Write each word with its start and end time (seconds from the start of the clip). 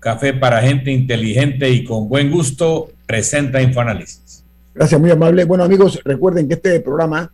café 0.00 0.32
para 0.32 0.60
gente 0.62 0.90
inteligente 0.90 1.70
y 1.70 1.84
con 1.84 2.08
buen 2.08 2.30
gusto 2.30 2.88
presenta 3.06 3.62
Infoanálisis. 3.62 4.42
Gracias, 4.74 5.00
muy 5.00 5.10
amable. 5.10 5.44
Bueno, 5.44 5.62
amigos, 5.62 6.00
recuerden 6.04 6.48
que 6.48 6.54
este 6.54 6.80
programa 6.80 7.30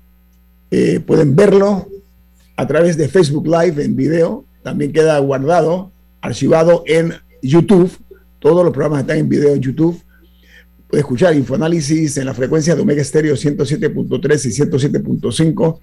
eh, 0.70 1.00
pueden 1.00 1.36
verlo 1.36 1.88
a 2.56 2.66
través 2.66 2.96
de 2.96 3.08
Facebook 3.08 3.46
Live 3.46 3.82
en 3.82 3.94
video. 3.94 4.44
También 4.62 4.92
queda 4.92 5.18
guardado, 5.20 5.92
archivado 6.20 6.82
en 6.86 7.14
YouTube. 7.40 7.96
Todos 8.40 8.64
los 8.64 8.72
programas 8.72 9.00
están 9.02 9.18
en 9.18 9.28
video 9.28 9.54
en 9.54 9.60
YouTube. 9.60 10.02
Puede 10.88 11.00
escuchar 11.00 11.34
Infoanálisis 11.34 12.16
en 12.16 12.26
la 12.26 12.34
frecuencia 12.34 12.74
de 12.74 12.82
Omega 12.82 13.02
Stereo 13.04 13.34
107.3 13.34 14.46
y 14.46 14.98
107.5. 14.98 15.80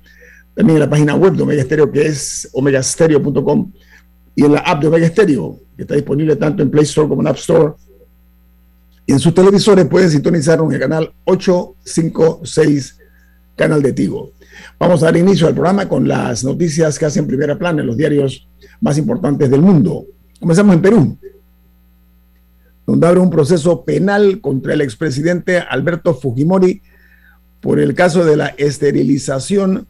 También 0.55 0.75
en 0.75 0.79
la 0.81 0.89
página 0.89 1.15
web 1.15 1.33
de 1.33 1.43
Omega 1.43 1.63
Stereo, 1.63 1.91
que 1.91 2.07
es 2.07 2.49
omegastereo.com. 2.53 3.71
Y 4.35 4.45
en 4.45 4.53
la 4.53 4.59
app 4.59 4.81
de 4.81 4.87
Omega 4.87 5.07
Stereo, 5.07 5.59
que 5.75 5.83
está 5.83 5.95
disponible 5.95 6.35
tanto 6.35 6.63
en 6.63 6.71
Play 6.71 6.83
Store 6.83 7.07
como 7.07 7.21
en 7.21 7.27
App 7.27 7.37
Store 7.37 7.73
y 9.05 9.11
en 9.11 9.19
sus 9.19 9.33
televisores 9.33 9.85
pueden 9.85 10.09
sintonizar 10.09 10.59
en 10.59 10.71
el 10.71 10.79
canal 10.79 11.13
856, 11.25 12.99
canal 13.55 13.81
de 13.81 13.93
Tigo. 13.93 14.31
Vamos 14.79 15.03
a 15.03 15.07
dar 15.07 15.17
inicio 15.17 15.47
al 15.47 15.53
programa 15.53 15.89
con 15.89 16.07
las 16.07 16.43
noticias 16.43 16.97
que 16.97 17.05
hacen 17.05 17.27
primera 17.27 17.57
plana 17.57 17.81
en 17.81 17.87
los 17.87 17.97
diarios 17.97 18.47
más 18.79 18.97
importantes 18.97 19.49
del 19.49 19.61
mundo. 19.61 20.05
Comenzamos 20.39 20.75
en 20.75 20.81
Perú, 20.81 21.17
donde 22.85 23.07
abre 23.07 23.19
un 23.19 23.29
proceso 23.29 23.83
penal 23.83 24.39
contra 24.39 24.73
el 24.73 24.81
expresidente 24.81 25.59
Alberto 25.59 26.13
Fujimori 26.13 26.81
por 27.59 27.79
el 27.79 27.93
caso 27.93 28.23
de 28.23 28.37
la 28.37 28.47
esterilización 28.47 29.87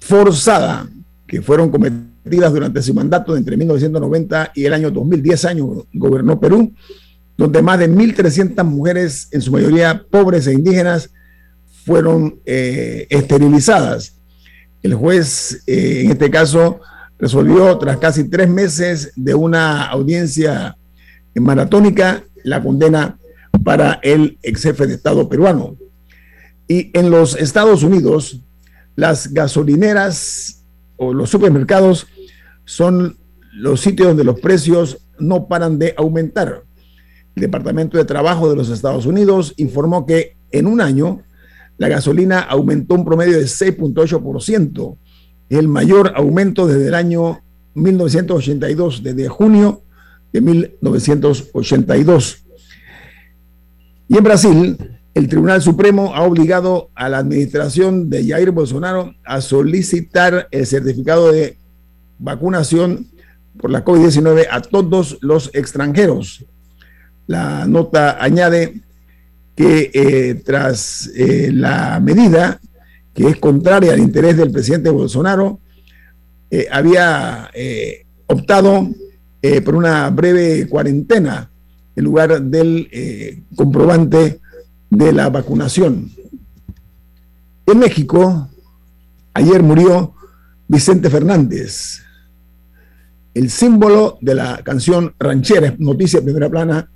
forzada 0.00 0.88
que 1.26 1.42
fueron 1.42 1.70
cometidas 1.70 2.15
durante 2.28 2.82
su 2.82 2.92
mandato 2.92 3.36
entre 3.36 3.56
1990 3.56 4.52
y 4.54 4.64
el 4.64 4.72
año 4.72 4.90
2010 4.90 5.44
años 5.44 5.86
gobernó 5.92 6.38
Perú 6.40 6.72
donde 7.36 7.62
más 7.62 7.78
de 7.78 7.90
1.300 7.90 8.64
mujeres, 8.64 9.28
en 9.30 9.42
su 9.42 9.52
mayoría 9.52 10.04
pobres 10.10 10.46
e 10.46 10.54
indígenas, 10.54 11.10
fueron 11.84 12.40
eh, 12.46 13.06
esterilizadas. 13.10 14.14
El 14.82 14.94
juez, 14.94 15.62
eh, 15.66 16.02
en 16.04 16.12
este 16.12 16.30
caso, 16.30 16.80
resolvió 17.18 17.76
tras 17.78 17.98
casi 17.98 18.24
tres 18.24 18.48
meses 18.48 19.12
de 19.16 19.34
una 19.34 19.86
audiencia 19.86 20.76
maratónica 21.34 22.24
la 22.42 22.62
condena 22.62 23.18
para 23.64 24.00
el 24.02 24.38
ex 24.42 24.62
jefe 24.62 24.86
de 24.86 24.94
Estado 24.94 25.28
peruano. 25.28 25.76
Y 26.68 26.90
en 26.98 27.10
los 27.10 27.36
Estados 27.36 27.82
Unidos, 27.82 28.40
las 28.96 29.32
gasolineras 29.32 30.64
o 30.96 31.12
los 31.12 31.30
supermercados 31.30 32.06
son 32.66 33.16
los 33.54 33.80
sitios 33.80 34.08
donde 34.08 34.24
los 34.24 34.38
precios 34.38 34.98
no 35.18 35.48
paran 35.48 35.78
de 35.78 35.94
aumentar. 35.96 36.64
El 37.34 37.40
Departamento 37.40 37.96
de 37.96 38.04
Trabajo 38.04 38.50
de 38.50 38.56
los 38.56 38.68
Estados 38.68 39.06
Unidos 39.06 39.54
informó 39.56 40.04
que 40.04 40.36
en 40.50 40.66
un 40.66 40.82
año 40.82 41.22
la 41.78 41.88
gasolina 41.88 42.40
aumentó 42.40 42.94
un 42.94 43.04
promedio 43.04 43.38
de 43.38 43.44
6.8%, 43.44 44.96
el 45.48 45.68
mayor 45.68 46.12
aumento 46.16 46.66
desde 46.66 46.88
el 46.88 46.94
año 46.94 47.40
1982, 47.74 49.02
desde 49.02 49.28
junio 49.28 49.82
de 50.32 50.40
1982. 50.40 52.44
Y 54.08 54.16
en 54.16 54.24
Brasil, 54.24 54.78
el 55.14 55.28
Tribunal 55.28 55.62
Supremo 55.62 56.14
ha 56.14 56.22
obligado 56.22 56.90
a 56.94 57.08
la 57.08 57.18
administración 57.18 58.10
de 58.10 58.26
Jair 58.26 58.50
Bolsonaro 58.50 59.14
a 59.24 59.40
solicitar 59.40 60.48
el 60.50 60.66
certificado 60.66 61.32
de 61.32 61.58
vacunación 62.18 63.06
por 63.58 63.70
la 63.70 63.84
COVID-19 63.84 64.46
a 64.50 64.60
todos 64.60 65.18
los 65.20 65.50
extranjeros. 65.54 66.44
La 67.26 67.66
nota 67.66 68.22
añade 68.22 68.80
que 69.56 69.90
eh, 69.94 70.34
tras 70.44 71.10
eh, 71.16 71.50
la 71.52 71.98
medida 71.98 72.60
que 73.14 73.28
es 73.28 73.36
contraria 73.36 73.94
al 73.94 74.00
interés 74.00 74.36
del 74.36 74.52
presidente 74.52 74.90
Bolsonaro, 74.90 75.58
eh, 76.50 76.66
había 76.70 77.50
optado 78.26 78.90
por 79.64 79.74
una 79.74 80.10
breve 80.10 80.68
cuarentena 80.68 81.48
en 81.94 82.04
lugar 82.04 82.42
del 82.42 83.44
comprobante 83.54 84.40
de 84.90 85.12
la 85.12 85.30
vacunación. 85.30 86.10
En 87.64 87.78
México, 87.78 88.50
ayer 89.32 89.62
murió 89.62 90.12
Vicente 90.68 91.08
Fernández, 91.08 92.02
el 93.36 93.50
símbolo 93.50 94.16
de 94.22 94.34
la 94.34 94.62
canción 94.64 95.14
ranchera, 95.18 95.74
noticia 95.78 96.22
primera 96.22 96.48
plana 96.48 96.90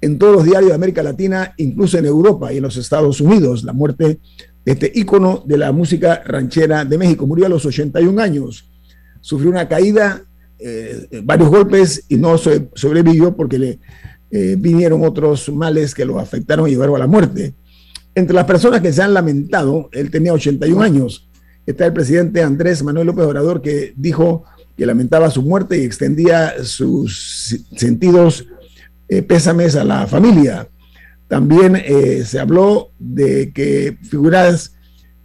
en 0.00 0.18
todos 0.18 0.36
los 0.36 0.44
diarios 0.44 0.70
de 0.70 0.74
América 0.74 1.02
Latina, 1.02 1.52
incluso 1.58 1.98
en 1.98 2.06
Europa 2.06 2.50
y 2.50 2.56
en 2.56 2.62
los 2.62 2.78
Estados 2.78 3.20
Unidos, 3.20 3.62
la 3.62 3.74
muerte 3.74 4.18
de 4.64 4.72
este 4.72 4.90
ícono 4.94 5.44
de 5.46 5.58
la 5.58 5.70
música 5.70 6.22
ranchera 6.24 6.86
de 6.86 6.96
México. 6.96 7.26
Murió 7.26 7.44
a 7.44 7.50
los 7.50 7.66
81 7.66 8.22
años, 8.22 8.70
sufrió 9.20 9.50
una 9.50 9.68
caída, 9.68 10.22
eh, 10.58 11.08
varios 11.24 11.50
golpes 11.50 12.06
y 12.08 12.16
no 12.16 12.38
sobrevivió 12.38 13.36
porque 13.36 13.58
le 13.58 13.78
eh, 14.30 14.56
vinieron 14.58 15.04
otros 15.04 15.50
males 15.50 15.94
que 15.94 16.06
lo 16.06 16.18
afectaron 16.18 16.68
y 16.68 16.70
llevaron 16.70 16.96
a 16.96 17.00
la 17.00 17.06
muerte. 17.06 17.52
Entre 18.14 18.34
las 18.34 18.46
personas 18.46 18.80
que 18.80 18.94
se 18.94 19.02
han 19.02 19.12
lamentado, 19.12 19.90
él 19.92 20.10
tenía 20.10 20.32
81 20.32 20.80
años, 20.80 21.28
está 21.66 21.84
el 21.84 21.92
presidente 21.92 22.42
Andrés 22.42 22.82
Manuel 22.82 23.08
López 23.08 23.26
Obrador 23.26 23.60
que 23.60 23.92
dijo 23.94 24.44
que 24.76 24.86
lamentaba 24.86 25.30
su 25.30 25.42
muerte 25.42 25.78
y 25.78 25.84
extendía 25.84 26.64
sus 26.64 27.64
sentidos 27.76 28.46
eh, 29.08 29.22
pésames 29.22 29.76
a 29.76 29.84
la 29.84 30.06
familia. 30.06 30.68
También 31.28 31.76
eh, 31.76 32.24
se 32.24 32.38
habló 32.38 32.90
de 32.98 33.52
que 33.52 33.98
figuras 34.02 34.74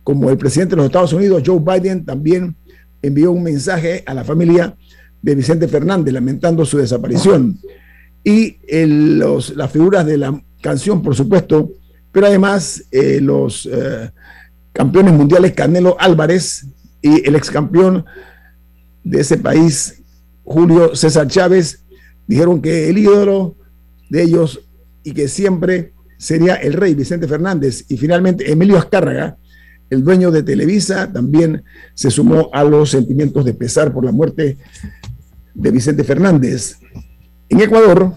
como 0.04 0.30
el 0.30 0.38
presidente 0.38 0.72
de 0.72 0.78
los 0.78 0.86
Estados 0.88 1.14
Unidos, 1.14 1.44
Joe 1.46 1.60
Biden, 1.60 2.06
también 2.06 2.56
envió 3.02 3.32
un 3.32 3.44
mensaje 3.44 4.04
a 4.06 4.14
la 4.14 4.24
familia 4.24 4.76
de 5.22 5.36
Vicente 5.36 5.68
Fernández 5.68 6.14
lamentando 6.14 6.66
su 6.66 6.78
desaparición. 6.78 7.60
Y 8.24 8.58
los, 8.70 9.56
las 9.56 9.72
figuras 9.72 10.06
de 10.06 10.18
la 10.18 10.42
canción, 10.62 11.02
por 11.02 11.16
supuesto, 11.16 11.72
pero 12.12 12.28
además 12.28 12.84
eh, 12.92 13.20
los 13.22 13.70
campeones 14.74 15.14
mundiales 15.14 15.54
Canelo 15.54 15.96
Álvarez 16.00 16.68
y 17.02 17.28
el 17.28 17.36
ex 17.36 17.50
campeón 17.50 18.06
de 19.10 19.22
ese 19.22 19.38
país, 19.38 20.02
Julio 20.44 20.96
César 20.96 21.28
Chávez, 21.28 21.84
dijeron 22.28 22.62
que 22.62 22.90
el 22.90 22.98
ídolo 22.98 23.56
de 24.10 24.24
ellos 24.24 24.62
y 25.04 25.14
que 25.14 25.28
siempre 25.28 25.94
sería 26.18 26.56
el 26.56 26.74
rey 26.74 26.96
Vicente 26.96 27.28
Fernández. 27.28 27.86
Y 27.90 27.98
finalmente 27.98 28.52
Emilio 28.52 28.78
Azcárraga 28.78 29.38
el 29.90 30.04
dueño 30.04 30.32
de 30.32 30.44
Televisa, 30.44 31.12
también 31.12 31.64
se 31.94 32.12
sumó 32.12 32.50
a 32.54 32.64
los 32.64 32.90
sentimientos 32.92 33.46
de 33.46 33.54
pesar 33.54 33.94
por 33.94 34.04
la 34.04 34.12
muerte 34.12 34.58
de 35.54 35.72
Vicente 35.72 36.04
Fernández. 36.04 36.78
En 37.50 37.62
Ecuador 37.62 38.14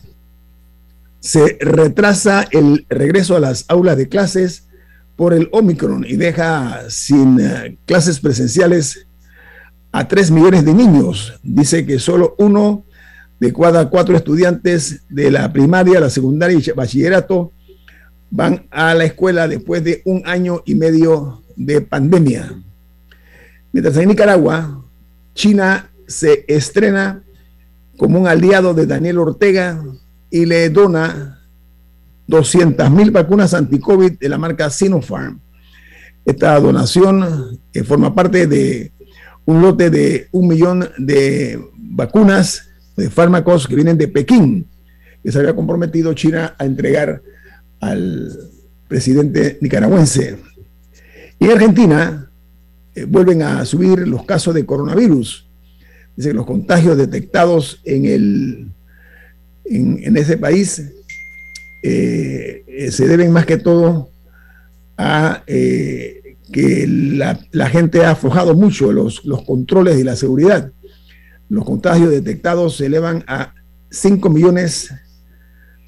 se 1.21 1.59
retrasa 1.61 2.47
el 2.51 2.87
regreso 2.89 3.37
a 3.37 3.41
las 3.41 3.65
aulas 3.69 3.97
de 3.97 4.09
clases 4.09 4.65
por 5.17 5.35
el 5.35 5.49
Omicron 5.53 6.05
y 6.07 6.17
deja 6.17 6.85
sin 6.89 7.39
eh, 7.39 7.77
clases 7.87 8.21
presenciales 8.21 9.07
a 9.93 10.07
tres 10.07 10.31
millones 10.31 10.65
de 10.65 10.75
niños. 10.75 11.35
Dice 11.43 11.85
que 11.85 11.99
solo 11.99 12.35
uno 12.39 12.85
de 13.39 13.53
cada 13.53 13.89
cuatro 13.89 14.17
estudiantes 14.17 15.03
de 15.09 15.31
la 15.31 15.53
primaria, 15.53 16.01
la 16.01 16.11
secundaria 16.11 16.59
y 16.59 16.71
bachillerato 16.73 17.53
van 18.31 18.67
a 18.71 18.95
la 18.95 19.05
escuela 19.05 19.49
después 19.49 19.83
de 19.83 20.03
un 20.05 20.23
año 20.27 20.63
y 20.65 20.75
medio 20.75 21.43
de 21.57 21.81
pandemia. 21.81 22.55
Mientras 23.73 23.97
en 23.97 24.09
Nicaragua, 24.09 24.85
China 25.35 25.91
se 26.07 26.45
estrena 26.49 27.23
como 27.97 28.21
un 28.21 28.27
aliado 28.27 28.75
de 28.75 28.87
Daniel 28.87 29.19
Ortega 29.19 29.83
y 30.31 30.47
le 30.47 30.71
dona 30.71 31.41
200 32.27 32.91
mil 32.91 33.11
vacunas 33.11 33.55
anti-COVID 33.55 34.19
de 34.19 34.29
la 34.29 34.39
marca 34.39 34.71
Sinopharm. 34.71 35.41
Esta 36.25 36.59
donación 36.61 37.59
eh, 37.73 37.83
forma 37.83 38.15
parte 38.15 38.47
de 38.47 38.93
un 39.47 39.63
lote 39.63 39.91
de 39.91 40.29
un 40.33 40.49
millón 40.49 40.89
de 40.99 41.61
vacunas, 41.77 42.69
de 42.97 43.11
fármacos 43.11 43.67
que 43.67 43.75
vienen 43.75 43.99
de 43.99 44.09
Pekín, 44.09 44.69
que 45.23 45.33
se 45.33 45.39
había 45.39 45.55
comprometido 45.55 46.15
China 46.15 46.55
a 46.59 46.65
entregar 46.65 47.23
al 47.81 48.37
presidente 48.89 49.59
nicaragüense. 49.61 50.39
Y 51.39 51.47
en 51.47 51.51
Argentina 51.53 52.31
eh, 52.95 53.05
vuelven 53.05 53.43
a 53.43 53.65
subir 53.65 54.07
los 54.07 54.25
casos 54.25 54.55
de 54.55 54.67
coronavirus. 54.67 55.49
Dice 56.17 56.31
que 56.31 56.35
los 56.35 56.47
contagios 56.47 56.99
detectados 56.99 57.81
en, 57.85 58.05
el, 58.05 58.73
en, 59.65 60.17
ese 60.17 60.37
país 60.37 60.83
eh, 61.83 62.65
eh, 62.67 62.91
se 62.91 63.07
deben 63.07 63.33
más 63.33 63.47
que 63.47 63.57
todo 63.57 64.11
a 64.99 65.43
que 66.53 66.87
la, 66.87 67.69
gente 67.69 68.05
ha 68.05 68.13
aflojado 68.13 68.55
mucho 68.55 68.93
los, 68.93 69.25
los 69.25 69.45
controles 69.45 69.99
y 69.99 70.05
la 70.05 70.17
seguridad. 70.17 70.73
Los 71.49 71.65
contagios 71.65 72.11
detectados 72.11 72.77
se 72.77 72.87
elevan 72.87 73.25
a 73.27 73.55
5 73.91 74.31
millones 74.31 74.93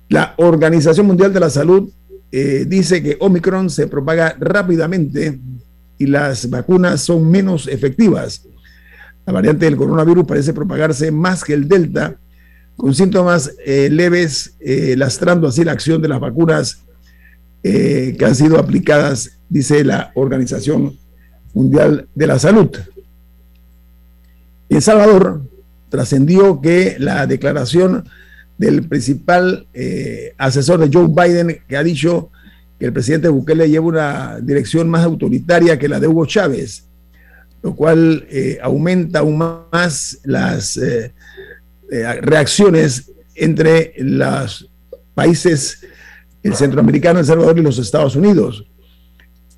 La 0.08 0.34
Organización 0.38 1.06
Mundial 1.06 1.32
de 1.32 1.40
la 1.40 1.52
Salud 1.52 1.92
eh, 2.32 2.66
dice 2.68 3.02
que 3.02 3.18
Omicron 3.20 3.70
se 3.70 3.88
propaga 3.88 4.36
rápidamente 4.40 5.40
y 5.98 6.06
las 6.06 6.50
vacunas 6.50 7.02
son 7.02 7.30
menos 7.30 7.68
efectivas. 7.68 8.46
La 9.26 9.34
variante 9.34 9.66
del 9.66 9.78
coronavirus 9.78 10.26
parece 10.26 10.54
propagarse 10.54 11.12
más 11.12 11.44
que 11.44 11.54
el 11.54 11.68
Delta 11.68 12.16
con 12.76 12.94
síntomas 12.94 13.54
eh, 13.66 13.90
leves, 13.92 14.56
eh, 14.60 14.96
lastrando 14.96 15.48
así 15.48 15.64
la 15.64 15.74
acción 15.74 16.02
de 16.02 16.08
las 16.08 16.20
vacunas 16.20 16.84
que 17.62 18.18
han 18.26 18.36
sido 18.36 18.58
aplicadas, 18.58 19.32
dice 19.50 19.84
la 19.84 20.14
Organización 20.16 20.98
Mundial 21.54 22.08
de 22.16 22.26
la 22.26 22.40
Salud. 22.40 22.70
En 24.70 24.82
Salvador 24.82 25.42
trascendió 25.90 26.62
que 26.62 26.96
la 27.00 27.28
declaración 27.28 28.06
del 28.60 28.88
principal 28.88 29.66
asesor 30.38 30.80
de 30.80 30.90
Joe 30.96 31.08
Biden, 31.08 31.62
que 31.68 31.78
ha 31.78 31.84
dicho 31.84 32.30
que 32.78 32.86
el 32.86 32.94
presidente 32.94 33.30
Bukele 33.30 33.68
lleva 33.68 33.88
una 33.88 34.40
dirección 34.42 34.88
más 34.90 35.04
autoritaria 35.04 35.80
que 35.80 35.90
la 35.90 36.00
de 36.00 36.08
Hugo 36.08 36.28
Chávez, 36.28 36.84
lo 37.64 37.76
cual 37.76 38.28
aumenta 38.62 39.20
aún 39.20 39.38
más 39.38 40.20
las 40.24 40.78
eh, 41.92 42.22
reacciones 42.22 43.12
entre 43.34 43.94
los 43.98 44.70
países, 45.16 45.82
el 46.44 46.54
centroamericano, 46.54 47.20
El 47.20 47.26
Salvador 47.26 47.58
y 47.58 47.64
los 47.64 47.80
Estados 47.80 48.16
Unidos. 48.16 48.64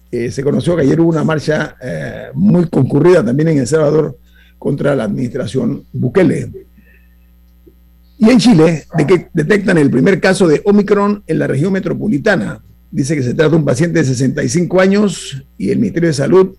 Eh, 0.09 0.31
se 0.31 0.41
conoció 0.41 0.75
que 0.75 0.83
ayer 0.83 0.99
hubo 1.01 1.09
una 1.09 1.25
marcha 1.25 1.75
eh, 1.81 2.29
muy 2.33 2.69
concurrida 2.69 3.23
también 3.23 3.49
en 3.49 3.59
El 3.59 3.67
Salvador 3.67 4.17
contra 4.57 4.95
la 4.95 5.03
administración 5.03 5.85
Bukele. 5.91 6.49
Y 8.21 8.29
en 8.29 8.37
Chile 8.37 8.85
de 8.95 9.07
que 9.07 9.29
detectan 9.33 9.79
el 9.79 9.89
primer 9.89 10.21
caso 10.21 10.47
de 10.47 10.61
Omicron 10.63 11.23
en 11.25 11.39
la 11.39 11.47
región 11.47 11.73
metropolitana. 11.73 12.63
Dice 12.91 13.15
que 13.15 13.23
se 13.23 13.33
trata 13.33 13.49
de 13.49 13.55
un 13.55 13.65
paciente 13.65 13.97
de 13.97 14.05
65 14.05 14.79
años 14.79 15.43
y 15.57 15.71
el 15.71 15.79
Ministerio 15.79 16.09
de 16.09 16.13
Salud 16.13 16.55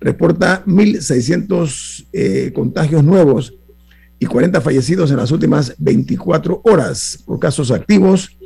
reporta 0.00 0.64
1.600 0.66 2.52
contagios 2.52 3.04
nuevos 3.04 3.54
y 4.18 4.26
40 4.26 4.60
fallecidos 4.60 5.12
en 5.12 5.18
las 5.18 5.30
últimas 5.30 5.76
24 5.78 6.62
horas 6.64 7.22
por 7.24 7.38
casos 7.38 7.70
activos. 7.70 8.36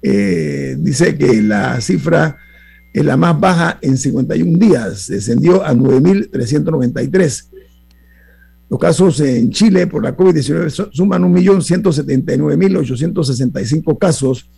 Eh, 0.00 0.76
dice 0.78 1.18
que 1.18 1.42
la 1.42 1.80
cifra 1.80 2.36
es 2.94 3.04
la 3.04 3.16
más 3.16 3.40
baja 3.40 3.80
en 3.82 3.98
51 3.98 4.56
días, 4.56 5.08
descendió 5.08 5.64
a 5.64 5.74
9.393. 5.74 7.48
Los 8.68 8.78
casos 8.78 9.18
en 9.20 9.50
Chile 9.50 9.86
por 9.86 10.02
la 10.02 10.14
COVID-19 10.16 10.90
suman 10.92 11.22
1.179.865 11.34 13.98
casos. 13.98 14.50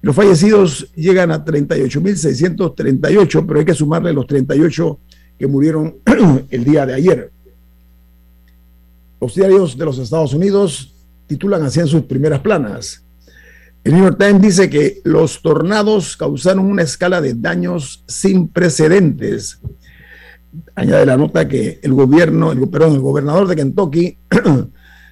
Los 0.00 0.16
fallecidos 0.16 0.90
llegan 0.94 1.30
a 1.30 1.44
38.638, 1.44 3.44
pero 3.46 3.60
hay 3.60 3.66
que 3.66 3.74
sumarle 3.74 4.14
los 4.14 4.26
38 4.26 4.98
que 5.38 5.46
murieron 5.46 5.96
el 6.50 6.64
día 6.64 6.84
de 6.86 6.94
ayer. 6.94 7.30
Los 9.20 9.34
diarios 9.34 9.76
de 9.76 9.84
los 9.84 9.98
Estados 9.98 10.32
Unidos 10.34 10.94
titulan 11.26 11.62
así 11.62 11.80
en 11.80 11.86
sus 11.86 12.02
primeras 12.02 12.40
planas. 12.40 13.04
El 13.84 13.94
New 13.94 14.04
York 14.04 14.16
Times 14.18 14.40
dice 14.40 14.70
que 14.70 15.00
los 15.04 15.42
tornados 15.42 16.16
causaron 16.16 16.64
una 16.66 16.82
escala 16.82 17.20
de 17.20 17.34
daños 17.34 18.04
sin 18.06 18.46
precedentes. 18.48 19.60
Añade 20.74 21.06
la 21.06 21.16
nota 21.16 21.48
que 21.48 21.78
el 21.82 21.92
gobierno, 21.92 22.52
el, 22.52 22.68
perdón, 22.68 22.94
el 22.94 23.00
gobernador 23.00 23.48
de 23.48 23.56
Kentucky 23.56 24.18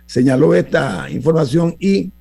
señaló 0.07 0.55
esta 0.55 1.11
información 1.11 1.75
y 1.79 2.13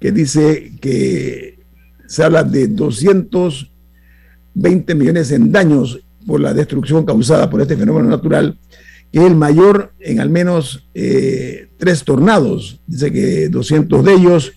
que 0.00 0.12
dice 0.12 0.72
que 0.80 1.58
se 2.06 2.24
habla 2.24 2.44
de 2.44 2.68
220 2.68 4.94
millones 4.94 5.30
en 5.32 5.52
daños 5.52 6.00
por 6.26 6.40
la 6.40 6.54
destrucción 6.54 7.04
causada 7.04 7.48
por 7.48 7.60
este 7.60 7.76
fenómeno 7.76 8.08
natural 8.08 8.58
el 9.24 9.36
mayor 9.36 9.92
en 10.00 10.20
al 10.20 10.30
menos 10.30 10.88
eh, 10.94 11.68
tres 11.78 12.04
tornados. 12.04 12.80
Dice 12.86 13.12
que 13.12 13.48
200 13.48 14.04
de 14.04 14.12
ellos 14.12 14.52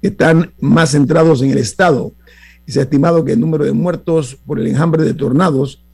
están 0.00 0.52
más 0.60 0.90
centrados 0.90 1.42
en 1.42 1.50
el 1.50 1.58
estado. 1.58 2.14
Y 2.66 2.72
se 2.72 2.80
ha 2.80 2.84
estimado 2.84 3.24
que 3.24 3.32
el 3.32 3.40
número 3.40 3.64
de 3.64 3.72
muertos 3.72 4.36
por 4.46 4.58
el 4.58 4.66
enjambre 4.66 5.04
de 5.04 5.14
tornados 5.14 5.84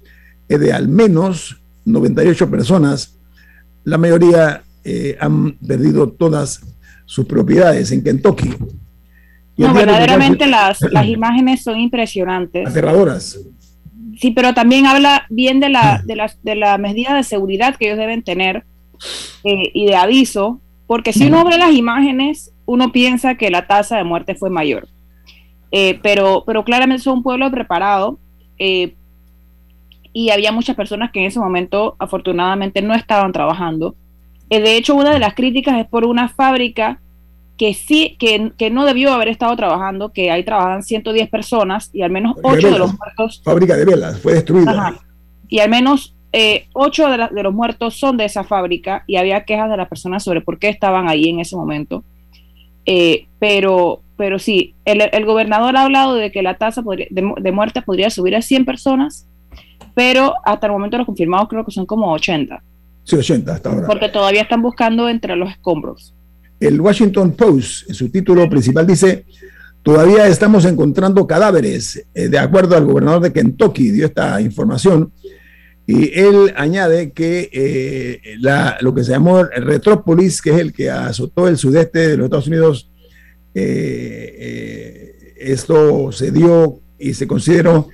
es 0.48 0.60
de 0.60 0.72
al 0.72 0.88
menos 0.88 1.60
98 1.84 2.50
personas. 2.50 3.16
La 3.84 3.98
mayoría 3.98 4.62
eh, 4.84 5.16
han 5.20 5.52
perdido 5.52 6.08
todas 6.08 6.60
sus 7.04 7.26
propiedades 7.26 7.90
en 7.92 8.02
Kentucky. 8.02 8.54
no, 9.56 9.74
verdaderamente 9.74 10.46
las, 10.46 10.80
las 10.90 11.06
imágenes 11.18 11.62
son 11.62 11.78
impresionantes. 11.78 12.66
Aterradoras. 12.66 13.38
Sí, 14.20 14.32
pero 14.32 14.52
también 14.52 14.86
habla 14.86 15.26
bien 15.30 15.60
de 15.60 15.68
la, 15.68 16.02
de 16.04 16.16
la, 16.16 16.32
de 16.42 16.54
la 16.56 16.76
medida 16.76 17.14
de 17.14 17.22
seguridad 17.22 17.76
que 17.76 17.86
ellos 17.86 17.98
deben 17.98 18.22
tener 18.22 18.64
eh, 19.44 19.70
y 19.72 19.86
de 19.86 19.94
aviso, 19.94 20.60
porque 20.86 21.12
si 21.12 21.26
uno 21.26 21.44
ve 21.44 21.56
las 21.56 21.72
imágenes, 21.72 22.52
uno 22.66 22.90
piensa 22.90 23.36
que 23.36 23.50
la 23.50 23.66
tasa 23.66 23.96
de 23.96 24.04
muerte 24.04 24.34
fue 24.34 24.50
mayor. 24.50 24.88
Eh, 25.70 26.00
pero, 26.02 26.44
pero 26.46 26.64
claramente 26.64 27.02
son 27.02 27.18
un 27.18 27.22
pueblo 27.22 27.50
preparado 27.50 28.18
eh, 28.58 28.94
y 30.18 30.30
había 30.30 30.50
muchas 30.50 30.74
personas 30.74 31.12
que 31.12 31.20
en 31.20 31.26
ese 31.26 31.38
momento 31.38 31.94
afortunadamente 32.00 32.82
no 32.82 32.92
estaban 32.92 33.30
trabajando. 33.30 33.94
de 34.50 34.76
hecho, 34.76 34.96
una 34.96 35.12
de 35.12 35.20
las 35.20 35.34
críticas 35.34 35.78
es 35.78 35.86
por 35.86 36.04
una 36.04 36.28
fábrica 36.28 36.98
que 37.56 37.72
sí, 37.72 38.16
que, 38.18 38.50
que, 38.58 38.68
no 38.68 38.84
debió 38.84 39.12
haber 39.12 39.28
estado 39.28 39.54
trabajando, 39.54 40.12
que 40.12 40.32
ahí 40.32 40.44
trabajan 40.44 40.82
110 40.82 41.28
personas 41.28 41.90
y 41.92 42.02
al 42.02 42.10
menos 42.10 42.34
8 42.42 42.68
de, 42.68 42.78
los 42.80 42.98
muertos. 42.98 43.42
Fábrica 43.44 43.76
de 43.76 43.84
velas, 43.84 44.18
fue 44.18 44.32
destruida. 44.34 44.98
y 45.48 45.60
al 45.60 45.70
menos 45.70 46.16
eh, 46.32 46.66
8 46.72 47.10
de, 47.10 47.28
de, 47.36 47.42
los 47.44 47.54
muertos 47.54 47.96
son 47.96 48.16
de 48.16 48.24
esa 48.24 48.42
fábrica 48.42 49.04
y 49.06 49.18
había 49.18 49.44
quejas 49.44 49.70
de 49.70 49.76
las 49.76 49.88
personas 49.88 50.24
sobre 50.24 50.40
por 50.40 50.58
qué 50.58 50.68
estaban 50.68 51.08
ahí 51.08 51.28
en 51.28 51.38
ese 51.38 51.54
momento. 51.54 52.02
Eh, 52.86 53.28
pero, 53.38 54.02
pero 54.16 54.40
sí, 54.40 54.74
el, 54.84 55.00
el, 55.12 55.24
gobernador 55.24 55.76
ha 55.76 55.82
hablado 55.82 56.16
de 56.16 56.32
que 56.32 56.42
la 56.42 56.58
tasa 56.58 56.82
de, 56.82 57.06
de, 57.08 57.52
muerte 57.52 57.82
podría 57.82 58.10
subir 58.10 58.34
a 58.34 58.42
100 58.42 58.64
personas 58.64 59.28
pero 59.98 60.32
hasta 60.44 60.68
el 60.68 60.72
momento 60.72 60.96
los 60.96 61.06
confirmados 61.06 61.48
creo 61.48 61.64
que 61.64 61.72
son 61.72 61.84
como 61.84 62.12
80. 62.12 62.62
Sí, 63.02 63.16
80 63.16 63.52
hasta 63.52 63.68
ahora. 63.68 63.86
Porque 63.88 64.08
todavía 64.08 64.42
están 64.42 64.62
buscando 64.62 65.08
entre 65.08 65.34
los 65.34 65.50
escombros. 65.50 66.14
El 66.60 66.80
Washington 66.80 67.32
Post, 67.32 67.88
en 67.88 67.96
su 67.96 68.08
título 68.08 68.48
principal, 68.48 68.86
dice, 68.86 69.24
todavía 69.82 70.28
estamos 70.28 70.64
encontrando 70.66 71.26
cadáveres. 71.26 72.06
Eh, 72.14 72.28
de 72.28 72.38
acuerdo 72.38 72.76
al 72.76 72.84
gobernador 72.84 73.22
de 73.22 73.32
Kentucky, 73.32 73.90
dio 73.90 74.06
esta 74.06 74.40
información. 74.40 75.10
Y 75.84 76.16
él 76.16 76.54
añade 76.56 77.10
que 77.10 77.50
eh, 77.52 78.36
lo 78.80 78.94
que 78.94 79.02
se 79.02 79.10
llamó 79.10 79.42
Retrópolis, 79.42 80.40
que 80.40 80.50
es 80.50 80.58
el 80.60 80.72
que 80.72 80.90
azotó 80.90 81.48
el 81.48 81.58
sudeste 81.58 82.10
de 82.10 82.16
los 82.16 82.26
Estados 82.26 82.46
Unidos, 82.46 82.88
eh, 83.52 85.34
esto 85.40 86.12
se 86.12 86.30
dio 86.30 86.82
y 87.00 87.14
se 87.14 87.26
consideró 87.26 87.88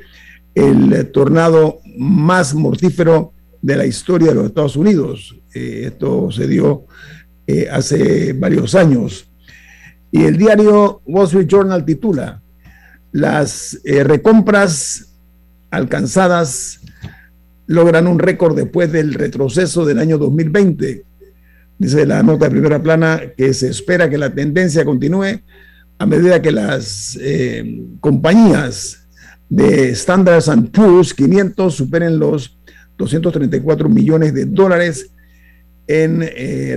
el 0.54 1.10
tornado 1.10 1.80
más 1.96 2.54
mortífero 2.54 3.32
de 3.62 3.76
la 3.76 3.86
historia 3.86 4.28
de 4.28 4.34
los 4.34 4.46
Estados 4.46 4.76
Unidos. 4.76 5.36
esto 5.52 6.30
se 6.30 6.46
dio 6.46 6.86
hace 7.70 8.32
varios 8.32 8.74
años. 8.74 9.30
Y 10.10 10.24
el 10.24 10.36
diario 10.36 11.02
Wall 11.06 11.26
Street 11.26 11.48
Journal 11.48 11.84
titula, 11.84 12.40
las 13.12 13.80
recompras 13.84 15.14
alcanzadas 15.70 16.80
logran 17.66 18.06
un 18.06 18.18
récord 18.18 18.56
después 18.56 18.92
del 18.92 19.14
retroceso 19.14 19.84
del 19.84 19.98
año 19.98 20.18
2020. 20.18 21.04
Dice 21.78 22.06
la 22.06 22.22
nota 22.22 22.46
de 22.46 22.50
primera 22.52 22.82
plana 22.82 23.20
que 23.36 23.52
se 23.54 23.68
espera 23.68 24.08
que 24.08 24.18
la 24.18 24.32
tendencia 24.32 24.84
continúe 24.84 25.42
a 25.98 26.06
medida 26.06 26.42
que 26.42 26.52
las 26.52 27.18
eh, 27.20 27.82
compañías 28.00 29.03
de 29.48 29.94
Standards 29.94 30.50
Poor's 30.72 31.14
500 31.14 31.74
superen 31.74 32.18
los 32.18 32.58
234 32.96 33.88
millones 33.88 34.34
de 34.34 34.46
dólares 34.46 35.10
en 35.86 36.22
eh, 36.22 36.76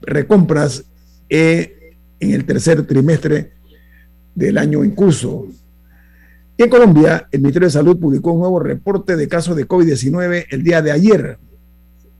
recompras 0.00 0.84
eh, 1.28 1.96
en 2.20 2.32
el 2.32 2.44
tercer 2.44 2.86
trimestre 2.86 3.52
del 4.34 4.58
año 4.58 4.82
en 4.82 4.92
curso 4.92 5.46
en 6.60 6.68
Colombia, 6.68 7.28
el 7.30 7.40
Ministerio 7.40 7.68
de 7.68 7.72
Salud 7.72 8.00
publicó 8.00 8.32
un 8.32 8.40
nuevo 8.40 8.58
reporte 8.58 9.14
de 9.14 9.28
casos 9.28 9.54
de 9.54 9.68
COVID-19 9.68 10.46
el 10.50 10.64
día 10.64 10.82
de 10.82 10.90
ayer, 10.90 11.38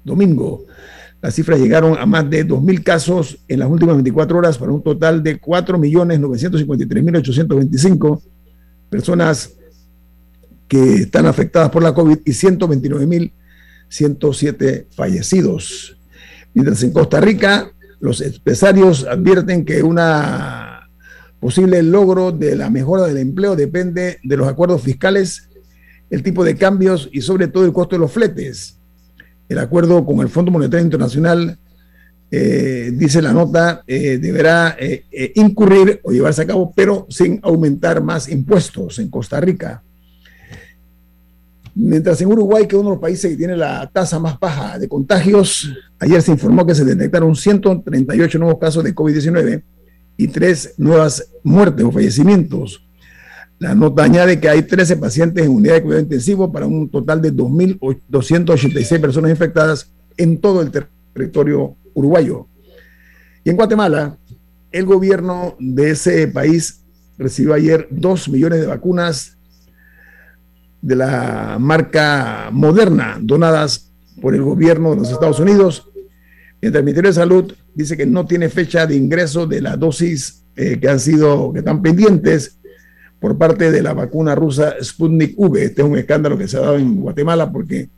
domingo. 0.05 0.65
Las 1.21 1.35
cifras 1.35 1.59
llegaron 1.59 1.99
a 1.99 2.07
más 2.07 2.31
de 2.31 2.47
2.000 2.47 2.85
casos 2.85 3.37
en 3.49 3.59
las 3.59 3.69
últimas 3.69 3.97
24 3.97 4.39
horas 4.39 4.57
para 4.57 4.71
un 4.71 4.81
total 4.81 5.25
de 5.25 5.41
4.953.825 5.41 8.23
personas 8.91 9.53
que 10.67 10.95
están 10.97 11.27
afectadas 11.27 11.71
por 11.71 11.83
la 11.83 11.95
COVID 11.95 12.19
y 12.25 12.31
129.107 12.31 14.87
fallecidos. 14.91 15.97
Mientras 16.55 16.83
en 16.83 16.93
Costa 16.93 17.21
Rica, 17.21 17.71
los 18.01 18.21
empresarios 18.21 19.05
advierten 19.05 19.65
que 19.65 19.83
una 19.83 20.89
posible 21.41 21.83
logro 21.83 22.33
de 22.33 22.57
la 22.57 22.71
mejora 22.71 23.07
del 23.07 23.19
empleo 23.19 23.57
depende 23.57 24.19
de 24.23 24.37
los 24.37 24.49
acuerdos 24.49 24.83
fiscales, 24.83 25.49
el 26.11 26.23
tipo 26.23 26.45
de 26.45 26.57
cambios 26.57 27.09
y 27.13 27.23
sobre 27.23 27.49
todo 27.49 27.65
el 27.65 27.73
costo 27.73 27.97
de 27.97 28.01
los 28.01 28.13
fletes. 28.13 28.79
El 29.49 29.59
acuerdo 29.59 30.05
con 30.05 30.21
el 30.21 30.29
Fondo 30.29 30.51
Monetario 30.51 30.85
Internacional, 30.85 31.59
eh, 32.31 32.91
dice 32.95 33.23
la 33.23 33.33
nota, 33.33 33.83
eh, 33.87 34.19
deberá 34.19 34.77
eh, 34.79 35.33
incurrir 35.37 36.01
o 36.03 36.13
llevarse 36.13 36.43
a 36.43 36.47
cabo, 36.47 36.73
pero 36.75 37.07
sin 37.09 37.41
aumentar 37.43 38.03
más 38.03 38.29
impuestos 38.29 38.99
en 38.99 39.09
Costa 39.09 39.41
Rica. 39.41 39.83
Mientras 41.75 42.21
en 42.21 42.29
Uruguay, 42.29 42.67
que 42.67 42.75
es 42.75 42.81
uno 42.81 42.91
de 42.91 42.97
los 42.97 43.01
países 43.01 43.31
que 43.31 43.37
tiene 43.37 43.57
la 43.57 43.89
tasa 43.91 44.19
más 44.19 44.39
baja 44.39 44.79
de 44.79 44.89
contagios, 44.89 45.73
ayer 46.01 46.21
se 46.21 46.33
informó 46.33 46.67
que 46.67 46.75
se 46.75 46.85
detectaron 46.85 47.35
138 47.35 48.39
nuevos 48.39 48.59
casos 48.59 48.85
de 48.85 48.95
COVID-19 48.95 49.63
y 50.17 50.29
tres 50.29 50.75
nuevas 50.77 51.31
muertes 51.45 51.85
o 51.85 51.93
fallecimientos. 51.93 52.85
La 53.61 53.75
nota 53.75 54.05
añade 54.05 54.39
que 54.39 54.49
hay 54.49 54.63
13 54.63 54.97
pacientes 54.97 55.45
en 55.45 55.51
unidad 55.51 55.75
de 55.75 55.83
cuidado 55.83 56.03
intensivo 56.03 56.53
para 56.53 56.67
un 56.67 56.91
total 56.91 57.23
de 57.23 57.33
2.286 57.33 59.01
personas 59.01 59.31
infectadas 59.31 59.93
en 60.17 60.39
todo 60.39 60.61
el 60.63 60.71
territorio 61.15 61.77
uruguayo. 61.99 62.47
Y 63.45 63.51
en 63.51 63.57
Guatemala, 63.57 64.19
el 64.71 64.85
gobierno 64.85 65.57
de 65.59 65.91
ese 65.91 66.29
país 66.29 66.85
recibió 67.17 67.55
ayer 67.55 67.89
2 67.91 68.29
millones 68.29 68.61
de 68.61 68.67
vacunas 68.67 69.37
de 70.81 70.95
la 70.95 71.57
marca 71.59 72.51
Moderna 72.53 73.19
donadas 73.21 73.91
por 74.21 74.35
el 74.35 74.43
gobierno 74.43 74.91
de 74.91 74.97
los 74.97 75.11
Estados 75.11 75.41
Unidos 75.41 75.89
el 76.61 76.73
Ministerio 76.73 77.11
de 77.11 77.15
Salud 77.15 77.53
dice 77.75 77.97
que 77.97 78.07
no 78.07 78.27
tiene 78.27 78.49
fecha 78.49 78.87
de 78.87 78.97
ingreso 78.97 79.47
de 79.47 79.61
las 79.61 79.79
dosis 79.79 80.45
eh, 80.57 80.79
que 80.81 80.89
han 80.89 80.99
sido, 80.99 81.53
que 81.53 81.61
están 81.61 81.83
pendientes 81.83 82.59
por 83.21 83.39
parte 83.39 83.71
de 83.71 83.83
la 83.83 83.95
vacuna 83.95 84.35
rusa 84.35 84.75
Sputnik 84.83 85.39
V. 85.39 85.63
Este 85.63 85.83
es 85.83 85.89
un 85.89 85.97
escándalo 85.97 86.37
que 86.37 86.49
se 86.49 86.57
ha 86.57 86.61
dado 86.61 86.77
en 86.77 87.01
Guatemala 87.01 87.51
porque 87.53 87.89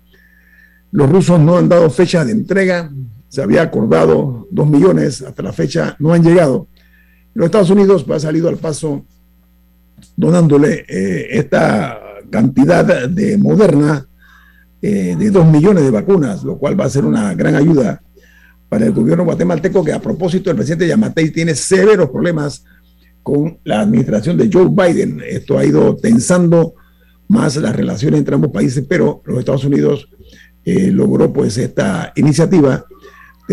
los 0.93 1.11
rusos 1.11 1.41
no 1.41 1.57
han 1.57 1.69
dado 1.69 1.89
fecha 1.89 2.25
de 2.25 2.33
entrega. 2.33 2.91
Se 3.31 3.41
había 3.41 3.63
acordado 3.63 4.47
dos 4.51 4.69
millones, 4.69 5.23
hasta 5.23 5.43
la 5.43 5.53
fecha 5.53 5.97
no 5.99 6.13
han 6.13 6.23
llegado. 6.23 6.69
Los 7.33 7.47
Estados 7.47 7.71
Unidos 7.71 8.05
ha 8.11 8.21
salido 8.21 8.51
al 8.51 8.59
paso 8.59 9.07
donándole 10.17 10.85
eh, 10.89 11.29
esta 11.31 11.99
cantidad 12.29 13.09
de 13.09 13.39
Moderna 13.39 14.07
eh, 14.83 15.17
de 15.19 15.31
dos 15.31 15.47
millones 15.47 15.85
de 15.85 15.91
vacunas, 15.91 16.43
lo 16.43 16.59
cual 16.59 16.79
va 16.79 16.87
a 16.87 16.91
ser 16.91 17.05
una 17.05 17.33
gran 17.35 17.55
ayuda 17.55 18.03
para 18.69 18.87
el 18.87 18.93
gobierno 18.93 19.25
guatemalteco, 19.25 19.85
que 19.85 19.93
a 19.93 20.01
propósito 20.01 20.51
el 20.51 20.57
presidente 20.57 20.89
Yamatei 20.89 21.31
tiene 21.31 21.55
severos 21.55 22.11
problemas 22.11 22.65
con 23.23 23.59
la 23.65 23.81
administración 23.81 24.37
de 24.37 24.51
Joe 24.53 24.69
Biden. 24.69 25.23
Esto 25.27 25.57
ha 25.59 25.65
ido 25.65 25.97
tensando 25.97 26.75
más 27.29 27.57
las 27.57 27.77
relaciones 27.77 28.19
entre 28.19 28.35
ambos 28.35 28.51
países, 28.51 28.85
pero 28.89 29.23
los 29.25 29.39
Estados 29.39 29.65
Unidos 29.65 30.09
eh, 30.65 30.91
logró 30.91 31.33
pues 31.33 31.57
esta 31.59 32.13
iniciativa 32.17 32.85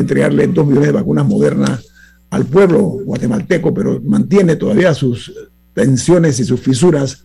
entregarle 0.01 0.48
dos 0.48 0.66
millones 0.66 0.88
de 0.88 0.94
vacunas 0.94 1.25
modernas 1.25 1.88
al 2.30 2.46
pueblo 2.46 2.82
guatemalteco, 2.82 3.74
pero 3.74 4.01
mantiene 4.01 4.56
todavía 4.56 4.94
sus 4.94 5.34
tensiones 5.74 6.39
y 6.39 6.44
sus 6.44 6.60
fisuras 6.60 7.24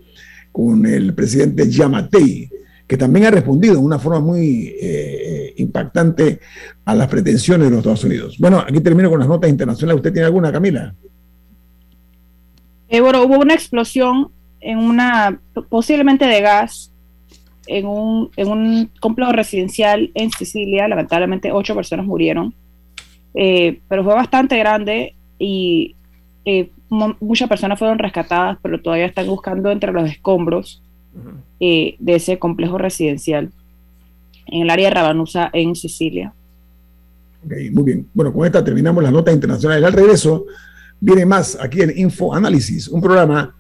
con 0.53 0.87
el 0.87 1.15
presidente 1.15 1.69
Yamatei, 1.69 2.51
que 2.87 2.97
también 2.97 3.27
ha 3.27 3.31
respondido 3.31 3.75
de 3.75 3.81
una 3.81 3.99
forma 3.99 4.21
muy 4.21 4.75
eh, 4.81 5.55
impactante 5.57 6.41
a 6.85 6.95
las 6.95 7.09
pretensiones 7.09 7.67
de 7.67 7.71
los 7.71 7.79
Estados 7.79 8.05
Unidos. 8.05 8.37
Bueno, 8.39 8.59
aquí 8.59 8.81
termino 8.81 9.09
con 9.09 9.19
las 9.19 9.29
notas 9.29 9.49
internacionales. 9.49 10.01
¿Usted 10.01 10.13
tiene 10.13 10.27
alguna, 10.27 10.53
Camila? 10.53 10.95
Eh, 12.89 13.01
bueno, 13.01 13.25
hubo 13.25 13.39
una 13.39 13.55
explosión 13.55 14.31
en 14.61 14.79
una, 14.79 15.41
posiblemente 15.71 16.27
de 16.27 16.41
gas, 16.43 16.92
en 17.67 17.87
un, 17.87 18.31
en 18.37 18.49
un 18.49 18.91
complejo 19.01 19.33
residencial 19.33 20.11
en 20.15 20.31
Sicilia. 20.31 20.89
Lamentablemente, 20.89 21.53
ocho 21.53 21.75
personas 21.75 22.07
murieron, 22.07 22.55
eh, 23.35 23.81
pero 23.89 24.05
fue 24.05 24.15
bastante 24.15 24.59
grande 24.59 25.15
y 25.39 25.95
muchas 26.89 27.49
personas 27.49 27.79
fueron 27.79 27.99
rescatadas, 27.99 28.59
pero 28.63 28.81
todavía 28.81 29.07
están 29.07 29.27
buscando 29.27 29.71
entre 29.71 29.93
los 29.93 30.11
escombros 30.11 30.83
eh, 31.61 31.97
de 31.99 32.15
ese 32.15 32.39
complejo 32.39 32.79
residencial 32.79 33.51
en 34.47 34.63
el 34.63 34.71
área 34.71 34.89
de 34.89 34.95
Rabanusa, 34.95 35.51
en 35.53 35.75
Sicilia. 35.75 36.33
muy 37.45 37.85
bien. 37.85 38.07
Bueno, 38.13 38.33
con 38.33 38.47
esta 38.47 38.63
terminamos 38.63 39.03
las 39.03 39.13
notas 39.13 39.35
internacionales. 39.35 39.85
Al 39.85 39.93
regreso 39.93 40.47
viene 41.01 41.25
más 41.25 41.59
aquí 41.61 41.81
en 41.81 41.97
Info 41.99 42.35
Análisis, 42.35 42.89
un 42.89 43.01
programa 43.01 43.55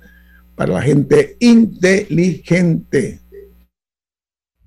para 0.54 0.74
la 0.74 0.82
gente 0.82 1.36
inteligente. 1.40 3.20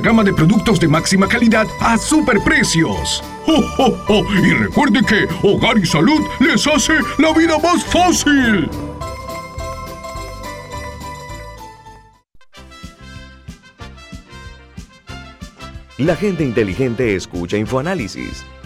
gama 0.00 0.24
de 0.24 0.32
productos 0.32 0.78
de 0.80 0.88
máxima 0.88 1.26
calidad 1.26 1.66
a 1.80 1.98
superprecios. 1.98 3.22
¡Oh, 3.46 4.24
Y 4.44 4.50
recuerde 4.54 5.00
que 5.06 5.26
Hogar 5.42 5.78
y 5.78 5.86
Salud 5.86 6.20
les 6.40 6.66
hace 6.66 6.94
la 7.18 7.32
vida 7.32 7.58
más 7.58 7.84
fácil. 7.84 8.68
La 15.98 16.16
gente 16.16 16.42
inteligente 16.42 17.14
escucha 17.14 17.56
InfoAnálisis. 17.56 18.44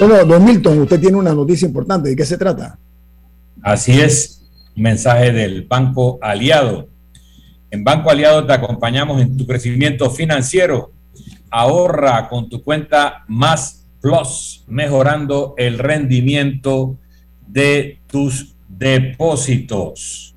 Bueno, 0.00 0.24
don 0.24 0.42
Milton, 0.42 0.78
usted 0.78 0.98
tiene 0.98 1.18
una 1.18 1.34
noticia 1.34 1.68
importante. 1.68 2.08
¿De 2.08 2.16
qué 2.16 2.24
se 2.24 2.38
trata? 2.38 2.78
Así 3.60 4.00
es, 4.00 4.50
mensaje 4.74 5.30
del 5.30 5.66
Banco 5.66 6.18
Aliado. 6.22 6.88
En 7.70 7.84
Banco 7.84 8.08
Aliado 8.08 8.46
te 8.46 8.54
acompañamos 8.54 9.20
en 9.20 9.36
tu 9.36 9.46
crecimiento 9.46 10.08
financiero. 10.08 10.92
Ahorra 11.50 12.30
con 12.30 12.48
tu 12.48 12.62
cuenta 12.62 13.24
Más 13.28 13.84
Plus, 14.00 14.64
mejorando 14.68 15.52
el 15.58 15.78
rendimiento 15.78 16.96
de 17.46 18.00
tus 18.06 18.56
depósitos. 18.68 20.34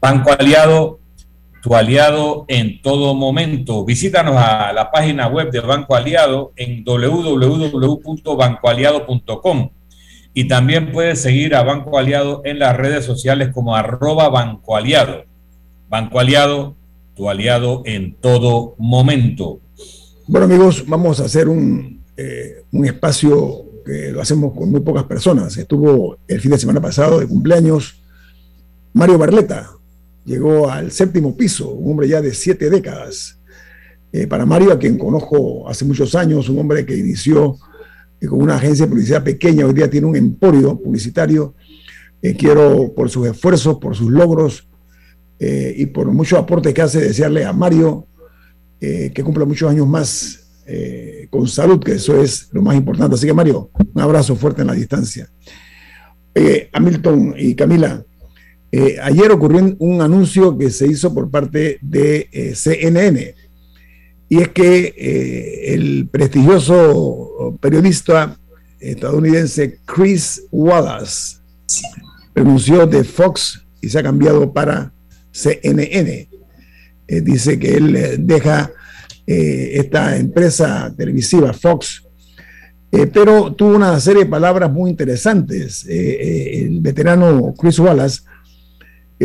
Banco 0.00 0.30
Aliado 0.38 0.99
tu 1.62 1.74
aliado 1.74 2.44
en 2.48 2.82
todo 2.82 3.14
momento. 3.14 3.84
Visítanos 3.84 4.36
a 4.36 4.72
la 4.72 4.90
página 4.90 5.28
web 5.28 5.50
de 5.50 5.60
Banco 5.60 5.94
Aliado 5.94 6.52
en 6.56 6.82
www.bancoaliado.com 6.84 9.70
y 10.32 10.48
también 10.48 10.92
puedes 10.92 11.20
seguir 11.20 11.54
a 11.54 11.62
Banco 11.62 11.98
Aliado 11.98 12.40
en 12.44 12.58
las 12.58 12.74
redes 12.76 13.04
sociales 13.04 13.50
como 13.52 13.76
arroba 13.76 14.28
Banco 14.28 14.76
Aliado. 14.76 15.24
Banco 15.88 16.20
Aliado, 16.20 16.76
tu 17.14 17.28
aliado 17.28 17.82
en 17.84 18.14
todo 18.14 18.74
momento. 18.78 19.60
Bueno 20.26 20.46
amigos, 20.46 20.84
vamos 20.86 21.20
a 21.20 21.24
hacer 21.24 21.48
un, 21.48 22.04
eh, 22.16 22.62
un 22.70 22.86
espacio 22.86 23.64
que 23.84 24.12
lo 24.12 24.20
hacemos 24.20 24.54
con 24.54 24.70
muy 24.70 24.80
pocas 24.80 25.04
personas. 25.04 25.56
Estuvo 25.56 26.16
el 26.28 26.40
fin 26.40 26.52
de 26.52 26.58
semana 26.58 26.80
pasado 26.80 27.18
de 27.18 27.26
cumpleaños 27.26 28.00
Mario 28.92 29.18
Barleta, 29.18 29.70
llegó 30.24 30.70
al 30.70 30.90
séptimo 30.92 31.36
piso, 31.36 31.70
un 31.70 31.92
hombre 31.92 32.08
ya 32.08 32.20
de 32.20 32.34
siete 32.34 32.70
décadas. 32.70 33.38
Eh, 34.12 34.26
para 34.26 34.44
Mario, 34.44 34.72
a 34.72 34.78
quien 34.78 34.98
conozco 34.98 35.68
hace 35.68 35.84
muchos 35.84 36.14
años, 36.14 36.48
un 36.48 36.58
hombre 36.58 36.84
que 36.84 36.96
inició 36.96 37.56
eh, 38.20 38.26
con 38.26 38.42
una 38.42 38.56
agencia 38.56 38.86
de 38.86 38.90
publicidad 38.90 39.22
pequeña, 39.22 39.66
hoy 39.66 39.74
día 39.74 39.88
tiene 39.88 40.06
un 40.06 40.16
emporio 40.16 40.80
publicitario. 40.80 41.54
Eh, 42.22 42.34
quiero, 42.36 42.92
por 42.94 43.08
sus 43.08 43.28
esfuerzos, 43.28 43.78
por 43.78 43.94
sus 43.94 44.10
logros 44.10 44.66
y 45.42 45.86
por 45.86 46.06
muchos 46.12 46.38
aportes 46.38 46.74
que 46.74 46.82
hace, 46.82 47.00
desearle 47.00 47.46
a 47.46 47.52
Mario 47.54 48.06
que 48.78 49.22
cumpla 49.24 49.46
muchos 49.46 49.70
años 49.70 49.88
más 49.88 50.38
con 51.30 51.48
salud, 51.48 51.82
que 51.82 51.92
eso 51.92 52.20
es 52.20 52.50
lo 52.52 52.60
más 52.60 52.76
importante. 52.76 53.14
Así 53.14 53.26
que, 53.26 53.32
Mario, 53.32 53.70
un 53.94 54.02
abrazo 54.02 54.36
fuerte 54.36 54.60
en 54.60 54.66
la 54.66 54.74
distancia. 54.74 55.30
Hamilton 56.74 57.36
y 57.38 57.54
Camila, 57.54 58.04
eh, 58.72 58.98
ayer 59.02 59.32
ocurrió 59.32 59.74
un 59.80 60.00
anuncio 60.00 60.56
que 60.56 60.70
se 60.70 60.86
hizo 60.86 61.12
por 61.12 61.28
parte 61.28 61.78
de 61.82 62.28
eh, 62.30 62.54
CNN 62.54 63.34
y 64.28 64.40
es 64.40 64.48
que 64.50 64.94
eh, 64.96 65.74
el 65.74 66.08
prestigioso 66.08 67.58
periodista 67.60 68.38
estadounidense 68.78 69.80
Chris 69.84 70.44
Wallace 70.52 71.38
renunció 72.32 72.86
de 72.86 73.02
Fox 73.02 73.60
y 73.80 73.88
se 73.88 73.98
ha 73.98 74.04
cambiado 74.04 74.52
para 74.52 74.92
CNN. 75.32 76.28
dice 77.08 77.58
que 77.58 77.74
él 77.74 78.24
deja 78.24 78.70
esta 79.26 80.16
empresa 80.16 80.92
televisiva 80.96 81.52
Fox 81.52 82.04
pero 83.12 83.52
tuvo 83.54 83.76
una 83.76 83.98
serie 84.00 84.24
de 84.24 84.30
palabras 84.30 84.70
muy 84.70 84.90
interesantes. 84.90 85.84
el 85.88 86.80
veterano 86.80 87.52
Chris 87.58 87.78
Wallace 87.78 88.22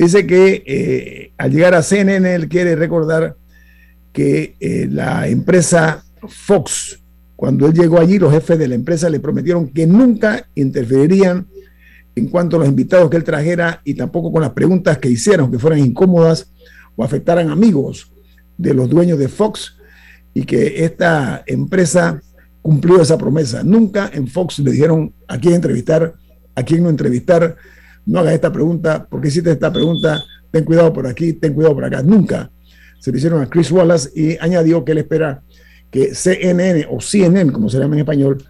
dice 0.01 0.27
que 0.27 0.63
eh, 0.65 1.31
al 1.37 1.51
llegar 1.51 1.73
a 1.73 1.81
CNN 1.81 2.35
él 2.35 2.47
quiere 2.49 2.75
recordar 2.75 3.37
que 4.11 4.55
eh, 4.59 4.87
la 4.89 5.27
empresa 5.27 6.03
Fox, 6.27 7.01
cuando 7.35 7.67
él 7.67 7.73
llegó 7.73 7.99
allí, 7.99 8.17
los 8.17 8.33
jefes 8.33 8.57
de 8.57 8.67
la 8.67 8.75
empresa 8.75 9.09
le 9.09 9.19
prometieron 9.19 9.69
que 9.69 9.85
nunca 9.85 10.47
interferirían 10.55 11.47
en 12.15 12.27
cuanto 12.27 12.55
a 12.55 12.59
los 12.59 12.67
invitados 12.67 13.09
que 13.09 13.17
él 13.17 13.23
trajera 13.23 13.81
y 13.83 13.93
tampoco 13.93 14.31
con 14.31 14.41
las 14.41 14.51
preguntas 14.51 14.97
que 14.97 15.09
hicieron, 15.09 15.51
que 15.51 15.59
fueran 15.59 15.79
incómodas 15.79 16.51
o 16.95 17.03
afectaran 17.03 17.49
amigos 17.49 18.11
de 18.57 18.73
los 18.73 18.89
dueños 18.89 19.19
de 19.19 19.27
Fox 19.27 19.77
y 20.33 20.43
que 20.43 20.85
esta 20.85 21.43
empresa 21.45 22.21
cumplió 22.61 23.01
esa 23.01 23.17
promesa. 23.17 23.63
Nunca 23.63 24.09
en 24.13 24.27
Fox 24.27 24.59
le 24.59 24.71
dijeron 24.71 25.13
a 25.27 25.37
quién 25.37 25.55
entrevistar, 25.55 26.13
a 26.55 26.63
quién 26.63 26.83
no 26.83 26.89
entrevistar, 26.89 27.57
no 28.05 28.19
hagas 28.19 28.33
esta 28.33 28.51
pregunta, 28.51 29.07
porque 29.09 29.29
hiciste 29.29 29.51
esta 29.51 29.71
pregunta, 29.71 30.23
ten 30.51 30.63
cuidado 30.63 30.93
por 30.93 31.07
aquí, 31.07 31.33
ten 31.33 31.53
cuidado 31.53 31.75
por 31.75 31.85
acá. 31.85 32.03
Nunca 32.03 32.51
se 32.99 33.11
le 33.11 33.17
hicieron 33.17 33.41
a 33.41 33.49
Chris 33.49 33.71
Wallace 33.71 34.09
y 34.15 34.37
añadió 34.39 34.83
que 34.83 34.91
él 34.93 34.99
espera 34.99 35.41
que 35.91 36.13
CNN 36.13 36.87
o 36.89 36.99
CNN, 36.99 37.51
como 37.51 37.69
se 37.69 37.79
llama 37.79 37.95
en 37.95 37.99
español, 37.99 38.43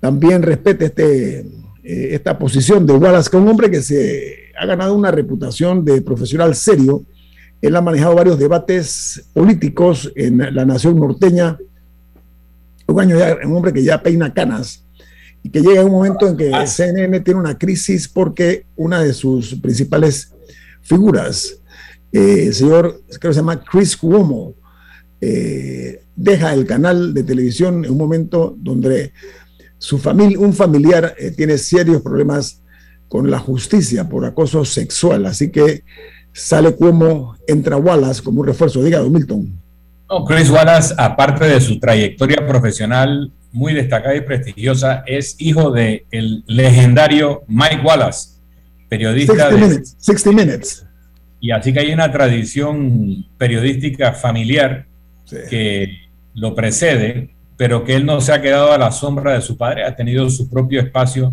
también 0.00 0.42
respete 0.42 0.86
este, 0.86 1.40
eh, 1.40 2.08
esta 2.12 2.38
posición 2.38 2.86
de 2.86 2.94
Wallace, 2.94 3.30
que 3.30 3.36
es 3.36 3.42
un 3.42 3.48
hombre 3.48 3.70
que 3.70 3.82
se 3.82 4.52
ha 4.58 4.66
ganado 4.66 4.94
una 4.94 5.10
reputación 5.10 5.84
de 5.84 6.02
profesional 6.02 6.54
serio. 6.54 7.04
Él 7.60 7.76
ha 7.76 7.80
manejado 7.80 8.14
varios 8.14 8.38
debates 8.38 9.28
políticos 9.32 10.10
en 10.16 10.54
la 10.54 10.64
nación 10.64 10.98
norteña. 10.98 11.56
Un, 12.86 13.00
año 13.00 13.16
ya, 13.16 13.38
un 13.44 13.56
hombre 13.56 13.72
que 13.72 13.84
ya 13.84 14.02
peina 14.02 14.34
canas 14.34 14.84
y 15.42 15.50
que 15.50 15.60
llega 15.60 15.84
un 15.84 15.92
momento 15.92 16.28
en 16.28 16.36
que 16.36 16.52
ah. 16.54 16.66
CNN 16.66 17.20
tiene 17.20 17.40
una 17.40 17.58
crisis 17.58 18.08
porque 18.08 18.66
una 18.76 19.02
de 19.02 19.12
sus 19.12 19.54
principales 19.56 20.32
figuras 20.82 21.62
eh, 22.12 22.48
el 22.48 22.54
señor, 22.54 23.02
creo 23.08 23.30
que 23.30 23.34
se 23.34 23.40
llama 23.40 23.64
Chris 23.64 23.96
Cuomo, 23.96 24.54
eh, 25.20 26.02
deja 26.14 26.52
el 26.52 26.66
canal 26.66 27.14
de 27.14 27.22
televisión 27.22 27.84
en 27.84 27.92
un 27.92 27.98
momento 27.98 28.54
donde 28.58 29.12
su 29.78 29.98
familia, 29.98 30.38
un 30.38 30.52
familiar 30.52 31.14
eh, 31.18 31.30
tiene 31.30 31.56
serios 31.56 32.02
problemas 32.02 32.60
con 33.08 33.30
la 33.30 33.38
justicia 33.38 34.08
por 34.08 34.26
acoso 34.26 34.64
sexual. 34.64 35.24
Así 35.24 35.50
que 35.50 35.84
sale 36.32 36.74
Cuomo, 36.74 37.36
entra 37.46 37.78
Wallace 37.78 38.22
como 38.22 38.42
un 38.42 38.48
refuerzo. 38.48 38.82
Diga, 38.82 39.02
Milton. 39.02 39.61
No, 40.12 40.26
Chris 40.26 40.50
Wallace, 40.50 40.94
aparte 40.98 41.46
de 41.46 41.58
su 41.58 41.80
trayectoria 41.80 42.46
profesional 42.46 43.32
muy 43.50 43.72
destacada 43.72 44.14
y 44.14 44.20
prestigiosa, 44.20 45.04
es 45.06 45.36
hijo 45.38 45.70
del 45.70 46.04
el 46.10 46.44
legendario 46.46 47.44
Mike 47.48 47.80
Wallace, 47.82 48.40
periodista 48.90 49.48
60 49.50 49.56
minutes, 49.56 49.96
60 49.98 50.32
minutes. 50.32 50.86
Y 51.40 51.50
así 51.50 51.72
que 51.72 51.80
hay 51.80 51.92
una 51.92 52.12
tradición 52.12 53.24
periodística 53.38 54.12
familiar 54.12 54.86
que 55.48 55.88
lo 56.34 56.54
precede, 56.54 57.34
pero 57.56 57.82
que 57.82 57.94
él 57.94 58.04
no 58.04 58.20
se 58.20 58.32
ha 58.32 58.42
quedado 58.42 58.70
a 58.70 58.76
la 58.76 58.92
sombra 58.92 59.32
de 59.32 59.40
su 59.40 59.56
padre, 59.56 59.84
ha 59.84 59.96
tenido 59.96 60.28
su 60.28 60.50
propio 60.50 60.80
espacio 60.80 61.32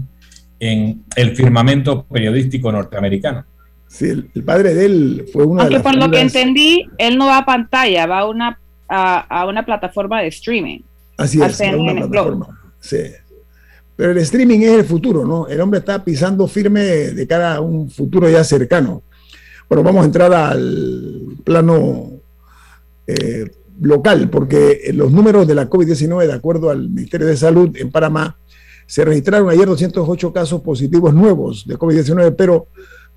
en 0.57 1.03
el 1.17 1.35
firmamento 1.35 2.05
periodístico 2.05 2.71
norteamericano. 2.71 3.45
Sí, 3.87 4.07
el, 4.07 4.43
padre 4.45 4.73
de 4.73 4.85
él 4.85 5.25
fue 5.33 5.45
una 5.45 5.63
Aunque 5.63 5.79
de 5.79 5.83
las 5.83 5.93
por 5.93 6.01
lo 6.01 6.11
que 6.11 6.21
entendí, 6.21 6.87
él 6.97 7.17
no 7.17 7.25
va 7.25 7.39
a 7.39 7.45
pantalla, 7.45 8.05
va 8.05 8.19
a 8.19 8.27
una, 8.27 8.59
a, 8.89 9.41
a 9.41 9.45
una 9.45 9.63
plataforma 9.65 10.21
de 10.21 10.27
streaming. 10.27 10.79
Así 11.17 11.41
a 11.41 11.47
es, 11.47 11.59
era 11.61 11.77
una 11.77 11.93
plataforma. 11.93 12.59
Sí. 12.79 12.97
Pero 13.95 14.11
el 14.11 14.17
streaming 14.19 14.59
es 14.59 14.71
el 14.71 14.85
futuro, 14.85 15.25
¿no? 15.25 15.47
El 15.47 15.59
hombre 15.59 15.79
está 15.79 16.03
pisando 16.03 16.47
firme 16.47 16.81
de 16.81 17.27
cara 17.27 17.55
a 17.55 17.61
un 17.61 17.89
futuro 17.89 18.29
ya 18.29 18.43
cercano. 18.43 19.03
Bueno, 19.67 19.83
vamos 19.83 20.03
a 20.03 20.05
entrar 20.05 20.33
al 20.33 21.37
plano 21.43 22.11
eh, 23.05 23.51
local, 23.81 24.29
porque 24.29 24.89
los 24.93 25.11
números 25.11 25.47
de 25.47 25.55
la 25.55 25.69
COVID-19, 25.69 26.27
de 26.27 26.33
acuerdo 26.33 26.69
al 26.69 26.89
Ministerio 26.89 27.27
de 27.27 27.37
Salud 27.37 27.75
en 27.75 27.91
Panamá, 27.91 28.37
se 28.87 29.05
registraron 29.05 29.49
ayer 29.49 29.67
208 29.67 30.33
casos 30.33 30.61
positivos 30.61 31.13
nuevos 31.13 31.67
de 31.67 31.77
COVID-19, 31.77 32.35
pero 32.35 32.67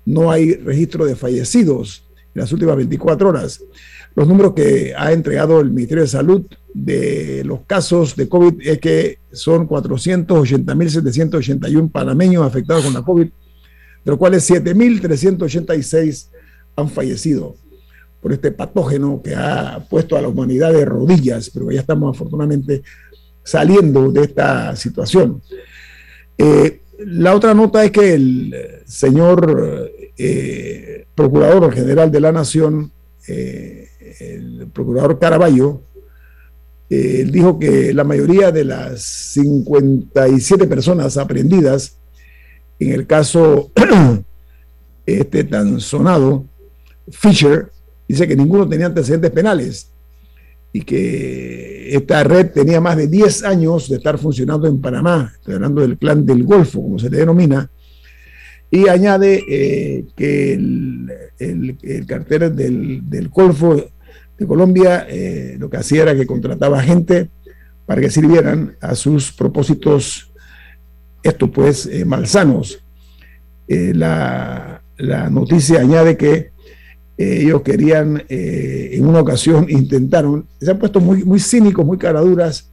no 0.05 0.29
hay 0.29 0.53
registro 0.53 1.05
de 1.05 1.15
fallecidos 1.15 2.03
en 2.35 2.41
las 2.41 2.51
últimas 2.51 2.75
24 2.75 3.29
horas. 3.29 3.63
Los 4.15 4.27
números 4.27 4.53
que 4.53 4.93
ha 4.95 5.11
entregado 5.11 5.59
el 5.59 5.71
Ministerio 5.71 6.03
de 6.03 6.09
Salud 6.09 6.45
de 6.73 7.41
los 7.45 7.61
casos 7.61 8.15
de 8.15 8.29
COVID 8.29 8.61
es 8.61 8.77
que 8.79 9.17
son 9.31 9.67
480.781 9.67 11.91
panameños 11.91 12.45
afectados 12.45 12.85
con 12.85 12.93
la 12.93 13.01
COVID, 13.01 13.25
de 13.25 13.31
los 14.05 14.17
cuales 14.17 14.47
7.386 14.49 16.27
han 16.75 16.89
fallecido 16.89 17.55
por 18.21 18.31
este 18.31 18.51
patógeno 18.51 19.21
que 19.23 19.35
ha 19.35 19.85
puesto 19.89 20.15
a 20.15 20.21
la 20.21 20.29
humanidad 20.29 20.71
de 20.71 20.85
rodillas, 20.85 21.49
pero 21.49 21.71
ya 21.71 21.81
estamos 21.81 22.15
afortunadamente 22.15 22.83
saliendo 23.43 24.11
de 24.11 24.21
esta 24.21 24.75
situación. 24.75 25.41
Eh, 26.37 26.81
la 26.99 27.35
otra 27.35 27.53
nota 27.53 27.83
es 27.83 27.91
que 27.91 28.13
el 28.13 28.55
señor 28.85 29.91
eh, 30.17 31.05
Procurador 31.15 31.73
General 31.73 32.11
de 32.11 32.21
la 32.21 32.31
Nación, 32.31 32.91
eh, 33.27 33.89
el 34.19 34.67
Procurador 34.73 35.19
Caraballo, 35.19 35.81
eh, 36.89 37.27
dijo 37.29 37.57
que 37.57 37.93
la 37.93 38.03
mayoría 38.03 38.51
de 38.51 38.65
las 38.65 39.01
57 39.03 40.67
personas 40.67 41.17
aprendidas 41.17 41.97
en 42.79 42.91
el 42.91 43.07
caso 43.07 43.71
este 45.05 45.43
tan 45.43 45.79
sonado, 45.79 46.45
Fisher, 47.09 47.71
dice 48.07 48.27
que 48.27 48.35
ninguno 48.35 48.67
tenía 48.67 48.87
antecedentes 48.87 49.31
penales 49.31 49.89
y 50.71 50.81
que 50.81 51.95
esta 51.95 52.23
red 52.23 52.51
tenía 52.51 52.81
más 52.81 52.97
de 52.97 53.07
10 53.07 53.43
años 53.43 53.89
de 53.89 53.97
estar 53.97 54.17
funcionando 54.17 54.67
en 54.67 54.81
Panamá, 54.81 55.31
estoy 55.35 55.55
hablando 55.55 55.81
del 55.81 55.97
clan 55.97 56.25
del 56.25 56.43
Golfo, 56.43 56.81
como 56.81 56.99
se 56.99 57.09
le 57.09 57.17
denomina, 57.17 57.69
y 58.71 58.87
añade 58.87 59.43
eh, 59.47 60.05
que 60.15 60.53
el, 60.53 61.11
el, 61.37 61.77
el 61.83 62.05
cartel 62.07 62.55
del, 62.55 63.07
del, 63.07 63.29
Golfo 63.29 63.75
de 64.37 64.47
Colombia 64.47 65.05
eh, 65.09 65.55
lo 65.59 65.69
que 65.69 65.77
hacía 65.77 66.03
era 66.03 66.15
que 66.15 66.25
contrataba 66.25 66.81
gente 66.81 67.29
para 67.85 68.01
que 68.01 68.09
sirvieran 68.09 68.75
a 68.81 68.95
sus 68.95 69.31
propósitos, 69.31 70.31
esto 71.21 71.51
pues, 71.51 71.85
eh, 71.85 72.05
malsanos. 72.05 72.79
La, 73.65 74.83
la, 74.97 75.29
noticia 75.29 75.79
añade 75.79 76.15
que 76.15 76.51
ellos 77.17 77.63
querían, 77.63 78.23
en 78.27 79.05
una 79.05 79.21
ocasión 79.21 79.65
intentaron, 79.67 80.45
se 80.59 80.69
han 80.69 80.77
puesto 80.77 80.99
muy, 80.99 81.23
muy 81.23 81.39
cínicos, 81.39 81.83
muy 81.83 81.97
caraduras, 81.97 82.69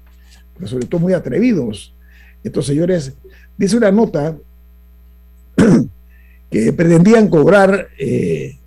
pero 0.55 0.67
sobre 0.69 0.87
todo 0.87 1.01
muy 1.01 1.15
atrevidos. 1.15 1.95
Estos 2.43 2.67
señores, 2.67 3.15
dice 3.57 3.77
una 3.77 3.91
nota 3.91 4.37
que 6.51 6.73
pretendían 6.73 7.29
cobrar 7.29 7.89
eh, 7.99 8.59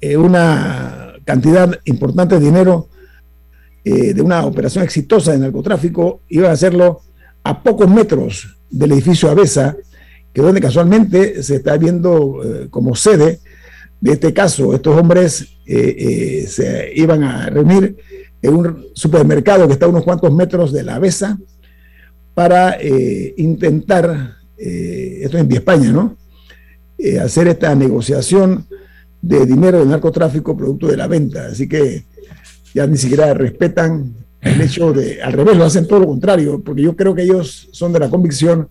eh, 0.00 0.16
una 0.16 0.99
cantidad 1.24 1.78
importante 1.84 2.38
de 2.38 2.44
dinero 2.44 2.88
eh, 3.84 4.12
de 4.14 4.22
una 4.22 4.44
operación 4.44 4.84
exitosa 4.84 5.32
de 5.32 5.38
narcotráfico, 5.38 6.20
iban 6.28 6.50
a 6.50 6.54
hacerlo 6.54 7.00
a 7.44 7.62
pocos 7.62 7.88
metros 7.88 8.56
del 8.70 8.92
edificio 8.92 9.30
Avesa, 9.30 9.76
que 10.32 10.42
donde 10.42 10.60
casualmente 10.60 11.42
se 11.42 11.56
está 11.56 11.76
viendo 11.76 12.40
como 12.70 12.94
sede 12.94 13.40
de 14.00 14.12
este 14.12 14.32
caso. 14.32 14.74
Estos 14.74 14.96
hombres 14.96 15.56
se 15.66 16.92
iban 16.94 17.24
a 17.24 17.46
reunir 17.46 17.96
en 18.40 18.54
un 18.54 18.86
supermercado 18.94 19.66
que 19.66 19.72
está 19.72 19.86
a 19.86 19.88
unos 19.88 20.04
cuantos 20.04 20.32
metros 20.32 20.72
de 20.72 20.84
la 20.84 20.96
Avesa 20.96 21.36
para 22.32 22.78
intentar, 23.36 24.36
esto 24.56 25.36
es 25.36 25.42
en 25.42 25.48
Vía 25.48 25.58
España, 25.58 25.90
¿no? 25.90 26.16
Eh, 27.02 27.18
hacer 27.18 27.48
esta 27.48 27.74
negociación 27.74 28.66
de 29.22 29.46
dinero 29.46 29.78
del 29.78 29.88
narcotráfico 29.88 30.56
producto 30.56 30.86
de 30.86 30.96
la 30.96 31.06
venta. 31.06 31.46
Así 31.46 31.68
que 31.68 32.04
ya 32.74 32.86
ni 32.86 32.96
siquiera 32.96 33.34
respetan 33.34 34.14
el 34.40 34.60
hecho 34.62 34.92
de, 34.92 35.22
al 35.22 35.32
revés, 35.32 35.56
lo 35.56 35.64
hacen 35.64 35.86
todo 35.86 36.00
lo 36.00 36.06
contrario, 36.06 36.62
porque 36.64 36.82
yo 36.82 36.96
creo 36.96 37.14
que 37.14 37.22
ellos 37.22 37.68
son 37.72 37.92
de 37.92 37.98
la 37.98 38.08
convicción 38.08 38.68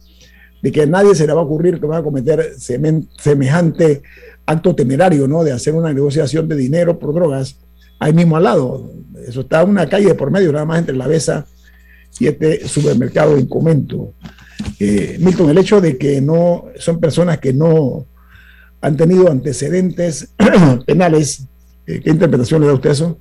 de 0.61 0.71
que 0.71 0.81
a 0.81 0.85
nadie 0.85 1.15
se 1.15 1.25
le 1.25 1.33
va 1.33 1.41
a 1.41 1.45
ocurrir 1.45 1.79
que 1.79 1.85
van 1.85 2.01
a 2.01 2.03
cometer 2.03 2.53
semejante 2.57 4.01
acto 4.45 4.75
temerario, 4.75 5.27
¿no? 5.27 5.43
De 5.43 5.51
hacer 5.51 5.73
una 5.73 5.93
negociación 5.93 6.47
de 6.47 6.55
dinero 6.55 6.99
por 6.99 7.13
drogas 7.13 7.57
ahí 7.99 8.13
mismo 8.13 8.35
al 8.35 8.43
lado. 8.43 8.91
Eso 9.25 9.41
está 9.41 9.63
una 9.63 9.87
calle 9.87 10.13
por 10.15 10.31
medio, 10.31 10.51
nada 10.51 10.65
más 10.65 10.79
entre 10.79 10.95
la 10.95 11.07
Besa 11.07 11.45
y 12.19 12.27
este 12.27 12.67
supermercado 12.67 13.37
en 13.37 13.47
Comento. 13.47 14.13
Eh, 14.79 15.17
Milton, 15.19 15.49
el 15.49 15.57
hecho 15.57 15.79
de 15.79 15.97
que 15.97 16.19
no 16.19 16.65
son 16.77 16.99
personas 16.99 17.37
que 17.37 17.53
no 17.53 18.07
han 18.81 18.97
tenido 18.97 19.29
antecedentes 19.29 20.33
penales. 20.85 21.47
¿Qué 21.85 22.01
interpretación 22.05 22.61
le 22.61 22.67
da 22.67 22.73
usted 22.73 22.89
a 22.89 22.93
eso? 22.93 23.19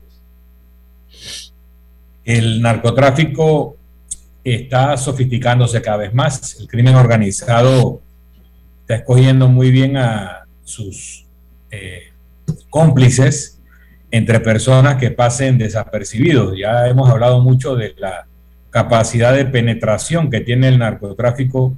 El 2.24 2.60
narcotráfico 2.60 3.76
está 4.44 4.96
sofisticándose 4.96 5.80
cada 5.80 5.98
vez 5.98 6.14
más. 6.14 6.60
El 6.60 6.68
crimen 6.68 6.94
organizado 6.94 8.02
está 8.82 8.96
escogiendo 8.96 9.48
muy 9.48 9.70
bien 9.70 9.96
a 9.96 10.46
sus 10.64 11.26
eh, 11.70 12.12
cómplices 12.70 13.58
entre 14.10 14.40
personas 14.40 14.96
que 14.96 15.10
pasen 15.10 15.58
desapercibidos. 15.58 16.54
Ya 16.58 16.86
hemos 16.88 17.10
hablado 17.10 17.40
mucho 17.40 17.76
de 17.76 17.94
la 17.98 18.26
capacidad 18.70 19.34
de 19.34 19.46
penetración 19.46 20.30
que 20.30 20.40
tiene 20.40 20.68
el 20.68 20.78
narcotráfico 20.78 21.76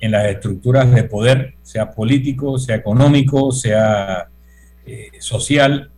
en 0.00 0.12
las 0.12 0.26
estructuras 0.26 0.90
de 0.92 1.04
poder, 1.04 1.54
sea 1.62 1.90
político, 1.90 2.58
sea 2.58 2.76
económico, 2.76 3.52
sea 3.52 4.28
eh, 4.86 5.10
social, 5.18 5.90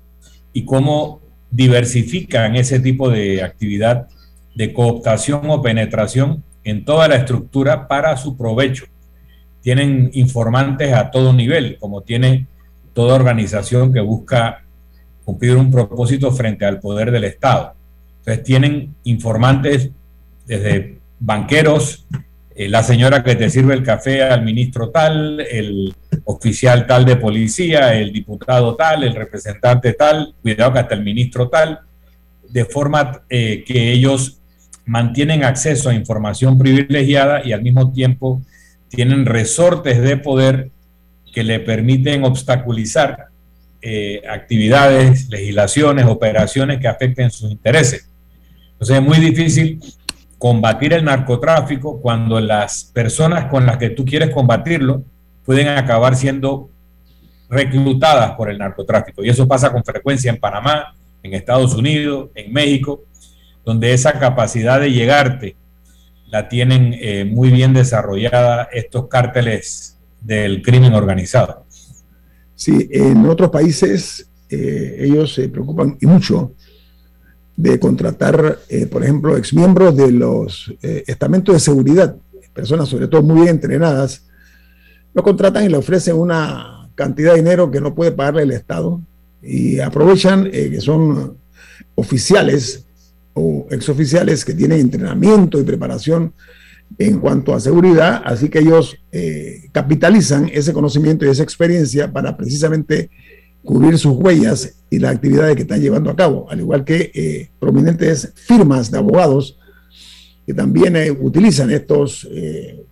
y 0.53 0.65
cómo 0.65 1.21
diversifican 1.51 2.57
ese 2.57 2.81
tipo 2.81 3.11
de 3.11 3.43
actividad 3.43 4.09
de 4.55 4.73
cooptación 4.73 5.49
o 5.49 5.63
penetración 5.63 6.43
en 6.65 6.85
toda 6.85 7.09
la 7.09 7.17
estructura 7.17 7.89
para 7.89 8.17
su 8.17 8.37
provecho. 8.37 8.87
Tienen 9.61 10.11
informantes 10.15 10.93
a 10.93 11.11
todo 11.11 11.33
nivel, 11.33 11.79
como 11.79 12.03
tiene 12.03 12.47
toda 12.93 13.15
organización 13.15 13.93
que 13.93 14.01
busca 14.01 14.65
cumplir 15.25 15.57
un 15.57 15.71
propósito 15.71 16.33
frente 16.33 16.65
al 16.65 16.81
poder 16.81 17.11
del 17.11 17.25
Estado. 17.25 17.75
Entonces 18.19 18.45
tienen 18.45 18.95
informantes 19.05 19.91
desde 20.47 20.99
banqueros, 21.19 22.07
eh, 22.55 22.69
la 22.69 22.83
señora 22.83 23.23
que 23.23 23.35
te 23.35 23.49
sirve 23.49 23.75
el 23.75 23.83
café 23.83 24.23
al 24.23 24.45
ministro 24.45 24.91
tal, 24.91 25.41
el 25.41 25.95
oficial 26.25 26.87
tal 26.87 27.05
de 27.05 27.17
policía, 27.17 27.95
el 27.95 28.13
diputado 28.13 28.77
tal, 28.77 29.05
el 29.05 29.15
representante 29.15 29.95
tal, 29.95 30.35
cuidado 30.43 30.73
que 30.73 30.79
hasta 30.81 30.95
el 30.95 31.03
ministro 31.03 31.49
tal, 31.49 31.81
de 32.49 32.65
forma 32.65 33.23
eh, 33.31 33.65
que 33.67 33.93
ellos 33.93 34.39
mantienen 34.85 35.45
acceso 35.45 35.89
a 35.89 35.95
información 35.95 36.59
privilegiada 36.59 37.47
y 37.47 37.53
al 37.53 37.63
mismo 37.63 37.93
tiempo 37.93 38.43
tienen 38.89 39.25
resortes 39.25 40.03
de 40.03 40.19
poder 40.19 40.71
que 41.33 41.43
le 41.43 41.61
permiten 41.61 42.25
obstaculizar 42.25 43.29
eh, 43.81 44.23
actividades, 44.29 45.29
legislaciones, 45.31 46.05
operaciones 46.05 46.79
que 46.79 46.89
afecten 46.89 47.31
sus 47.31 47.51
intereses. 47.51 48.09
Entonces 48.73 48.97
es 48.97 49.03
muy 49.03 49.19
difícil 49.19 49.81
combatir 50.43 50.93
el 50.93 51.05
narcotráfico 51.05 52.01
cuando 52.01 52.41
las 52.41 52.83
personas 52.83 53.45
con 53.45 53.65
las 53.65 53.77
que 53.77 53.91
tú 53.91 54.05
quieres 54.05 54.31
combatirlo 54.31 55.05
pueden 55.45 55.69
acabar 55.69 56.17
siendo 56.17 56.69
reclutadas 57.49 58.33
por 58.33 58.51
el 58.51 58.59
narcotráfico. 58.59 59.23
Y 59.23 59.29
eso 59.29 59.47
pasa 59.47 59.71
con 59.71 59.85
frecuencia 59.85 60.33
en 60.33 60.41
Panamá, 60.41 60.97
en 61.23 61.35
Estados 61.35 61.77
Unidos, 61.77 62.31
en 62.35 62.53
México, 62.53 63.05
donde 63.65 63.93
esa 63.93 64.19
capacidad 64.19 64.81
de 64.81 64.91
llegarte 64.91 65.55
la 66.27 66.49
tienen 66.49 66.93
eh, 67.01 67.25
muy 67.25 67.51
bien 67.51 67.73
desarrollada 67.73 68.69
estos 68.73 69.07
cárteles 69.07 69.97
del 70.21 70.61
crimen 70.61 70.93
organizado. 70.95 71.67
Sí, 72.57 72.89
en 72.91 73.25
otros 73.27 73.51
países 73.51 74.29
eh, 74.51 74.97
ellos 75.03 75.35
se 75.35 75.49
preocupan 75.49 75.97
y 76.01 76.07
mucho 76.07 76.55
de 77.57 77.79
contratar, 77.79 78.59
eh, 78.69 78.87
por 78.87 79.03
ejemplo, 79.03 79.37
exmiembros 79.37 79.97
de 79.97 80.11
los 80.11 80.73
estamentos 80.83 81.55
de 81.55 81.61
seguridad, 81.61 82.17
personas 82.55 82.89
sobre 82.89 83.09
todo 83.09 83.23
muy 83.23 83.43
bien 83.43 83.49
entrenadas, 83.49 84.25
lo 85.15 85.23
contratan 85.23 85.65
y 85.65 85.69
le 85.69 85.77
ofrecen 85.77 86.17
una 86.17 86.89
cantidad 86.95 87.33
de 87.33 87.39
dinero 87.39 87.71
que 87.71 87.81
no 87.81 87.95
puede 87.95 88.13
pagarle 88.13 88.43
el 88.43 88.53
Estado 88.53 89.01
y 89.43 89.81
aprovechan 89.81 90.51
que 90.51 90.81
son 90.81 91.37
oficiales 91.95 92.87
o 93.35 93.67
exoficiales 93.71 94.45
que 94.45 94.55
tienen 94.55 94.81
entrenamiento 94.81 95.59
y 95.59 95.65
preparación 95.65 96.33
en 96.99 97.19
cuanto 97.19 97.55
a 97.55 97.61
seguridad, 97.61 98.23
así 98.25 98.49
que 98.49 98.59
ellos 98.59 98.97
eh, 99.13 99.69
capitalizan 99.73 100.51
ese 100.53 100.73
conocimiento 100.73 101.25
y 101.25 101.29
esa 101.29 101.43
experiencia 101.43 102.13
para 102.13 102.37
precisamente 102.37 103.11
cubrir 103.65 103.99
sus 103.99 104.13
huellas 104.13 104.77
y 104.91 104.99
las 104.99 105.15
actividades 105.15 105.57
que 105.57 105.63
están 105.63 105.81
llevando 105.81 106.11
a 106.11 106.17
cabo, 106.17 106.51
al 106.51 106.61
igual 106.61 106.85
que 106.85 107.11
eh, 107.15 107.51
prominentes 107.59 108.33
firmas 108.35 108.91
de 108.91 108.99
abogados 108.99 109.59
que 110.47 110.55
también 110.55 110.97
eh, 110.97 111.11
utilizan 111.11 111.71
estos 111.71 112.29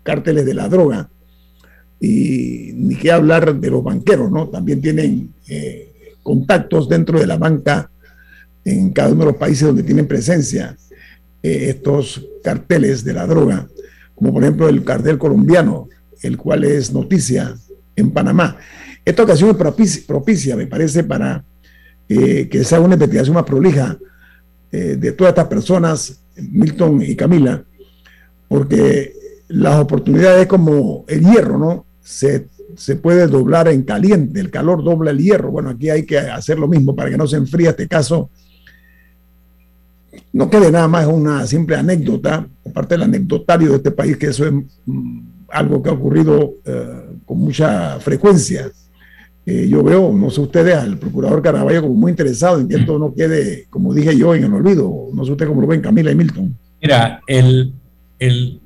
cárteles 0.02 0.46
de 0.46 0.54
la 0.54 0.68
droga. 0.68 1.10
Y 1.98 2.72
ni 2.74 2.94
qué 2.94 3.12
hablar 3.12 3.54
de 3.54 3.70
los 3.70 3.84
banqueros, 3.84 4.30
¿no? 4.30 4.48
También 4.48 4.80
tienen 4.80 5.34
contactos 6.22 6.88
dentro 6.88 7.18
de 7.18 7.26
la 7.26 7.36
banca 7.36 7.90
en 8.64 8.90
cada 8.90 9.12
uno 9.12 9.20
de 9.20 9.32
los 9.32 9.36
países 9.36 9.66
donde 9.66 9.82
tienen 9.82 10.06
presencia 10.06 10.76
eh, 11.42 11.70
estos 11.70 12.26
carteles 12.42 13.04
de 13.04 13.14
la 13.14 13.26
droga, 13.26 13.66
como 14.14 14.32
por 14.32 14.42
ejemplo 14.42 14.68
el 14.68 14.84
cartel 14.84 15.18
colombiano, 15.18 15.88
el 16.22 16.36
cual 16.36 16.64
es 16.64 16.92
noticia 16.92 17.56
en 17.96 18.10
Panamá. 18.10 18.58
Esta 19.04 19.22
ocasión 19.22 19.50
es 19.50 19.98
propicia, 20.06 20.56
me 20.56 20.66
parece, 20.66 21.04
para 21.04 21.44
eh, 22.08 22.48
que 22.48 22.64
sea 22.64 22.80
una 22.80 22.94
investigación 22.94 23.34
más 23.34 23.44
prolija 23.44 23.96
eh, 24.72 24.96
de 24.98 25.12
todas 25.12 25.32
estas 25.32 25.46
personas, 25.46 26.20
Milton 26.36 27.02
y 27.02 27.14
Camila, 27.16 27.62
porque 28.48 29.14
las 29.48 29.80
oportunidades 29.80 30.46
como 30.46 31.04
el 31.08 31.20
hierro, 31.20 31.58
¿no? 31.58 31.86
Se, 32.02 32.46
se 32.76 32.96
puede 32.96 33.26
doblar 33.26 33.68
en 33.68 33.82
caliente, 33.82 34.40
el 34.40 34.50
calor 34.50 34.82
dobla 34.82 35.10
el 35.10 35.18
hierro. 35.18 35.50
Bueno, 35.50 35.70
aquí 35.70 35.90
hay 35.90 36.04
que 36.04 36.18
hacer 36.18 36.58
lo 36.58 36.68
mismo 36.68 36.94
para 36.94 37.10
que 37.10 37.16
no 37.16 37.26
se 37.26 37.36
enfríe 37.36 37.68
este 37.68 37.88
caso 37.88 38.30
no 40.32 40.48
quede 40.48 40.70
nada 40.70 40.88
más 40.88 41.06
una 41.06 41.46
simple 41.46 41.76
anécdota, 41.76 42.46
aparte 42.66 42.94
del 42.94 43.02
anecdotario 43.02 43.70
de 43.70 43.76
este 43.76 43.90
país, 43.90 44.16
que 44.16 44.26
eso 44.28 44.46
es 44.46 44.52
mm, 44.86 45.20
algo 45.48 45.82
que 45.82 45.90
ha 45.90 45.92
ocurrido 45.92 46.54
eh, 46.64 47.16
con 47.26 47.38
mucha 47.38 47.98
frecuencia. 48.00 48.70
Eh, 49.46 49.68
yo 49.68 49.82
veo, 49.82 50.12
no 50.12 50.30
sé 50.30 50.40
ustedes, 50.42 50.76
al 50.76 50.98
procurador 50.98 51.42
Caraballo 51.42 51.82
como 51.82 51.94
muy 51.94 52.10
interesado 52.10 52.60
en 52.60 52.68
que 52.68 52.76
esto 52.76 52.98
no 52.98 53.14
quede, 53.14 53.66
como 53.70 53.94
dije 53.94 54.16
yo, 54.16 54.34
en 54.34 54.44
el 54.44 54.52
olvido. 54.52 55.08
No 55.12 55.24
sé 55.24 55.32
usted 55.32 55.46
cómo 55.46 55.60
lo 55.60 55.66
ven, 55.66 55.80
Camila 55.80 56.10
y 56.10 56.14
Milton. 56.14 56.56
Mira, 56.80 57.20
el, 57.26 57.72
el 58.18 58.60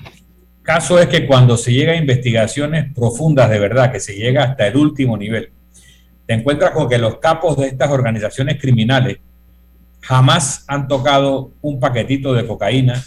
caso 0.63 0.99
es 0.99 1.07
que 1.07 1.27
cuando 1.27 1.57
se 1.57 1.73
llega 1.73 1.93
a 1.93 1.97
investigaciones 1.97 2.93
profundas 2.93 3.51
de 3.51 3.59
verdad, 3.59 3.93
que 3.93 4.01
se 4.01 4.15
llega 4.15 4.45
hasta 4.45 4.67
el 4.67 4.77
último 4.77 5.17
nivel, 5.17 5.51
te 6.27 6.35
encuentras 6.35 6.73
con 6.73 6.89
que 6.89 6.99
los 6.99 7.19
capos 7.19 7.57
de 7.57 7.69
estas 7.69 7.91
organizaciones 7.91 8.61
criminales 8.61 9.19
jamás 10.01 10.65
han 10.69 10.89
tocado 10.89 11.53
un 11.63 11.81
paquetito 11.81 12.35
de 12.35 12.47
cocaína, 12.47 13.03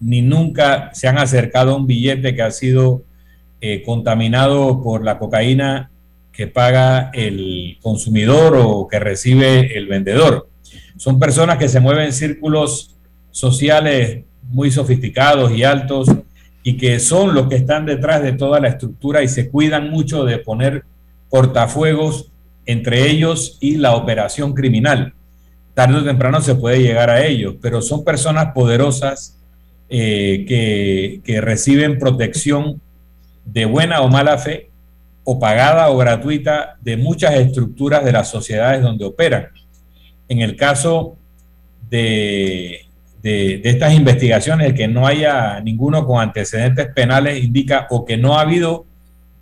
ni 0.00 0.20
nunca 0.20 0.90
se 0.92 1.08
han 1.08 1.18
acercado 1.18 1.72
a 1.72 1.76
un 1.76 1.86
billete 1.86 2.34
que 2.34 2.42
ha 2.42 2.50
sido 2.50 3.02
eh, 3.60 3.82
contaminado 3.82 4.82
por 4.82 5.02
la 5.02 5.18
cocaína 5.18 5.90
que 6.36 6.46
paga 6.46 7.10
el 7.14 7.78
consumidor 7.80 8.56
o 8.56 8.86
que 8.86 8.98
recibe 8.98 9.76
el 9.76 9.86
vendedor. 9.86 10.48
Son 10.96 11.18
personas 11.18 11.58
que 11.58 11.68
se 11.68 11.80
mueven 11.80 12.06
en 12.06 12.12
círculos 12.12 12.94
sociales 13.30 14.24
muy 14.42 14.70
sofisticados 14.70 15.52
y 15.52 15.64
altos 15.64 16.08
y 16.62 16.76
que 16.76 17.00
son 17.00 17.34
los 17.34 17.48
que 17.48 17.56
están 17.56 17.86
detrás 17.86 18.22
de 18.22 18.32
toda 18.32 18.60
la 18.60 18.68
estructura 18.68 19.22
y 19.22 19.28
se 19.28 19.50
cuidan 19.50 19.90
mucho 19.90 20.24
de 20.24 20.38
poner 20.38 20.84
portafuegos 21.30 22.30
entre 22.66 23.10
ellos 23.10 23.58
y 23.60 23.76
la 23.76 23.94
operación 23.94 24.52
criminal 24.52 25.14
tarde 25.76 25.98
o 25.98 26.04
temprano 26.04 26.40
se 26.40 26.54
puede 26.54 26.80
llegar 26.80 27.10
a 27.10 27.26
ellos, 27.26 27.56
pero 27.60 27.82
son 27.82 28.02
personas 28.02 28.52
poderosas 28.54 29.38
eh, 29.90 30.46
que, 30.48 31.20
que 31.22 31.42
reciben 31.42 31.98
protección 31.98 32.80
de 33.44 33.66
buena 33.66 34.00
o 34.00 34.08
mala 34.08 34.38
fe, 34.38 34.70
o 35.28 35.40
pagada 35.40 35.90
o 35.90 35.96
gratuita, 35.98 36.76
de 36.80 36.96
muchas 36.96 37.34
estructuras 37.34 38.04
de 38.04 38.12
las 38.12 38.30
sociedades 38.30 38.80
donde 38.80 39.04
operan. 39.04 39.48
En 40.28 40.40
el 40.40 40.54
caso 40.54 41.16
de, 41.90 42.86
estas 43.24 43.92
investigaciones, 43.92 44.68
el 44.68 44.74
que 44.74 44.86
no 44.86 45.04
haya 45.04 45.60
ninguno 45.60 46.06
con 46.06 46.22
antecedentes 46.22 46.86
penales 46.94 47.42
indica 47.42 47.88
o 47.90 48.04
que 48.04 48.16
no 48.16 48.38
ha 48.38 48.42
habido 48.42 48.86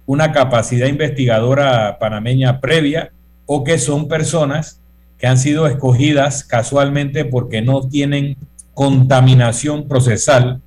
una 0.07 0.33
capacidad 0.33 0.87
investigadora 0.87 1.99
panameña 1.99 2.63
previa 2.63 3.13
o 3.45 3.63
que 3.63 3.77
son 3.77 4.09
personas 4.09 4.81
que 5.19 5.27
han 5.27 5.37
sido 5.37 5.67
escogidas 5.67 6.45
casualmente 6.45 7.27
porque 7.27 7.61
no 7.61 7.87
tienen 7.87 8.39
contaminación 8.73 9.87
procesal 9.87 10.63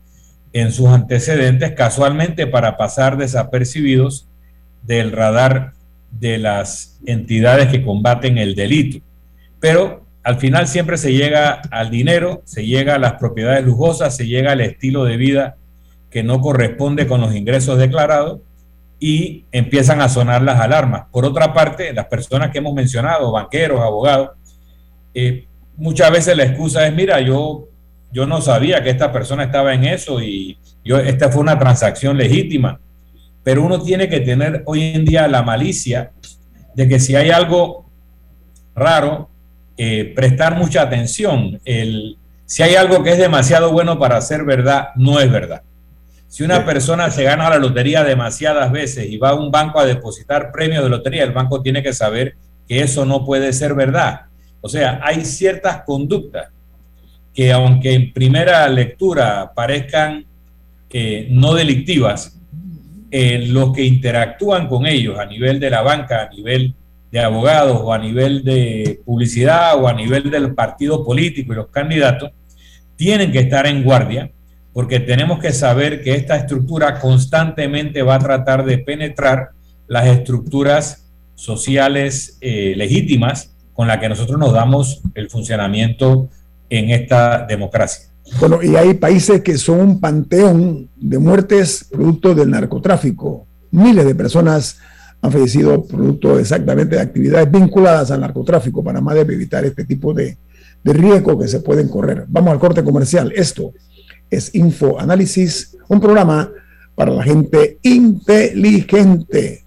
en 0.53 0.71
sus 0.71 0.89
antecedentes, 0.89 1.71
casualmente 1.71 2.45
para 2.45 2.77
pasar 2.77 3.17
desapercibidos 3.17 4.27
del 4.87 5.11
radar 5.11 5.73
de 6.09 6.39
las 6.39 6.99
entidades 7.05 7.67
que 7.67 7.83
combaten 7.83 8.37
el 8.37 8.55
delito. 8.55 9.05
Pero 9.59 10.05
al 10.23 10.37
final 10.37 10.67
siempre 10.67 10.97
se 10.97 11.13
llega 11.13 11.61
al 11.71 11.91
dinero, 11.91 12.41
se 12.45 12.65
llega 12.65 12.95
a 12.95 12.99
las 12.99 13.13
propiedades 13.13 13.63
lujosas, 13.63 14.15
se 14.15 14.25
llega 14.25 14.53
al 14.53 14.61
estilo 14.61 15.03
de 15.03 15.17
vida 15.17 15.57
que 16.09 16.23
no 16.23 16.41
corresponde 16.41 17.05
con 17.05 17.21
los 17.21 17.35
ingresos 17.35 17.77
declarados 17.77 18.39
y 18.99 19.45
empiezan 19.51 20.01
a 20.01 20.09
sonar 20.09 20.41
las 20.41 20.59
alarmas. 20.59 21.03
Por 21.11 21.25
otra 21.25 21.53
parte, 21.53 21.93
las 21.93 22.07
personas 22.07 22.49
que 22.49 22.57
hemos 22.57 22.73
mencionado, 22.73 23.31
banqueros, 23.31 23.81
abogados, 23.81 24.31
eh, 25.13 25.45
muchas 25.75 26.11
veces 26.11 26.35
la 26.35 26.45
excusa 26.45 26.87
es, 26.87 26.93
mira, 26.93 27.19
yo, 27.21 27.67
yo 28.11 28.25
no 28.25 28.41
sabía 28.41 28.81
que 28.81 28.89
esta 28.89 29.11
persona 29.11 29.43
estaba 29.43 29.73
en 29.73 29.83
eso 29.83 30.21
y 30.21 30.57
yo, 30.83 30.97
esta 30.97 31.29
fue 31.29 31.41
una 31.41 31.59
transacción 31.59 32.17
legítima. 32.17 32.79
Pero 33.47 33.63
uno 33.63 33.81
tiene 33.81 34.09
que 34.09 34.19
tener 34.19 34.63
hoy 34.65 34.83
en 34.93 35.05
día 35.05 35.25
la 35.25 35.41
malicia 35.41 36.11
de 36.75 36.85
que 36.85 36.99
si 36.99 37.15
hay 37.15 37.29
algo 37.29 37.89
raro, 38.75 39.29
eh, 39.77 40.11
prestar 40.13 40.57
mucha 40.57 40.81
atención. 40.81 41.57
El, 41.63 42.17
si 42.43 42.63
hay 42.63 42.75
algo 42.75 43.03
que 43.03 43.13
es 43.13 43.17
demasiado 43.17 43.71
bueno 43.71 43.97
para 43.99 44.19
ser 44.19 44.43
verdad, 44.43 44.89
no 44.97 45.21
es 45.21 45.31
verdad. 45.31 45.61
Si 46.27 46.43
una 46.43 46.65
persona 46.65 47.09
se 47.09 47.23
gana 47.23 47.49
la 47.49 47.57
lotería 47.57 48.03
demasiadas 48.03 48.69
veces 48.69 49.09
y 49.09 49.15
va 49.15 49.29
a 49.29 49.35
un 49.35 49.49
banco 49.49 49.79
a 49.79 49.85
depositar 49.85 50.51
premios 50.51 50.83
de 50.83 50.89
lotería, 50.89 51.23
el 51.23 51.31
banco 51.31 51.61
tiene 51.61 51.81
que 51.81 51.93
saber 51.93 52.35
que 52.67 52.81
eso 52.81 53.05
no 53.05 53.23
puede 53.23 53.53
ser 53.53 53.75
verdad. 53.75 54.23
O 54.59 54.67
sea, 54.67 54.99
hay 55.01 55.23
ciertas 55.23 55.83
conductas 55.83 56.49
que 57.33 57.53
aunque 57.53 57.93
en 57.93 58.11
primera 58.11 58.67
lectura 58.67 59.53
parezcan 59.55 60.25
eh, 60.89 61.29
no 61.31 61.53
delictivas, 61.53 62.36
los 63.47 63.73
que 63.73 63.83
interactúan 63.83 64.67
con 64.67 64.85
ellos 64.85 65.17
a 65.19 65.25
nivel 65.25 65.59
de 65.59 65.69
la 65.69 65.81
banca, 65.81 66.23
a 66.23 66.29
nivel 66.29 66.75
de 67.11 67.19
abogados 67.19 67.79
o 67.81 67.93
a 67.93 67.97
nivel 67.97 68.43
de 68.43 68.99
publicidad 69.05 69.81
o 69.81 69.87
a 69.87 69.93
nivel 69.93 70.29
del 70.29 70.53
partido 70.53 71.05
político 71.05 71.53
y 71.53 71.55
los 71.55 71.67
candidatos, 71.67 72.31
tienen 72.95 73.31
que 73.31 73.39
estar 73.39 73.65
en 73.67 73.83
guardia 73.83 74.31
porque 74.73 74.99
tenemos 74.99 75.39
que 75.39 75.51
saber 75.51 76.03
que 76.03 76.13
esta 76.13 76.35
estructura 76.35 76.99
constantemente 76.99 78.03
va 78.03 78.15
a 78.15 78.19
tratar 78.19 78.63
de 78.63 78.77
penetrar 78.77 79.49
las 79.87 80.05
estructuras 80.05 81.09
sociales 81.33 82.37
eh, 82.41 82.73
legítimas 82.75 83.55
con 83.73 83.87
la 83.87 83.99
que 83.99 84.09
nosotros 84.09 84.37
nos 84.39 84.53
damos 84.53 85.01
el 85.15 85.29
funcionamiento 85.29 86.29
en 86.69 86.89
esta 86.89 87.45
democracia. 87.45 88.09
Bueno, 88.39 88.61
y 88.61 88.75
hay 88.75 88.93
países 88.93 89.41
que 89.41 89.57
son 89.57 89.79
un 89.79 89.99
panteón 89.99 90.89
de 90.95 91.17
muertes 91.17 91.87
producto 91.91 92.35
del 92.35 92.51
narcotráfico. 92.51 93.47
Miles 93.71 94.05
de 94.05 94.15
personas 94.15 94.77
han 95.21 95.31
fallecido 95.31 95.83
producto 95.83 96.37
exactamente 96.37 96.95
de 96.95 97.01
actividades 97.01 97.49
vinculadas 97.51 98.11
al 98.11 98.21
narcotráfico. 98.21 98.83
Panamá 98.83 99.13
debe 99.13 99.33
evitar 99.33 99.65
este 99.65 99.85
tipo 99.85 100.13
de, 100.13 100.37
de 100.83 100.93
riesgo 100.93 101.39
que 101.39 101.47
se 101.47 101.61
pueden 101.61 101.87
correr. 101.87 102.25
Vamos 102.27 102.51
al 102.51 102.59
corte 102.59 102.83
comercial. 102.83 103.33
Esto 103.35 103.73
es 104.29 104.53
Info 104.53 104.99
Análisis, 104.99 105.75
un 105.87 105.99
programa 105.99 106.51
para 106.95 107.11
la 107.11 107.23
gente 107.23 107.79
inteligente. 107.81 109.66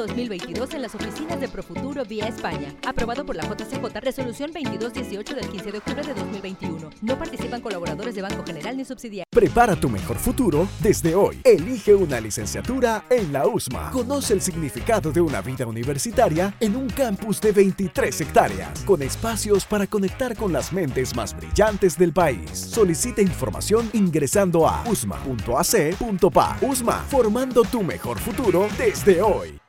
2022 0.01 0.73
en 0.73 0.81
las 0.81 0.95
oficinas 0.95 1.39
de 1.39 1.47
Profuturo 1.47 2.03
vía 2.05 2.27
España. 2.27 2.73
Aprobado 2.87 3.25
por 3.25 3.35
la 3.35 3.43
JCJ, 3.43 3.99
resolución 4.01 4.51
2218 4.51 5.35
del 5.35 5.47
15 5.47 5.71
de 5.71 5.77
octubre 5.77 6.03
de 6.03 6.13
2021. 6.13 6.89
No 7.01 7.17
participan 7.17 7.61
colaboradores 7.61 8.15
de 8.15 8.21
Banco 8.21 8.43
General 8.45 8.75
ni 8.75 8.83
subsidiarios. 8.83 9.27
Prepara 9.29 9.75
tu 9.75 9.89
mejor 9.89 10.17
futuro 10.17 10.67
desde 10.79 11.15
hoy. 11.15 11.39
Elige 11.43 11.93
una 11.93 12.19
licenciatura 12.19 13.05
en 13.09 13.31
la 13.31 13.47
USMA. 13.47 13.91
Conoce 13.91 14.33
el 14.33 14.41
significado 14.41 15.11
de 15.11 15.21
una 15.21 15.41
vida 15.41 15.65
universitaria 15.65 16.53
en 16.59 16.75
un 16.75 16.89
campus 16.89 17.39
de 17.39 17.51
23 17.51 18.21
hectáreas, 18.21 18.83
con 18.83 19.01
espacios 19.01 19.65
para 19.65 19.87
conectar 19.87 20.35
con 20.35 20.51
las 20.51 20.73
mentes 20.73 21.15
más 21.15 21.35
brillantes 21.35 21.97
del 21.97 22.11
país. 22.11 22.49
Solicita 22.51 23.21
información 23.21 23.89
ingresando 23.93 24.67
a 24.67 24.83
usma.ac.pa. 24.89 26.57
USMA, 26.61 27.05
formando 27.09 27.63
tu 27.63 27.83
mejor 27.83 28.19
futuro 28.19 28.67
desde 28.77 29.21
hoy. 29.21 29.60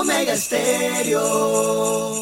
Omega 0.00 0.34
Stereo. 0.36 2.14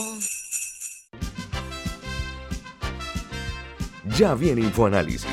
Ya 4.16 4.34
viene 4.34 4.62
InfoAnálisis, 4.62 5.28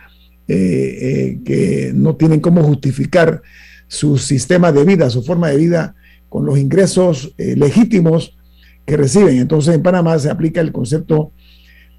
que 0.45 1.91
no 1.95 2.15
tienen 2.15 2.41
cómo 2.41 2.61
justificar 2.63 3.41
su 3.87 4.17
sistema 4.17 4.71
de 4.71 4.83
vida, 4.83 5.09
su 5.09 5.23
forma 5.23 5.49
de 5.49 5.57
vida 5.57 5.95
con 6.27 6.45
los 6.45 6.59
ingresos 6.59 7.33
legítimos 7.37 8.37
que 8.85 8.97
reciben. 8.97 9.37
Entonces 9.37 9.73
en 9.73 9.81
Panamá 9.81 10.19
se 10.19 10.29
aplica 10.29 10.61
el 10.61 10.71
concepto 10.71 11.31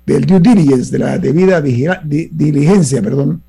del 0.07 0.27
due 0.27 0.41
diligence, 0.41 0.91
de 0.91 0.99
la 0.99 1.19
debida 1.19 1.61
diligencia, 1.61 3.03
perdón. 3.03 3.43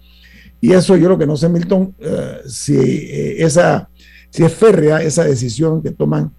Y 0.61 0.73
eso 0.73 0.95
yo 0.95 1.09
lo 1.09 1.17
que 1.17 1.27
no 1.27 1.35
sé, 1.35 1.49
Milton, 1.49 1.93
eh, 1.99 2.39
si, 2.47 2.77
eh, 2.77 3.43
esa, 3.43 3.89
si 4.29 4.43
es 4.43 4.53
férrea 4.53 5.01
esa 5.01 5.23
decisión 5.23 5.83
que 5.83 5.91
toman 5.91 6.31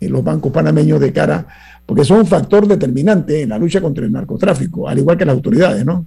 eh, 0.00 0.08
los 0.08 0.22
bancos 0.22 0.52
panameños 0.52 1.00
de 1.00 1.12
cara, 1.12 1.46
porque 1.84 2.04
son 2.04 2.20
un 2.20 2.26
factor 2.26 2.66
determinante 2.66 3.42
en 3.42 3.50
la 3.50 3.58
lucha 3.58 3.80
contra 3.80 4.04
el 4.04 4.12
narcotráfico, 4.12 4.88
al 4.88 4.98
igual 4.98 5.16
que 5.16 5.24
las 5.24 5.34
autoridades, 5.34 5.84
¿no? 5.84 6.06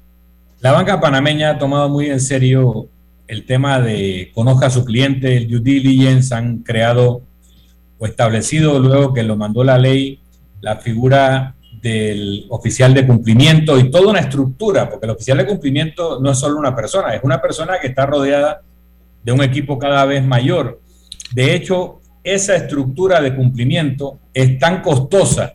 La 0.62 0.72
banca 0.72 1.00
panameña 1.00 1.52
ha 1.52 1.58
tomado 1.58 1.90
muy 1.90 2.08
en 2.08 2.20
serio 2.20 2.88
el 3.28 3.46
tema 3.46 3.80
de 3.80 4.32
conozca 4.34 4.68
a 4.68 4.72
su 4.72 4.84
cliente, 4.84 5.38
el 5.38 5.48
due 5.48 5.60
diligence, 5.60 6.34
han 6.34 6.60
creado 6.60 7.22
o 7.98 8.06
establecido 8.06 8.80
luego 8.80 9.14
que 9.14 9.24
lo 9.24 9.38
mandó 9.38 9.64
la 9.64 9.78
ley 9.78 10.20
la 10.62 10.78
figura 10.78 11.56
del 11.82 12.46
oficial 12.50 12.94
de 12.94 13.08
cumplimiento 13.08 13.80
y 13.80 13.90
toda 13.90 14.10
una 14.10 14.20
estructura, 14.20 14.90
porque 14.90 15.06
el 15.06 15.12
oficial 15.12 15.38
de 15.38 15.48
cumplimiento 15.48 16.20
no 16.20 16.32
es 16.32 16.40
solo 16.40 16.58
una 16.58 16.76
persona, 16.76 17.16
es 17.16 17.24
una 17.24 17.42
persona 17.42 17.80
que 17.80 17.88
está 17.88 18.06
rodeada 18.06 18.62
de 19.24 19.32
un 19.32 19.42
equipo 19.42 19.78
cada 19.78 20.06
vez 20.06 20.24
mayor. 20.24 20.80
De 21.32 21.54
hecho, 21.56 22.02
esa 22.24 22.56
estructura 22.56 23.22
de 23.22 23.36
cumplimiento 23.36 24.20
es 24.34 24.58
tan 24.60 24.82
costosa 24.82 25.54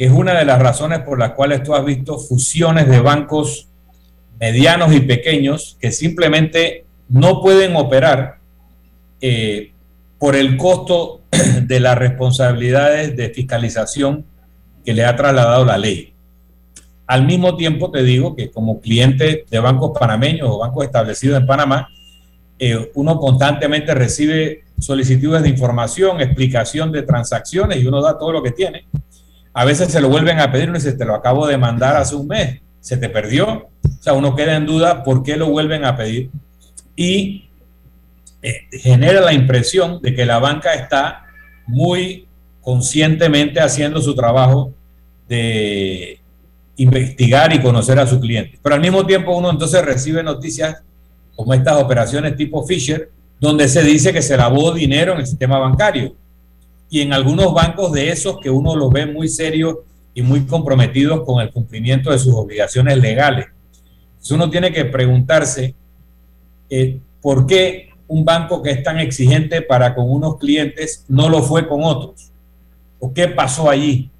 es 0.00 0.10
una 0.10 0.38
de 0.38 0.46
las 0.46 0.58
razones 0.58 1.00
por 1.00 1.18
las 1.18 1.32
cuales 1.32 1.62
tú 1.62 1.74
has 1.74 1.84
visto 1.84 2.18
fusiones 2.18 2.88
de 2.88 3.00
bancos 3.00 3.68
medianos 4.38 4.94
y 4.94 5.00
pequeños 5.00 5.76
que 5.78 5.92
simplemente 5.92 6.86
no 7.10 7.42
pueden 7.42 7.76
operar 7.76 8.38
eh, 9.20 9.72
por 10.18 10.36
el 10.36 10.56
costo 10.56 11.20
de 11.64 11.80
las 11.80 11.98
responsabilidades 11.98 13.14
de 13.14 13.28
fiscalización 13.28 14.24
que 14.84 14.94
le 14.94 15.04
ha 15.04 15.16
trasladado 15.16 15.64
la 15.64 15.78
ley. 15.78 16.12
Al 17.06 17.26
mismo 17.26 17.56
tiempo 17.56 17.90
te 17.90 18.02
digo 18.02 18.36
que 18.36 18.50
como 18.50 18.80
cliente 18.80 19.44
de 19.50 19.58
bancos 19.58 19.98
panameños 19.98 20.48
o 20.48 20.58
bancos 20.58 20.84
establecidos 20.84 21.40
en 21.40 21.46
Panamá, 21.46 21.88
eh, 22.58 22.90
uno 22.94 23.18
constantemente 23.18 23.94
recibe 23.94 24.64
solicitudes 24.78 25.42
de 25.42 25.48
información, 25.48 26.20
explicación 26.20 26.92
de 26.92 27.02
transacciones 27.02 27.78
y 27.78 27.86
uno 27.86 28.00
da 28.02 28.18
todo 28.18 28.32
lo 28.32 28.42
que 28.42 28.52
tiene. 28.52 28.86
A 29.52 29.64
veces 29.64 29.90
se 29.90 30.00
lo 30.00 30.08
vuelven 30.08 30.38
a 30.38 30.52
pedir 30.52 30.68
uno 30.68 30.78
dice, 30.78 30.92
te 30.92 31.04
lo 31.04 31.14
acabo 31.14 31.46
de 31.46 31.58
mandar 31.58 31.96
hace 31.96 32.14
un 32.14 32.28
mes, 32.28 32.60
se 32.80 32.96
te 32.96 33.08
perdió. 33.08 33.68
O 33.82 34.02
sea, 34.02 34.12
uno 34.12 34.36
queda 34.36 34.56
en 34.56 34.66
duda 34.66 35.02
por 35.02 35.22
qué 35.22 35.36
lo 35.36 35.50
vuelven 35.50 35.84
a 35.84 35.96
pedir. 35.96 36.30
Y 36.94 37.48
eh, 38.42 38.68
genera 38.70 39.20
la 39.20 39.32
impresión 39.32 40.00
de 40.00 40.14
que 40.14 40.24
la 40.24 40.38
banca 40.38 40.74
está 40.74 41.26
muy 41.66 42.26
conscientemente 42.70 43.58
haciendo 43.58 44.00
su 44.00 44.14
trabajo 44.14 44.72
de 45.28 46.20
investigar 46.76 47.52
y 47.52 47.60
conocer 47.60 47.98
a 47.98 48.06
su 48.06 48.20
cliente. 48.20 48.60
Pero 48.62 48.76
al 48.76 48.80
mismo 48.80 49.04
tiempo 49.04 49.36
uno 49.36 49.50
entonces 49.50 49.84
recibe 49.84 50.22
noticias 50.22 50.84
como 51.34 51.52
estas 51.52 51.82
operaciones 51.82 52.36
tipo 52.36 52.64
Fisher, 52.64 53.10
donde 53.40 53.68
se 53.68 53.82
dice 53.82 54.12
que 54.12 54.22
se 54.22 54.36
lavó 54.36 54.70
dinero 54.70 55.14
en 55.14 55.18
el 55.18 55.26
sistema 55.26 55.58
bancario. 55.58 56.14
Y 56.88 57.00
en 57.00 57.12
algunos 57.12 57.52
bancos 57.52 57.90
de 57.90 58.10
esos 58.10 58.38
que 58.38 58.50
uno 58.50 58.76
los 58.76 58.92
ve 58.92 59.04
muy 59.04 59.28
serios 59.28 59.78
y 60.14 60.22
muy 60.22 60.46
comprometidos 60.46 61.24
con 61.24 61.40
el 61.40 61.50
cumplimiento 61.50 62.12
de 62.12 62.20
sus 62.20 62.34
obligaciones 62.34 62.98
legales. 62.98 63.46
Entonces 64.12 64.30
uno 64.30 64.48
tiene 64.48 64.72
que 64.72 64.84
preguntarse 64.84 65.74
eh, 66.68 67.00
por 67.20 67.48
qué 67.48 67.88
un 68.06 68.24
banco 68.24 68.62
que 68.62 68.70
es 68.70 68.84
tan 68.84 69.00
exigente 69.00 69.60
para 69.60 69.92
con 69.92 70.08
unos 70.08 70.38
clientes 70.38 71.04
no 71.08 71.28
lo 71.28 71.42
fue 71.42 71.66
con 71.66 71.82
otros. 71.82 72.29
¿O 73.00 73.12
qué 73.12 73.28
pasó 73.28 73.68
allí? 73.68 74.10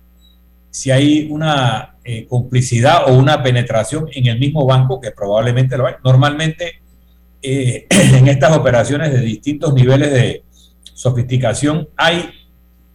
Si 0.71 0.91
hay 0.91 1.29
una 1.31 1.97
eh, 2.03 2.27
complicidad 2.27 3.09
o 3.09 3.15
una 3.15 3.43
penetración 3.43 4.09
en 4.13 4.27
el 4.27 4.39
mismo 4.39 4.67
banco, 4.67 5.01
que 5.01 5.11
probablemente 5.11 5.77
lo 5.77 5.87
hay. 5.87 5.95
Normalmente 6.03 6.81
eh, 7.43 7.87
en 7.91 8.27
estas 8.27 8.57
operaciones 8.57 9.13
de 9.13 9.21
distintos 9.21 9.75
niveles 9.75 10.11
de 10.11 10.43
sofisticación 10.95 11.89
hay 11.97 12.31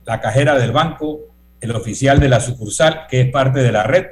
la 0.05 0.19
cajera 0.21 0.57
del 0.57 0.71
banco, 0.71 1.19
el 1.61 1.71
oficial 1.71 2.19
de 2.19 2.29
la 2.29 2.39
sucursal, 2.39 3.07
que 3.09 3.21
es 3.21 3.31
parte 3.31 3.61
de 3.61 3.71
la 3.71 3.83
red 3.83 4.05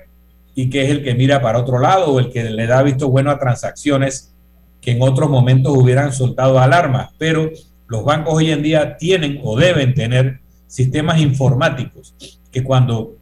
y 0.56 0.70
que 0.70 0.84
es 0.84 0.90
el 0.90 1.04
que 1.04 1.16
mira 1.16 1.42
para 1.42 1.60
otro 1.60 1.80
lado 1.80 2.14
o 2.14 2.20
el 2.20 2.32
que 2.32 2.44
le 2.44 2.68
da 2.68 2.84
visto 2.84 3.10
bueno 3.10 3.32
a 3.32 3.40
transacciones 3.40 4.34
que 4.82 4.92
en 4.92 5.02
otros 5.02 5.30
momentos 5.30 5.76
hubieran 5.76 6.14
soltado 6.14 6.60
alarmas, 6.60 7.10
pero 7.18 7.50
los 7.88 8.04
bancos 8.04 8.36
hoy 8.36 8.52
en 8.52 8.62
día 8.62 8.98
tienen 8.98 9.40
o 9.44 9.58
deben 9.58 9.94
tener 9.94 10.40
sistemas 10.68 11.20
informáticos 11.20 12.16
que 12.52 12.64
cuando 12.64 13.16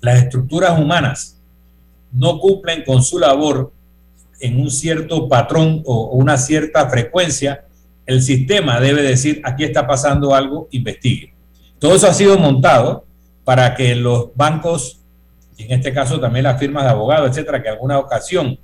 las 0.00 0.22
estructuras 0.22 0.78
humanas 0.78 1.38
no 2.12 2.38
cumplen 2.38 2.84
con 2.84 3.02
su 3.02 3.18
labor 3.18 3.72
en 4.40 4.60
un 4.60 4.70
cierto 4.70 5.28
patrón 5.28 5.82
o 5.84 6.10
una 6.12 6.36
cierta 6.36 6.88
frecuencia, 6.88 7.64
el 8.06 8.22
sistema 8.22 8.80
debe 8.80 9.02
decir, 9.02 9.40
aquí 9.44 9.64
está 9.64 9.86
pasando 9.86 10.34
algo, 10.34 10.68
investigue. 10.70 11.34
Todo 11.78 11.94
eso 11.94 12.08
ha 12.08 12.14
sido 12.14 12.38
montado 12.38 13.04
para 13.44 13.74
que 13.74 13.94
los 13.94 14.34
bancos, 14.34 15.00
en 15.58 15.72
este 15.72 15.92
caso 15.92 16.18
también 16.18 16.44
las 16.44 16.58
firmas 16.58 16.84
de 16.84 16.90
abogados, 16.90 17.30
etcétera, 17.30 17.62
que 17.62 17.68
en 17.68 17.74
alguna 17.74 17.98
ocasión 17.98 18.58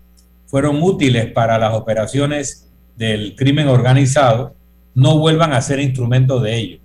fueron 0.47 0.83
útiles 0.83 1.33
para 1.33 1.59
las 1.59 1.75
operaciones 1.75 2.69
del 2.97 3.37
crimen 3.37 3.69
organizado, 3.69 4.55
no 4.95 5.19
vuelvan 5.19 5.53
a 5.53 5.61
ser 5.61 5.81
instrumentos 5.81 6.43
de 6.43 6.57
ello. 6.57 6.79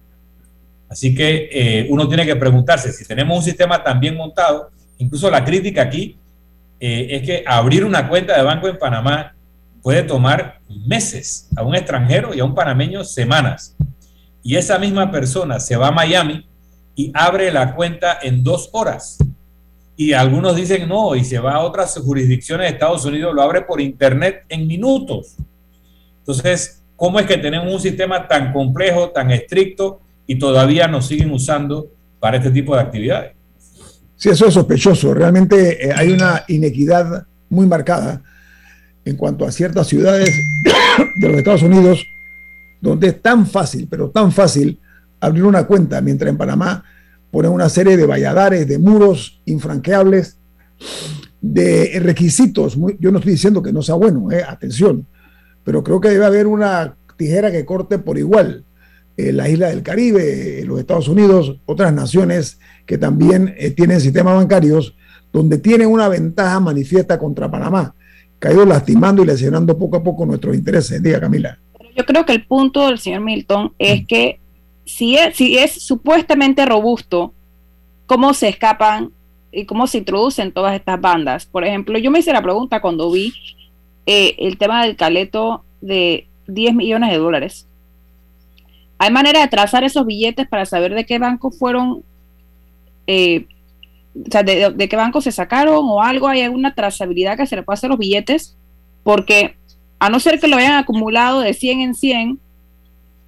Así 0.92 1.16
que 1.16 1.48
eh, 1.54 1.88
uno 1.90 2.06
tiene 2.06 2.26
que 2.26 2.36
preguntarse 2.36 2.92
si 2.92 3.06
tenemos 3.06 3.38
un 3.38 3.44
sistema 3.46 3.82
tan 3.82 4.02
bien 4.02 4.18
montado, 4.18 4.72
incluso 4.98 5.32
la 5.32 5.46
crítica 5.46 5.84
aquí 5.84 6.18
eh, 6.82 7.08
es 7.12 7.22
que 7.22 7.44
abrir 7.48 7.86
una 7.86 8.10
cuenta 8.10 8.36
de 8.36 8.44
banco 8.44 8.68
en 8.68 8.78
Panamá 8.78 9.34
puede 9.82 10.04
tomar 10.04 10.60
meses 10.86 11.48
a 11.56 11.64
un 11.64 11.76
extranjero 11.76 12.34
y 12.34 12.42
a 12.42 12.44
un 12.44 12.54
panameño 12.54 13.06
semanas. 13.06 13.74
Y 14.44 14.58
esa 14.58 14.78
misma 14.78 15.10
persona 15.10 15.62
se 15.62 15.78
va 15.78 15.88
a 15.88 15.92
Miami 15.92 16.46
y 16.94 17.10
abre 17.14 17.54
la 17.54 17.74
cuenta 17.74 18.20
en 18.22 18.44
dos 18.44 18.68
horas 18.74 19.18
y 19.96 20.12
algunos 20.12 20.58
dicen 20.58 20.90
no, 20.90 21.16
y 21.16 21.24
se 21.24 21.40
va 21.40 21.54
a 21.54 21.60
otras 21.62 21.98
jurisdicciones 21.98 22.68
de 22.68 22.74
Estados 22.74 23.06
Unidos, 23.06 23.34
lo 23.34 23.42
abre 23.42 23.62
por 23.62 23.80
internet 23.80 24.44
en 24.50 24.68
minutos. 24.68 25.38
Entonces, 26.18 26.84
¿cómo 26.98 27.18
es 27.18 27.26
que 27.26 27.38
tenemos 27.38 27.74
un 27.74 27.80
sistema 27.80 28.28
tan 28.28 28.52
complejo, 28.52 29.12
tan 29.12 29.32
estricto 29.32 30.02
y 30.32 30.40
todavía 30.40 30.88
nos 30.88 31.08
siguen 31.08 31.30
usando 31.32 31.92
para 32.22 32.38
este 32.38 32.52
tipo 32.52 32.74
de 32.74 32.82
actividades? 32.82 33.34
Sí, 34.16 34.30
eso 34.30 34.48
es 34.48 34.54
sospechoso. 34.54 35.14
Realmente 35.14 35.90
eh, 35.90 35.92
hay 35.94 36.14
una 36.14 36.46
inequidad 36.48 37.28
muy 37.50 37.66
marcada 37.66 38.24
en 39.04 39.18
cuanto 39.18 39.46
a 39.46 39.52
ciertas 39.52 39.88
ciudades 39.88 40.30
de 41.20 41.28
los 41.28 41.38
Estados 41.38 41.64
Unidos 41.64 42.06
donde 42.80 43.10
es 43.10 43.22
tan 43.22 43.46
fácil, 43.46 43.90
pero 43.92 44.10
tan 44.10 44.32
fácil 44.32 44.80
abrir 45.20 45.44
una 45.44 45.68
cuenta, 45.68 46.00
mientras 46.00 46.30
en 46.30 46.38
Panamá 46.38 46.82
ponen 47.30 47.52
una 47.52 47.68
serie 47.68 47.98
de 47.98 48.06
valladares, 48.06 48.66
de 48.70 48.80
muros 48.80 49.42
infranqueables, 49.44 50.38
de 51.42 52.00
requisitos. 52.02 52.78
yo 53.00 53.12
no 53.12 53.18
estoy 53.18 53.34
diciendo 53.34 53.62
que 53.62 53.74
no 53.74 53.82
sea 53.82 53.96
bueno, 53.96 54.32
eh, 54.32 54.46
atención, 54.48 55.06
pero 55.66 55.84
creo 55.84 56.00
que 56.00 56.08
debe 56.08 56.26
haber 56.26 56.48
una 56.48 56.96
tijera 57.18 57.52
que 57.52 57.66
corte 57.66 58.00
por 58.00 58.18
igual. 58.18 58.64
Eh, 59.18 59.32
la 59.32 59.50
isla 59.50 59.70
del 59.70 59.84
Caribe, 59.84 60.64
los 60.66 60.80
Estados 60.80 61.08
Unidos, 61.08 61.58
otras 61.66 61.94
naciones 61.94 62.60
que 62.86 62.98
también 62.98 63.54
eh, 63.58 63.72
tienen 63.72 64.00
sistemas 64.00 64.36
bancarios 64.36 64.96
donde 65.32 65.58
tienen 65.58 65.88
una 65.88 66.08
ventaja 66.08 66.60
manifiesta 66.60 67.18
contra 67.18 67.50
Panamá, 67.50 67.96
que 68.40 68.48
ha 68.48 68.54
ido 68.54 68.66
lastimando 68.66 69.24
y 69.24 69.26
lesionando 69.26 69.78
poco 69.78 69.98
a 69.98 70.04
poco 70.04 70.26
nuestros 70.26 70.56
intereses. 70.56 71.02
Diga, 71.02 71.20
Camila. 71.20 71.58
Yo 71.96 72.06
creo 72.06 72.26
que 72.26 72.34
el 72.34 72.46
punto 72.46 72.88
del 72.88 73.00
señor 73.00 73.22
Milton 73.22 73.74
es 73.78 74.06
que 74.08 74.40
si 74.86 75.18
es, 75.18 75.36
si 75.36 75.58
es 75.58 75.72
supuestamente 75.82 76.66
robusto, 76.66 77.34
¿cómo 78.06 78.34
se 78.34 78.50
escapan 78.50 79.12
y 79.52 79.66
cómo 79.66 79.88
se 79.88 80.00
introducen 80.00 80.52
todas 80.52 80.76
estas 80.76 81.00
bandas? 81.00 81.46
Por 81.46 81.64
ejemplo, 81.64 81.98
yo 81.98 82.12
me 82.12 82.20
hice 82.20 82.34
la 82.34 82.42
pregunta 82.42 82.82
cuando 82.82 83.12
vi 83.12 83.34
eh, 84.06 84.36
el 84.40 84.58
tema 84.58 84.84
del 84.84 84.96
caleto 84.96 85.64
de 85.82 86.28
10 86.48 86.76
millones 86.76 87.12
de 87.12 87.18
dólares. 87.18 87.68
¿Hay 89.02 89.10
manera 89.10 89.42
de 89.42 89.48
trazar 89.48 89.84
esos 89.84 90.06
billetes 90.06 90.48
para 90.48 90.64
saber 90.64 90.94
de 90.94 91.08
qué 91.08 91.18
banco 91.18 91.50
fueron, 91.50 92.04
eh, 93.08 93.48
o 94.14 94.30
sea, 94.30 94.44
de, 94.44 94.70
de, 94.70 94.88
qué 94.88 94.96
banco 94.96 95.22
se 95.22 95.32
sacaron 95.32 95.80
o 95.90 96.04
algo? 96.04 96.28
¿Hay 96.28 96.44
alguna 96.44 96.76
trazabilidad 96.76 97.36
que 97.36 97.48
se 97.48 97.56
le 97.56 97.64
pueda 97.64 97.74
hacer 97.74 97.90
los 97.90 97.98
billetes? 97.98 98.56
Porque 99.02 99.56
a 99.98 100.12
no 100.12 100.20
ser 100.20 100.40
que 100.40 100.48
lo 100.48 100.58
hayan 100.58 100.76
acumulado 100.76 101.40
de 101.40 101.56
100 101.56 101.80
en 101.80 101.96
100, 101.96 102.40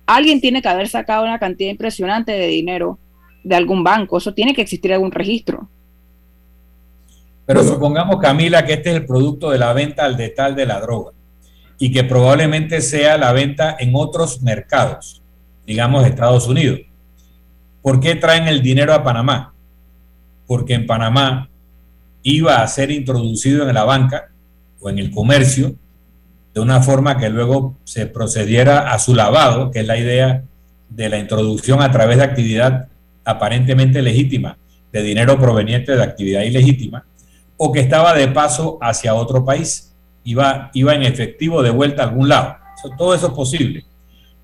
alguien 0.05 0.41
tiene 0.41 0.61
que 0.61 0.69
haber 0.69 0.87
sacado 0.87 1.23
una 1.23 1.39
cantidad 1.39 1.71
impresionante 1.71 2.33
de 2.33 2.45
dinero 2.45 2.99
de 3.43 3.55
algún 3.55 3.83
banco. 3.83 4.19
Eso 4.19 4.31
tiene 4.31 4.53
que 4.53 4.61
existir 4.61 4.93
algún 4.93 5.11
registro. 5.11 5.67
Pero 7.47 7.63
supongamos, 7.63 8.17
Camila, 8.17 8.63
que 8.63 8.73
este 8.73 8.91
es 8.91 8.97
el 8.97 9.07
producto 9.07 9.49
de 9.49 9.57
la 9.57 9.73
venta 9.73 10.05
al 10.05 10.17
detal 10.17 10.55
de 10.55 10.67
la 10.67 10.79
droga 10.79 11.13
y 11.79 11.91
que 11.91 12.03
probablemente 12.03 12.79
sea 12.79 13.17
la 13.17 13.33
venta 13.33 13.75
en 13.79 13.93
otros 13.95 14.43
mercados, 14.43 15.22
digamos 15.65 16.05
Estados 16.05 16.47
Unidos. 16.47 16.79
¿Por 17.81 17.99
qué 17.99 18.15
traen 18.15 18.47
el 18.47 18.61
dinero 18.61 18.93
a 18.93 19.03
Panamá? 19.03 19.53
Porque 20.47 20.73
en 20.73 20.85
Panamá 20.85 21.49
iba 22.21 22.61
a 22.61 22.67
ser 22.67 22.91
introducido 22.91 23.67
en 23.67 23.73
la 23.73 23.83
banca 23.83 24.29
o 24.79 24.89
en 24.89 24.99
el 24.99 25.11
comercio 25.11 25.75
de 26.53 26.61
una 26.61 26.81
forma 26.81 27.17
que 27.17 27.29
luego 27.29 27.75
se 27.83 28.05
procediera 28.05 28.93
a 28.93 28.99
su 28.99 29.15
lavado, 29.15 29.71
que 29.71 29.79
es 29.79 29.87
la 29.87 29.97
idea 29.97 30.43
de 30.89 31.09
la 31.09 31.17
introducción 31.17 31.81
a 31.81 31.91
través 31.91 32.17
de 32.17 32.23
actividad 32.23 32.87
aparentemente 33.25 34.01
legítima, 34.01 34.57
de 34.91 35.01
dinero 35.01 35.39
proveniente 35.39 35.95
de 35.95 36.03
actividad 36.03 36.43
ilegítima, 36.43 37.05
o 37.57 37.71
que 37.71 37.79
estaba 37.79 38.13
de 38.13 38.27
paso 38.27 38.77
hacia 38.81 39.15
otro 39.15 39.43
país, 39.43 39.93
iba, 40.23 40.69
iba 40.73 40.93
en 40.93 41.03
efectivo 41.03 41.63
de 41.63 41.71
vuelta 41.71 42.03
a 42.03 42.07
algún 42.07 42.29
lado. 42.29 42.55
todo 42.97 43.15
eso 43.15 43.27
es 43.27 43.33
posible. 43.33 43.85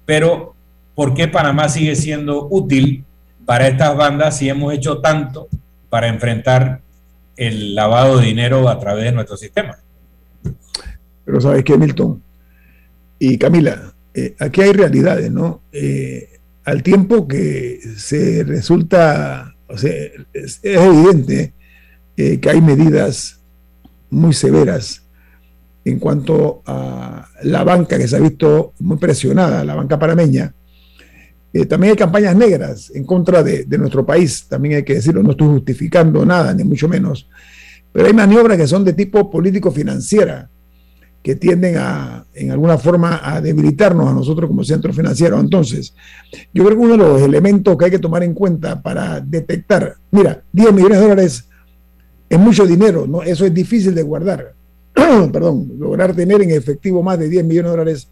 Pero, 0.06 0.56
¿por 1.00 1.14
qué 1.14 1.30
Panamá 1.30 1.70
sigue 1.70 1.96
siendo 1.96 2.50
útil 2.52 3.06
para 3.46 3.70
estas 3.70 3.96
bandas 3.96 4.38
si 4.38 4.50
hemos 4.50 4.74
hecho 4.74 5.00
tanto 5.00 5.48
para 5.90 6.10
enfrentar 6.10 6.82
el 7.38 7.74
lavado 7.74 8.18
de 8.18 8.26
dinero 8.26 8.68
a 8.68 8.78
través 8.82 9.06
de 9.06 9.14
nuestro 9.14 9.38
sistema. 9.38 9.78
Pero 11.24 11.40
sabes 11.40 11.64
que, 11.64 11.78
Milton 11.78 12.22
y 13.18 13.38
Camila, 13.38 13.94
eh, 14.14 14.36
aquí 14.40 14.60
hay 14.60 14.74
realidades, 14.74 15.32
¿no? 15.32 15.62
Eh, 15.72 16.38
al 16.66 16.84
tiempo 16.84 17.30
que 17.30 17.80
se 17.96 18.44
resulta, 18.44 19.56
o 19.70 19.78
sea, 19.78 19.94
es, 20.34 20.60
evidente 20.64 21.54
eh, 22.18 22.42
que 22.42 22.50
hay 22.50 22.60
medidas 22.60 23.40
muy 24.10 24.34
severas 24.34 25.06
en 25.86 25.98
cuanto 25.98 26.62
a 26.66 27.26
la 27.44 27.64
banca 27.64 27.98
que 27.98 28.10
se 28.10 28.18
ha 28.18 28.20
visto 28.20 28.74
muy 28.80 28.98
presionada, 28.98 29.64
la 29.64 29.76
banca 29.76 29.98
panameña. 29.98 30.54
También 31.68 31.92
hay 31.92 31.98
campañas 31.98 32.36
negras 32.36 32.92
en 32.94 33.04
contra 33.06 33.42
de, 33.42 33.64
de, 33.66 33.78
nuestro 33.78 34.06
país, 34.06 34.46
también 34.48 34.76
hay 34.76 34.84
que 34.84 34.96
decirlo, 34.96 35.24
no 35.24 35.32
estoy 35.32 35.48
justificando 35.48 36.26
nada, 36.26 36.54
ni 36.54 36.64
mucho 36.64 36.88
menos, 36.88 37.28
pero 37.92 38.08
hay 38.08 38.14
maniobras 38.14 38.58
que 38.58 38.68
son 38.68 38.86
de 38.86 38.94
tipo 38.94 39.30
político-financiera, 39.32 40.50
que 41.24 41.36
tienden 41.36 41.76
a, 41.78 42.26
en 42.34 42.52
alguna 42.52 42.78
forma, 42.78 43.20
a 43.24 43.42
debilitarnos 43.42 44.08
a 44.08 44.14
nosotros 44.14 44.48
como 44.48 44.64
centro 44.64 44.94
financiero. 44.94 45.40
Entonces, 45.40 45.94
yo 46.54 46.64
creo 46.64 46.78
que 46.78 46.84
uno 46.84 46.92
de 46.94 46.98
los 46.98 47.22
elementos 47.22 47.78
que 47.78 47.86
hay 47.86 47.92
que 47.92 48.00
tomar 48.00 48.24
en 48.24 48.34
cuenta 48.34 48.82
para 48.82 49.20
detectar, 49.20 49.96
mira, 50.12 50.42
10 50.54 50.74
millones 50.74 50.98
de 50.98 51.04
dólares 51.04 51.50
es 52.30 52.40
mucho 52.40 52.66
dinero, 52.66 53.06
¿no? 53.08 53.22
Eso 53.22 53.46
es 53.46 53.54
difícil 53.54 53.94
de 53.94 54.04
guardar. 54.04 54.54
Perdón, 54.94 55.74
lograr 55.78 56.16
tener 56.16 56.42
en 56.42 56.52
efectivo 56.52 57.04
más 57.04 57.20
de 57.20 57.28
10 57.28 57.44
millones 57.44 57.72
de 57.72 57.78
dólares 57.78 58.08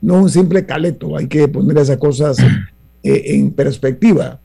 no 0.00 0.16
es 0.16 0.22
un 0.22 0.30
simple 0.30 0.64
caleto, 0.66 1.16
hay 1.16 1.26
que 1.26 1.48
poner 1.48 1.78
esas 1.78 1.96
cosas 1.96 2.38
eh, 3.02 3.22
en 3.26 3.52
perspectiva. 3.52 4.40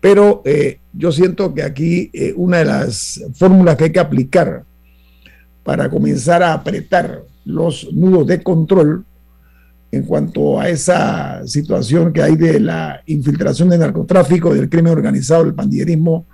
Pero 0.00 0.42
eh, 0.44 0.80
yo 0.92 1.12
siento 1.12 1.54
que 1.54 1.62
aquí 1.62 2.10
eh, 2.12 2.34
una 2.36 2.58
de 2.58 2.64
las 2.64 3.22
fórmulas 3.34 3.76
que 3.76 3.84
hay 3.84 3.92
que 3.92 4.00
aplicar 4.00 4.64
para 5.62 5.88
comenzar 5.88 6.42
a 6.42 6.54
apretar 6.54 7.22
los 7.44 7.92
nudos 7.92 8.26
de 8.26 8.42
control 8.42 9.04
en 9.92 10.02
cuanto 10.04 10.58
a 10.58 10.68
esa 10.68 11.46
situación 11.46 12.12
que 12.12 12.22
hay 12.22 12.34
de 12.34 12.58
la 12.58 13.02
infiltración 13.06 13.68
del 13.68 13.80
narcotráfico, 13.80 14.54
del 14.54 14.68
crimen 14.68 14.92
organizado, 14.92 15.44
del 15.44 15.54
pandillerismo 15.54 16.26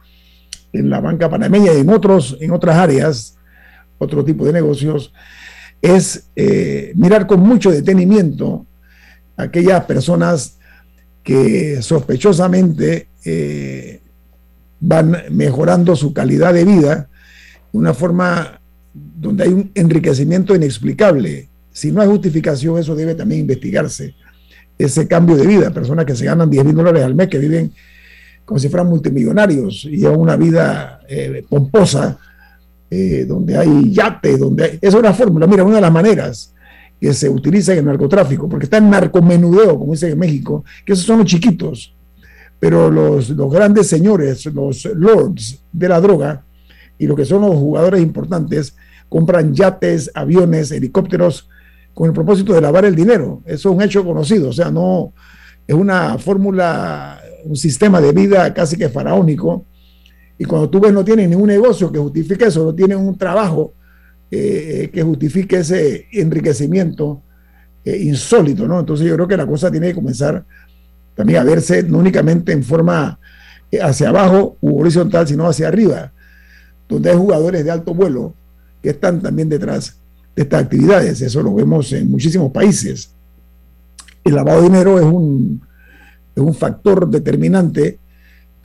en 0.72 0.88
la 0.88 1.00
banca 1.00 1.28
panameña 1.28 1.72
y 1.74 1.80
en, 1.80 1.90
otros, 1.90 2.36
en 2.40 2.52
otras 2.52 2.76
áreas, 2.76 3.36
otro 3.98 4.24
tipo 4.24 4.44
de 4.44 4.52
negocios, 4.52 5.12
es 5.80 6.24
eh, 6.34 6.92
mirar 6.96 7.26
con 7.26 7.40
mucho 7.40 7.70
detenimiento 7.70 8.66
a 9.36 9.44
aquellas 9.44 9.84
personas 9.84 10.58
que 11.22 11.82
sospechosamente 11.82 13.08
eh, 13.24 14.00
van 14.80 15.16
mejorando 15.30 15.94
su 15.94 16.12
calidad 16.12 16.54
de 16.54 16.64
vida 16.64 17.08
de 17.72 17.78
una 17.78 17.94
forma 17.94 18.60
donde 18.94 19.44
hay 19.44 19.50
un 19.50 19.70
enriquecimiento 19.74 20.54
inexplicable. 20.54 21.48
Si 21.72 21.92
no 21.92 22.00
hay 22.00 22.08
justificación, 22.08 22.78
eso 22.78 22.94
debe 22.94 23.14
también 23.14 23.42
investigarse. 23.42 24.14
Ese 24.76 25.06
cambio 25.06 25.36
de 25.36 25.46
vida, 25.46 25.70
personas 25.70 26.04
que 26.04 26.16
se 26.16 26.24
ganan 26.24 26.48
10 26.48 26.64
mil 26.64 26.74
dólares 26.74 27.02
al 27.02 27.14
mes, 27.14 27.28
que 27.28 27.38
viven 27.38 27.72
como 28.44 28.58
si 28.58 28.68
fueran 28.68 28.88
multimillonarios 28.88 29.84
y 29.84 29.98
llevan 29.98 30.20
una 30.20 30.36
vida 30.36 31.00
eh, 31.06 31.44
pomposa, 31.48 32.18
eh, 32.90 33.24
donde 33.26 33.56
hay 33.56 33.92
yates, 33.92 34.38
donde 34.38 34.64
hay... 34.64 34.78
Es 34.80 34.94
una 34.94 35.12
fórmula, 35.12 35.46
mira, 35.46 35.64
una 35.64 35.76
de 35.76 35.80
las 35.82 35.92
maneras 35.92 36.54
que 37.00 37.12
se 37.12 37.28
utiliza 37.28 37.72
en 37.72 37.78
el 37.80 37.84
narcotráfico, 37.84 38.48
porque 38.48 38.64
está 38.64 38.78
el 38.78 38.90
narcomenudeo, 38.90 39.78
como 39.78 39.92
dicen 39.92 40.12
en 40.12 40.18
México, 40.18 40.64
que 40.84 40.94
esos 40.94 41.04
son 41.04 41.18
los 41.18 41.26
chiquitos, 41.26 41.94
pero 42.58 42.90
los, 42.90 43.30
los 43.30 43.52
grandes 43.52 43.86
señores, 43.86 44.46
los 44.46 44.84
lords 44.86 45.62
de 45.72 45.88
la 45.88 46.00
droga, 46.00 46.44
y 46.98 47.06
lo 47.06 47.14
que 47.14 47.24
son 47.24 47.42
los 47.42 47.54
jugadores 47.54 48.02
importantes, 48.02 48.74
compran 49.08 49.54
yates, 49.54 50.10
aviones, 50.14 50.70
helicópteros 50.72 51.48
con 51.94 52.08
el 52.08 52.12
propósito 52.12 52.52
de 52.52 52.60
lavar 52.60 52.84
el 52.84 52.94
dinero. 52.94 53.42
Eso 53.46 53.70
es 53.70 53.76
un 53.76 53.82
hecho 53.82 54.04
conocido, 54.04 54.50
o 54.50 54.52
sea, 54.52 54.70
no 54.70 55.12
es 55.66 55.74
una 55.74 56.18
fórmula, 56.18 57.20
un 57.44 57.56
sistema 57.56 58.00
de 58.00 58.12
vida 58.12 58.52
casi 58.54 58.76
que 58.76 58.88
faraónico. 58.88 59.66
Y 60.38 60.44
cuando 60.44 60.70
tú 60.70 60.80
ves 60.80 60.92
no 60.92 61.04
tienen 61.04 61.30
ningún 61.30 61.48
negocio 61.48 61.90
que 61.90 61.98
justifique 61.98 62.46
eso, 62.46 62.64
no 62.64 62.74
tienen 62.74 62.98
un 62.98 63.18
trabajo 63.18 63.72
eh, 64.30 64.88
que 64.92 65.02
justifique 65.02 65.56
ese 65.58 66.06
enriquecimiento 66.12 67.22
eh, 67.84 67.96
insólito, 67.96 68.68
¿no? 68.68 68.78
Entonces 68.78 69.06
yo 69.06 69.14
creo 69.14 69.26
que 69.26 69.36
la 69.36 69.46
cosa 69.46 69.70
tiene 69.70 69.88
que 69.88 69.94
comenzar 69.94 70.44
también 71.14 71.40
a 71.40 71.44
verse 71.44 71.82
no 71.82 71.98
únicamente 71.98 72.52
en 72.52 72.62
forma 72.62 73.18
eh, 73.70 73.80
hacia 73.80 74.10
abajo 74.10 74.56
u 74.60 74.80
horizontal, 74.80 75.26
sino 75.26 75.48
hacia 75.48 75.68
arriba, 75.68 76.12
donde 76.88 77.10
hay 77.10 77.16
jugadores 77.16 77.64
de 77.64 77.70
alto 77.70 77.92
vuelo 77.94 78.34
que 78.82 78.90
están 78.90 79.20
también 79.20 79.48
detrás 79.48 79.98
de 80.36 80.42
estas 80.42 80.62
actividades. 80.62 81.20
Eso 81.20 81.42
lo 81.42 81.54
vemos 81.54 81.92
en 81.92 82.10
muchísimos 82.10 82.52
países. 82.52 83.10
El 84.22 84.34
lavado 84.34 84.60
de 84.60 84.68
dinero 84.68 84.98
es 84.98 85.04
un, 85.04 85.60
es 86.36 86.42
un 86.42 86.54
factor 86.54 87.08
determinante 87.08 87.98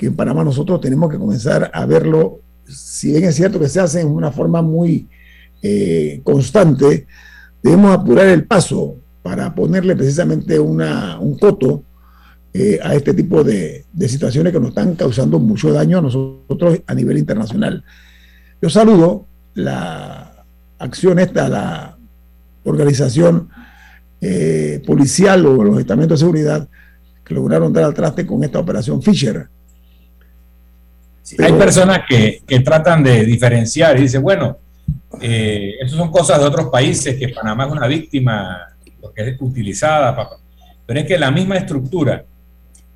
que 0.04 0.08
en 0.08 0.18
Panamá 0.18 0.44
nosotros 0.44 0.82
tenemos 0.82 1.10
que 1.10 1.18
comenzar 1.18 1.72
a 1.74 1.86
verlo, 1.86 2.42
si 2.68 3.12
bien 3.12 3.24
es 3.24 3.36
cierto 3.36 3.58
que 3.58 3.70
se 3.70 3.80
hace 3.80 4.02
en 4.02 4.08
una 4.08 4.34
forma 4.34 4.62
muy 4.62 5.08
eh, 5.62 6.20
constante, 6.26 7.08
debemos 7.62 7.98
apurar 7.98 8.28
el 8.28 8.46
paso 8.46 8.98
para 9.22 9.56
ponerle 9.56 9.96
precisamente 9.96 10.60
una, 10.60 11.18
un 11.20 11.38
coto 11.38 11.84
eh, 12.54 12.80
a 12.84 12.94
este 12.96 13.14
tipo 13.14 13.46
de, 13.46 13.86
situaciones 14.08 14.52
que 14.52 14.60
nos 14.60 14.70
están 14.70 14.96
causando 14.96 15.40
mucho 15.40 15.72
daño 15.72 16.00
a 16.00 16.02
nosotros 16.02 16.82
a 16.86 16.94
nivel 16.94 17.18
internacional. 17.18 17.82
Yo 18.62 18.70
saludo 18.70 19.26
la 19.54 20.46
acción 20.80 21.18
esta, 21.18 21.48
la 21.48 21.98
organización 22.66 23.48
eh, 24.20 24.84
policial 24.86 25.46
o 25.46 25.64
los 25.64 25.80
estamentos 25.80 26.20
de 26.20 26.26
seguridad 26.26 26.68
que 27.24 27.34
lograron 27.34 27.72
dar 27.72 27.86
al 27.86 27.94
traste 27.94 28.26
con 28.26 28.44
esta 28.44 28.60
operación 28.60 29.02
Fisher. 29.02 29.48
Hay 31.40 31.54
personas 31.54 32.02
que, 32.08 32.42
tratan 32.64 33.04
de 33.04 33.26
diferenciar 33.26 33.98
y 33.98 34.04
dicen, 34.04 34.22
bueno, 34.22 34.58
eh, 35.22 35.76
son 35.88 36.12
cosas 36.12 36.40
de 36.40 36.46
otros 36.46 36.70
países, 36.70 37.16
que 37.16 37.30
Panamá 37.30 37.66
es 37.66 37.72
una 37.72 37.88
víctima 37.88 38.68
porque 39.00 39.30
es 39.30 39.42
utilizada, 39.42 40.16
papá. 40.16 40.38
pero 40.86 41.00
es 41.02 41.06
que 41.06 41.18
la 41.18 41.32
misma 41.32 41.58
estructura 41.58 42.24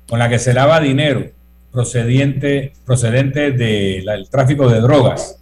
con 0.08 0.18
la 0.18 0.28
que 0.28 0.38
se 0.38 0.54
lava 0.54 0.80
dinero 0.80 1.30
procedente, 1.70 2.72
procedente 2.84 3.52
del 3.52 4.28
tráfico 4.30 4.68
de 4.68 4.80
drogas, 4.80 5.38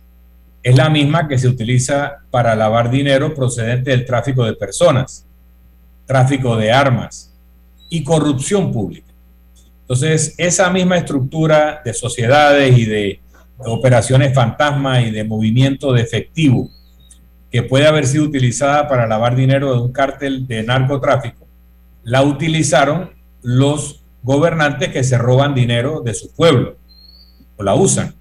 es 0.62 0.76
la 0.76 0.90
misma 0.90 1.28
que 1.28 1.38
se 1.38 1.46
utiliza 1.46 2.16
para 2.30 2.56
lavar 2.56 2.90
dinero 2.90 3.32
procedente 3.32 3.90
del 3.90 4.04
tráfico 4.04 4.44
de 4.44 4.54
personas, 4.54 5.24
tráfico 6.06 6.56
de 6.56 6.72
armas 6.72 7.32
y 7.88 8.02
corrupción 8.02 8.72
pública. 8.72 9.12
Entonces, 9.86 10.34
esa 10.36 10.68
misma 10.70 10.96
estructura 10.96 11.80
de 11.84 11.94
sociedades 11.94 12.76
y 12.76 12.86
de 12.86 13.20
operaciones 13.58 14.34
fantasma 14.34 15.00
y 15.00 15.12
de 15.12 15.22
movimiento 15.22 15.92
de 15.92 16.02
efectivo 16.02 16.68
que 17.52 17.62
puede 17.62 17.86
haber 17.86 18.04
sido 18.04 18.24
utilizada 18.24 18.88
para 18.88 19.06
lavar 19.06 19.36
dinero 19.36 19.72
de 19.72 19.80
un 19.80 19.92
cártel 19.92 20.48
de 20.48 20.64
narcotráfico, 20.64 21.46
la 22.02 22.22
utilizaron 22.22 23.12
los 23.42 24.02
gobernantes 24.24 24.88
que 24.88 25.04
se 25.04 25.18
roban 25.18 25.54
dinero 25.54 26.00
de 26.00 26.14
su 26.14 26.34
pueblo 26.34 26.76
o 27.56 27.62
la 27.62 27.76
usan. 27.76 28.12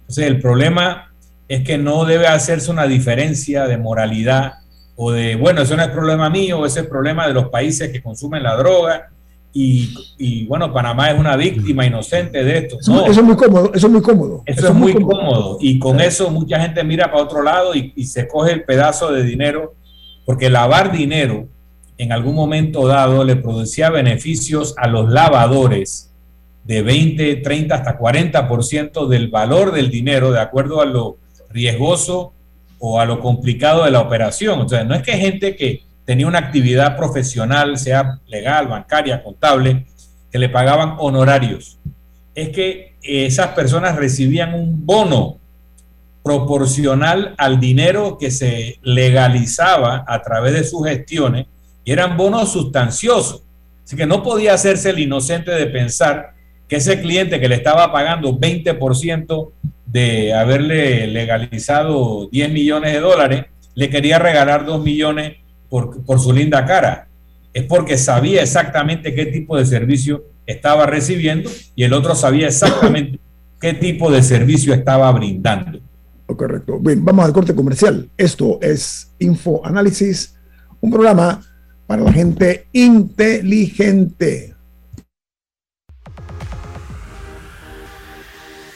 Entonces, 0.00 0.26
el 0.26 0.40
problema 0.40 1.12
es 1.46 1.62
que 1.62 1.78
no 1.78 2.04
debe 2.04 2.26
hacerse 2.26 2.72
una 2.72 2.86
diferencia 2.86 3.68
de 3.68 3.78
moralidad 3.78 4.54
o 4.96 5.12
de, 5.12 5.36
bueno, 5.36 5.62
eso 5.62 5.76
no 5.76 5.82
es 5.84 5.90
problema 5.90 6.28
mío, 6.28 6.66
ese 6.66 6.80
es 6.80 6.86
problema 6.86 7.28
de 7.28 7.34
los 7.34 7.50
países 7.50 7.92
que 7.92 8.02
consumen 8.02 8.42
la 8.42 8.56
droga. 8.56 9.10
Y, 9.56 10.46
bueno, 10.46 10.72
Panamá 10.72 11.12
es 11.12 11.18
una 11.18 11.36
víctima 11.36 11.86
inocente 11.86 12.42
de 12.42 12.58
esto. 12.58 12.78
Eso, 12.80 13.06
es 13.06 13.22
muy 13.22 13.36
cómodo, 13.36 13.70
eso 13.72 13.86
es 13.86 13.92
muy 13.92 14.02
cómodo. 14.02 14.42
Eso, 14.46 14.66
es 14.66 14.74
muy 14.74 14.94
cómodo. 14.94 15.58
Y 15.60 15.78
con 15.78 16.00
eso 16.00 16.28
mucha 16.28 16.60
gente 16.60 16.82
mira 16.82 17.10
para 17.10 17.22
otro 17.22 17.40
lado 17.40 17.72
y, 17.72 17.92
y 17.94 18.06
se 18.06 18.26
coge 18.26 18.52
el 18.52 18.64
pedazo 18.64 19.12
de 19.12 19.22
dinero, 19.22 19.74
porque 20.26 20.50
lavar 20.50 20.90
dinero 20.90 21.46
en 21.98 22.10
algún 22.10 22.34
momento 22.34 22.88
dado 22.88 23.22
le 23.22 23.36
producía 23.36 23.90
beneficios 23.90 24.74
a 24.76 24.88
los 24.88 25.10
lavadores 25.12 26.10
de 26.64 26.82
20, 26.82 27.36
30 27.36 27.74
hasta 27.74 27.98
40% 27.98 29.06
del 29.06 29.28
valor 29.28 29.72
del 29.72 29.90
dinero, 29.90 30.32
de 30.32 30.40
acuerdo 30.40 30.80
a 30.80 30.86
lo 30.86 31.18
riesgoso 31.50 32.32
o 32.80 32.98
a 32.98 33.04
lo 33.04 33.20
complicado 33.20 33.84
de 33.84 33.92
la 33.92 34.00
operación. 34.00 34.60
O 34.60 34.68
sea, 34.68 34.82
no 34.82 34.94
es 34.94 35.02
que 35.02 35.12
gente 35.12 35.54
que 35.54 35.83
tenía 36.04 36.26
una 36.26 36.38
actividad 36.38 36.96
profesional, 36.96 37.78
sea 37.78 38.18
legal, 38.26 38.68
bancaria, 38.68 39.22
contable, 39.22 39.86
que 40.30 40.38
le 40.38 40.48
pagaban 40.48 40.96
honorarios. 40.98 41.78
Es 42.34 42.50
que 42.50 42.94
esas 43.02 43.48
personas 43.48 43.96
recibían 43.96 44.54
un 44.54 44.84
bono 44.84 45.38
proporcional 46.22 47.34
al 47.36 47.60
dinero 47.60 48.16
que 48.18 48.30
se 48.30 48.78
legalizaba 48.82 50.04
a 50.08 50.22
través 50.22 50.54
de 50.54 50.64
sus 50.64 50.86
gestiones 50.86 51.46
y 51.84 51.92
eran 51.92 52.16
bonos 52.16 52.52
sustanciosos. 52.52 53.42
Así 53.84 53.94
que 53.94 54.06
no 54.06 54.22
podía 54.22 54.54
hacerse 54.54 54.90
el 54.90 54.98
inocente 54.98 55.50
de 55.50 55.66
pensar 55.66 56.32
que 56.66 56.76
ese 56.76 57.00
cliente 57.00 57.38
que 57.38 57.48
le 57.48 57.56
estaba 57.56 57.92
pagando 57.92 58.38
20% 58.38 59.50
de 59.84 60.32
haberle 60.32 61.06
legalizado 61.06 62.26
10 62.32 62.50
millones 62.50 62.94
de 62.94 63.00
dólares, 63.00 63.44
le 63.74 63.90
quería 63.90 64.18
regalar 64.18 64.64
2 64.64 64.82
millones 64.82 65.36
por, 65.74 66.04
por 66.04 66.20
su 66.20 66.32
linda 66.32 66.64
cara. 66.64 67.08
Es 67.52 67.64
porque 67.64 67.98
sabía 67.98 68.42
exactamente 68.42 69.12
qué 69.12 69.26
tipo 69.26 69.56
de 69.56 69.66
servicio 69.66 70.22
estaba 70.46 70.86
recibiendo 70.86 71.50
y 71.74 71.82
el 71.82 71.92
otro 71.92 72.14
sabía 72.14 72.46
exactamente 72.46 73.18
qué 73.60 73.74
tipo 73.74 74.08
de 74.08 74.22
servicio 74.22 74.72
estaba 74.72 75.10
brindando. 75.10 75.80
Correcto. 76.26 76.78
Bien, 76.78 77.04
vamos 77.04 77.24
al 77.24 77.32
corte 77.32 77.56
comercial. 77.56 78.08
Esto 78.16 78.60
es 78.62 79.12
Info 79.18 79.66
Análisis, 79.66 80.36
un 80.80 80.92
programa 80.92 81.42
para 81.88 82.02
la 82.02 82.12
gente 82.12 82.68
inteligente. 82.70 84.54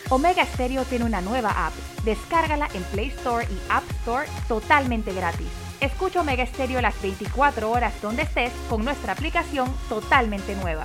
Omega 0.09 0.45
Stereo 0.47 0.83
tiene 0.83 1.05
una 1.05 1.21
nueva 1.21 1.51
app. 1.69 1.75
Descárgala 2.05 2.69
en 2.75 2.83
Play 2.91 3.11
Store 3.19 3.47
y 3.49 3.71
App 3.71 3.85
Store 4.03 4.27
totalmente 4.49 5.13
gratis. 5.13 5.68
Escucha 5.81 6.23
Omega 6.23 6.45
Stereo 6.45 6.81
las 6.81 7.01
24 7.01 7.71
horas 7.71 7.95
donde 8.03 8.23
estés 8.23 8.53
con 8.69 8.85
nuestra 8.85 9.13
aplicación 9.13 9.73
totalmente 9.89 10.57
nueva. 10.57 10.85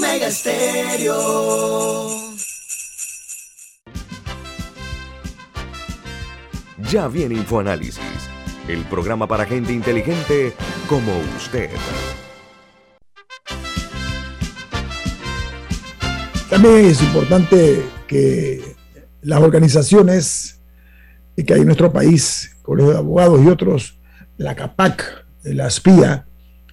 Omega 0.00 0.28
Estéreo. 0.28 1.18
Ya 6.90 7.06
viene 7.08 7.34
InfoAnálisis, 7.34 8.00
el 8.66 8.82
programa 8.84 9.26
para 9.26 9.44
gente 9.44 9.74
inteligente 9.74 10.54
como 10.88 11.12
usted. 11.36 11.68
También 16.48 16.86
es 16.86 17.02
importante 17.02 17.84
que 18.06 18.74
las 19.20 19.42
organizaciones 19.42 20.62
que 21.36 21.52
hay 21.52 21.60
en 21.60 21.66
nuestro 21.66 21.92
país, 21.92 22.56
Colegio 22.62 22.92
de 22.92 22.98
Abogados 22.98 23.42
y 23.44 23.48
otros, 23.48 24.00
la 24.38 24.56
CAPAC, 24.56 25.26
la 25.42 25.68
SPIA, 25.68 26.26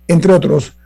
entre 0.07 0.31
otros, 0.31 0.76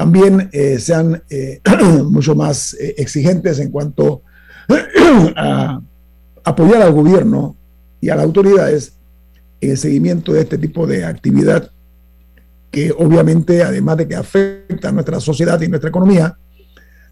también 0.00 0.48
eh, 0.52 0.78
sean 0.78 1.22
eh, 1.28 1.60
mucho 2.10 2.34
más 2.34 2.72
eh, 2.80 2.94
exigentes 2.96 3.58
en 3.58 3.70
cuanto 3.70 4.22
a 5.36 5.78
apoyar 6.42 6.80
al 6.80 6.92
gobierno 6.92 7.54
y 8.00 8.08
a 8.08 8.16
las 8.16 8.24
autoridades 8.24 8.94
en 9.60 9.72
el 9.72 9.76
seguimiento 9.76 10.32
de 10.32 10.40
este 10.40 10.56
tipo 10.56 10.86
de 10.86 11.04
actividad 11.04 11.70
que 12.70 12.90
obviamente, 12.92 13.62
además 13.62 13.98
de 13.98 14.08
que 14.08 14.16
afecta 14.16 14.88
a 14.88 14.92
nuestra 14.92 15.20
sociedad 15.20 15.60
y 15.60 15.68
nuestra 15.68 15.90
economía, 15.90 16.34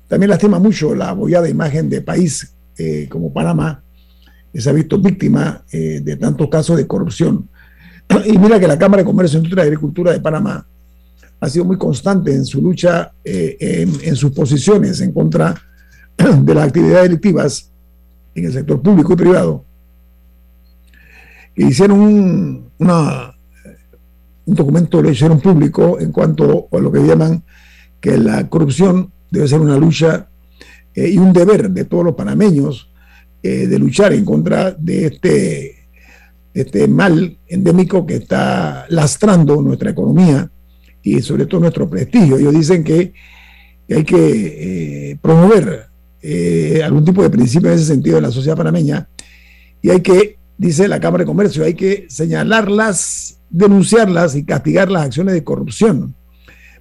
también 0.08 0.30
lastima 0.30 0.58
mucho 0.58 0.94
la 0.94 1.10
abollada 1.10 1.46
imagen 1.46 1.90
de 1.90 2.00
país 2.00 2.54
como 3.10 3.34
Panamá, 3.34 3.82
que 4.50 4.62
se 4.62 4.70
ha 4.70 4.72
visto 4.72 4.96
víctima 4.98 5.62
de 5.70 6.16
tantos 6.16 6.48
casos 6.48 6.78
de 6.78 6.86
corrupción. 6.86 7.50
Y 8.24 8.38
mira 8.38 8.58
que 8.58 8.66
la 8.66 8.78
Cámara 8.78 9.02
de 9.02 9.06
Comercio, 9.06 9.36
Industria 9.36 9.64
y 9.64 9.66
Agricultura 9.66 10.12
de 10.12 10.20
Panamá 10.20 10.64
ha 11.40 11.48
sido 11.48 11.64
muy 11.64 11.78
constante 11.78 12.34
en 12.34 12.44
su 12.44 12.60
lucha, 12.60 13.12
eh, 13.24 13.86
en, 14.02 14.16
sus 14.16 14.32
posiciones 14.32 15.00
en 15.00 15.12
contra 15.12 15.54
de 16.16 16.54
las 16.54 16.68
actividades 16.68 17.04
delictivas 17.04 17.70
en 18.34 18.44
el 18.46 18.52
sector 18.52 18.80
público 18.80 19.12
y 19.12 19.16
privado. 19.16 19.64
hicieron 21.56 22.00
un, 22.00 22.70
una, 22.78 23.34
un 24.46 24.54
documento, 24.54 25.02
lo 25.02 25.10
hicieron 25.10 25.40
público 25.40 25.98
en 26.00 26.10
cuanto 26.10 26.68
a 26.72 26.78
lo 26.78 26.90
que 26.90 27.06
llaman 27.06 27.42
que 28.00 28.16
la 28.16 28.48
corrupción 28.48 29.12
debe 29.30 29.46
ser 29.48 29.60
una 29.60 29.76
lucha 29.76 30.28
eh, 30.94 31.10
y 31.10 31.18
un 31.18 31.32
deber 31.32 31.70
de 31.70 31.84
todos 31.84 32.04
los 32.04 32.14
panameños 32.14 32.90
eh, 33.42 33.66
de 33.66 33.78
luchar 33.78 34.12
en 34.12 34.24
contra 34.24 34.72
de 34.72 35.06
este, 35.06 35.88
este 36.54 36.88
mal 36.88 37.38
endémico 37.46 38.04
que 38.04 38.16
está 38.16 38.86
lastrando 38.88 39.60
nuestra 39.62 39.90
economía 39.90 40.50
y 41.16 41.22
sobre 41.22 41.46
todo 41.46 41.60
nuestro 41.60 41.88
prestigio. 41.88 42.38
Ellos 42.38 42.54
dicen 42.54 42.84
que, 42.84 43.12
hay 43.90 44.04
que 44.04 45.10
eh, 45.10 45.18
promover 45.22 45.86
eh, 46.20 46.82
algún 46.84 47.04
tipo 47.04 47.22
de 47.22 47.30
principio 47.30 47.70
en 47.70 47.76
ese 47.76 47.86
sentido 47.86 48.18
en 48.18 48.24
la 48.24 48.30
sociedad 48.30 48.56
panameña 48.56 49.08
y 49.80 49.90
hay 49.90 50.00
que, 50.00 50.38
dice 50.56 50.88
la 50.88 51.00
Cámara 51.00 51.22
de 51.22 51.26
Comercio, 51.26 51.64
hay 51.64 51.74
que 51.74 52.06
señalarlas, 52.08 53.38
denunciarlas 53.48 54.34
y 54.34 54.44
castigar 54.44 54.90
las 54.90 55.06
acciones 55.06 55.34
de 55.34 55.44
corrupción, 55.44 56.14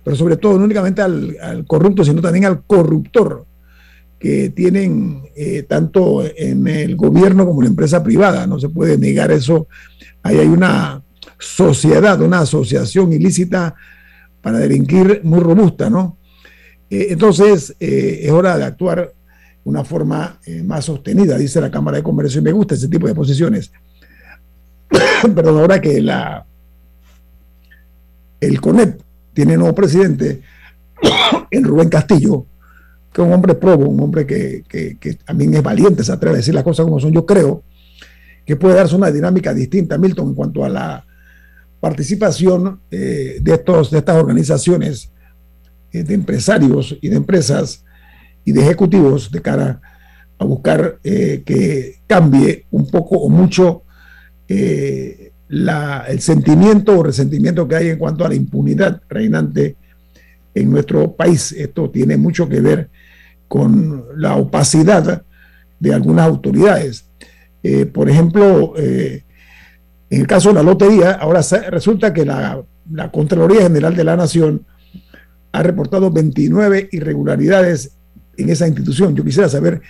pero 0.03 0.15
sobre 0.15 0.37
todo 0.37 0.57
no 0.57 0.65
únicamente 0.65 1.01
al, 1.01 1.65
corrupto, 1.67 2.03
sino 2.03 2.21
también 2.21 2.45
al 2.45 2.63
corruptor 2.63 3.45
que 4.19 4.49
tienen 4.49 5.21
eh, 5.35 5.63
tanto 5.63 6.23
en 6.35 6.67
el 6.67 6.95
gobierno 6.95 7.45
como 7.45 7.61
en 7.61 7.65
la 7.65 7.69
empresa 7.69 8.03
privada. 8.03 8.47
No 8.47 8.59
se 8.59 8.69
puede 8.69 8.97
negar 8.97 9.31
eso. 9.31 9.67
Ahí 10.23 10.39
hay 10.39 10.47
una 10.47 11.03
sociedad, 11.37 12.19
una 12.21 12.39
asociación 12.39 13.13
ilícita 13.13 13.75
para 14.41 14.59
delinquir 14.59 15.21
muy 15.23 15.39
robusta, 15.39 15.89
¿no? 15.89 16.17
Eh, 16.89 17.07
entonces, 17.09 17.75
eh, 17.79 18.21
es 18.23 18.31
hora 18.31 18.57
de 18.57 18.63
actuar 18.63 19.13
una 19.63 19.83
forma 19.83 20.39
eh, 20.45 20.63
más 20.63 20.85
sostenida, 20.85 21.37
dice 21.37 21.59
la 21.59 21.71
Cámara 21.71 21.97
de 21.97 22.03
Comercio, 22.03 22.39
y 22.39 22.43
me 22.43 22.51
gusta 22.51 22.75
ese 22.75 22.87
tipo 22.87 23.07
de 23.07 23.15
posiciones. 23.15 23.71
Perdón, 25.35 25.59
ahora 25.59 25.81
que 25.81 26.01
la, 26.01 26.45
el 28.39 28.61
CONEP 28.61 29.01
tiene 29.33 29.57
nuevo 29.57 29.75
presidente, 29.75 30.41
el 31.51 31.63
Rubén 31.63 31.89
Castillo, 31.89 32.45
que 33.11 33.21
es 33.21 33.27
un 33.27 33.33
hombre 33.33 33.55
probo, 33.55 33.87
un 33.87 33.99
hombre 33.99 34.25
que, 34.25 34.63
que, 34.67 35.13
también 35.25 35.53
es 35.55 35.63
valiente, 35.63 36.03
se 36.03 36.11
atreve 36.11 36.35
a 36.35 36.37
decir 36.37 36.53
las 36.53 36.63
cosas 36.63 36.85
como 36.85 36.99
son, 36.99 37.11
yo 37.11 37.25
creo 37.25 37.63
que 38.45 38.55
puede 38.55 38.75
darse 38.75 38.95
una 38.95 39.11
dinámica 39.11 39.53
distinta, 39.53 39.97
Milton, 39.97 40.29
en 40.29 40.35
cuanto 40.35 40.63
a 40.63 40.69
la 40.69 41.05
participación 41.79 42.81
eh, 42.91 43.37
de, 43.41 43.53
estos, 43.53 43.91
de 43.91 43.99
estas 43.99 44.17
organizaciones 44.17 45.11
eh, 45.91 46.03
de 46.03 46.13
empresarios 46.13 46.97
y 47.01 47.09
de 47.09 47.15
empresas 47.15 47.83
y 48.43 48.51
de 48.51 48.61
ejecutivos 48.61 49.31
de 49.31 49.41
cara 49.41 49.81
a 50.39 50.45
buscar 50.45 50.99
eh, 51.03 51.43
que 51.45 51.99
cambie 52.07 52.65
un 52.71 52.89
poco 52.89 53.17
o 53.17 53.29
mucho 53.29 53.83
la, 55.49 56.05
el 56.07 56.21
sentimiento 56.21 56.97
o 56.97 57.03
resentimiento 57.03 57.67
que 57.67 57.75
hay 57.75 57.89
en 57.89 57.97
cuanto 57.97 58.23
a 58.23 58.29
la 58.29 58.35
impunidad 58.35 59.01
reinante 59.09 59.75
en 60.55 60.71
nuestro 60.71 61.13
país. 61.17 61.51
Esto 61.51 61.89
tiene 61.89 62.15
mucho 62.15 62.47
que 62.47 62.61
ver 62.61 62.89
con 63.49 64.05
la 64.15 64.37
opacidad 64.37 65.23
de 65.79 65.93
algunas 65.93 66.27
autoridades. 66.27 67.09
Por 67.91 68.09
ejemplo, 68.09 68.73
en 70.09 70.21
el 70.21 70.27
caso 70.27 70.49
de 70.49 70.55
la 70.55 70.63
lotería, 70.63 71.11
ahora 71.13 71.41
resulta 71.69 72.13
que 72.13 72.25
la, 72.25 72.61
la 72.91 73.11
Contraloría 73.11 73.63
General 73.63 73.95
de 73.95 74.03
la 74.03 74.15
Nación 74.15 74.65
ha 75.51 75.63
reportado 75.63 76.11
29 76.11 76.89
irregularidades 76.91 77.91
en 78.37 78.49
esa 78.49 78.67
institución. 78.67 79.15
Yo 79.15 79.23
quisiera 79.23 79.49
saber 79.49 79.81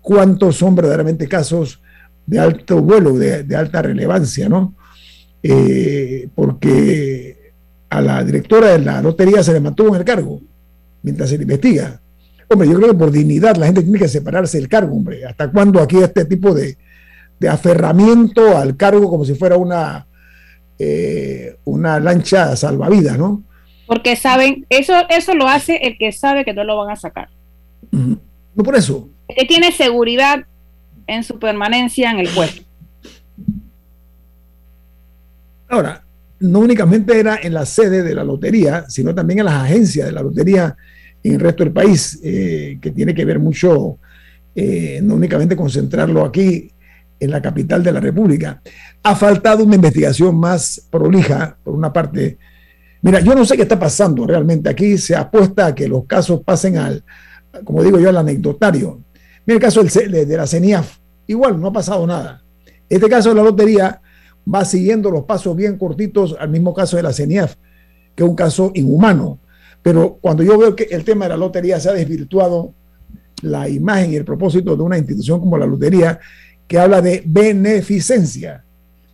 cuántos 0.00 0.56
son 0.56 0.74
verdaderamente 0.74 1.28
casos 1.28 1.80
de 2.26 2.38
alto 2.38 2.80
vuelo, 2.82 3.18
de, 3.18 3.56
alta 3.56 3.82
relevancia, 3.82 4.48
¿no? 4.48 4.74
Eh, 5.42 6.28
porque 6.34 7.52
a 7.90 8.00
la 8.00 8.24
directora 8.24 8.72
de 8.72 8.78
la 8.78 9.02
lotería 9.02 9.42
se 9.42 9.52
le 9.52 9.60
mantuvo 9.60 9.90
en 9.90 9.96
el 9.96 10.04
cargo 10.04 10.40
mientras 11.02 11.30
se 11.30 11.36
le 11.36 11.42
investiga. 11.42 12.00
Hombre, 12.48 12.68
yo 12.68 12.76
creo 12.76 12.90
que 12.90 12.98
por 12.98 13.10
dignidad 13.10 13.56
la 13.56 13.66
gente 13.66 13.82
tiene 13.82 13.98
que 13.98 14.08
separarse 14.08 14.58
del 14.58 14.68
cargo, 14.68 14.94
hombre. 14.94 15.24
¿Hasta 15.24 15.50
cuándo 15.50 15.80
aquí 15.80 15.98
este 15.98 16.24
tipo 16.24 16.54
de, 16.54 16.76
de 17.42 17.48
aferramiento 17.48 18.56
al 18.56 18.76
cargo 18.76 19.10
como 19.10 19.24
si 19.24 19.34
fuera 19.34 19.56
una, 19.56 20.06
eh, 20.78 21.56
una 21.64 21.98
lancha 21.98 22.54
salvavidas, 22.54 23.18
¿no? 23.18 23.42
Porque 23.88 24.14
saben, 24.14 24.64
eso, 24.68 24.94
eso 25.10 25.34
lo 25.34 25.48
hace 25.48 25.76
el 25.78 25.98
que 25.98 26.12
sabe 26.12 26.44
que 26.44 26.54
no 26.54 26.62
lo 26.62 26.76
van 26.76 26.90
a 26.90 26.96
sacar. 26.96 27.28
No 27.90 28.62
por 28.62 28.76
eso. 28.76 29.08
El 29.26 29.34
que 29.34 29.44
tiene 29.44 29.72
seguridad 29.72 30.46
en 31.08 31.24
su 31.24 31.36
permanencia 31.40 32.12
en 32.12 32.20
el 32.20 32.28
puesto. 32.28 32.62
Ahora, 35.68 36.04
no 36.38 36.60
únicamente 36.60 37.18
era 37.18 37.40
en 37.42 37.54
la 37.54 37.66
sede 37.66 38.04
de 38.04 38.14
la 38.14 38.22
lotería, 38.22 38.84
sino 38.88 39.12
también 39.12 39.40
en 39.40 39.46
las 39.46 39.64
agencias 39.64 40.06
de 40.06 40.12
la 40.12 40.22
lotería 40.22 40.76
en 41.24 41.34
el 41.34 41.40
resto 41.40 41.64
del 41.64 41.72
país, 41.72 42.20
eh, 42.22 42.78
que 42.80 42.92
tiene 42.92 43.12
que 43.12 43.24
ver 43.24 43.40
mucho, 43.40 43.98
eh, 44.54 45.00
no 45.02 45.16
únicamente 45.16 45.56
concentrarlo 45.56 46.24
aquí 46.24 46.70
en 47.22 47.30
la 47.30 47.40
capital 47.40 47.82
de 47.84 47.92
la 47.92 48.00
República. 48.00 48.60
Ha 49.02 49.14
faltado 49.14 49.64
una 49.64 49.76
investigación 49.76 50.36
más 50.36 50.82
prolija, 50.90 51.56
por 51.62 51.74
una 51.74 51.92
parte. 51.92 52.36
Mira, 53.02 53.20
yo 53.20 53.34
no 53.34 53.44
sé 53.44 53.56
qué 53.56 53.62
está 53.62 53.78
pasando 53.78 54.26
realmente. 54.26 54.68
Aquí 54.68 54.98
se 54.98 55.14
apuesta 55.14 55.66
a 55.66 55.74
que 55.74 55.86
los 55.86 56.04
casos 56.04 56.40
pasen 56.44 56.78
al, 56.78 57.04
como 57.64 57.82
digo 57.82 58.00
yo, 58.00 58.08
al 58.08 58.16
anecdotario. 58.16 59.00
Mira 59.46 59.56
el 59.56 59.62
caso 59.62 59.84
de, 59.84 60.26
de 60.26 60.36
la 60.36 60.46
CENIAF. 60.48 60.98
Igual, 61.28 61.60
no 61.60 61.68
ha 61.68 61.72
pasado 61.72 62.04
nada. 62.06 62.42
Este 62.88 63.08
caso 63.08 63.28
de 63.28 63.36
la 63.36 63.44
lotería 63.44 64.00
va 64.52 64.64
siguiendo 64.64 65.08
los 65.08 65.22
pasos 65.22 65.54
bien 65.54 65.78
cortitos 65.78 66.36
al 66.40 66.48
mismo 66.48 66.74
caso 66.74 66.96
de 66.96 67.04
la 67.04 67.12
CENIAF, 67.12 67.54
que 68.16 68.24
es 68.24 68.28
un 68.28 68.34
caso 68.34 68.72
inhumano. 68.74 69.38
Pero 69.80 70.18
cuando 70.20 70.42
yo 70.42 70.58
veo 70.58 70.74
que 70.74 70.88
el 70.90 71.04
tema 71.04 71.26
de 71.26 71.30
la 71.30 71.36
lotería 71.36 71.78
se 71.78 71.88
ha 71.88 71.92
desvirtuado, 71.92 72.74
la 73.42 73.68
imagen 73.68 74.12
y 74.12 74.16
el 74.16 74.24
propósito 74.24 74.76
de 74.76 74.82
una 74.82 74.98
institución 74.98 75.38
como 75.40 75.56
la 75.56 75.66
lotería, 75.66 76.18
que 76.72 76.78
habla 76.78 77.02
de 77.02 77.22
beneficencia, 77.26 78.64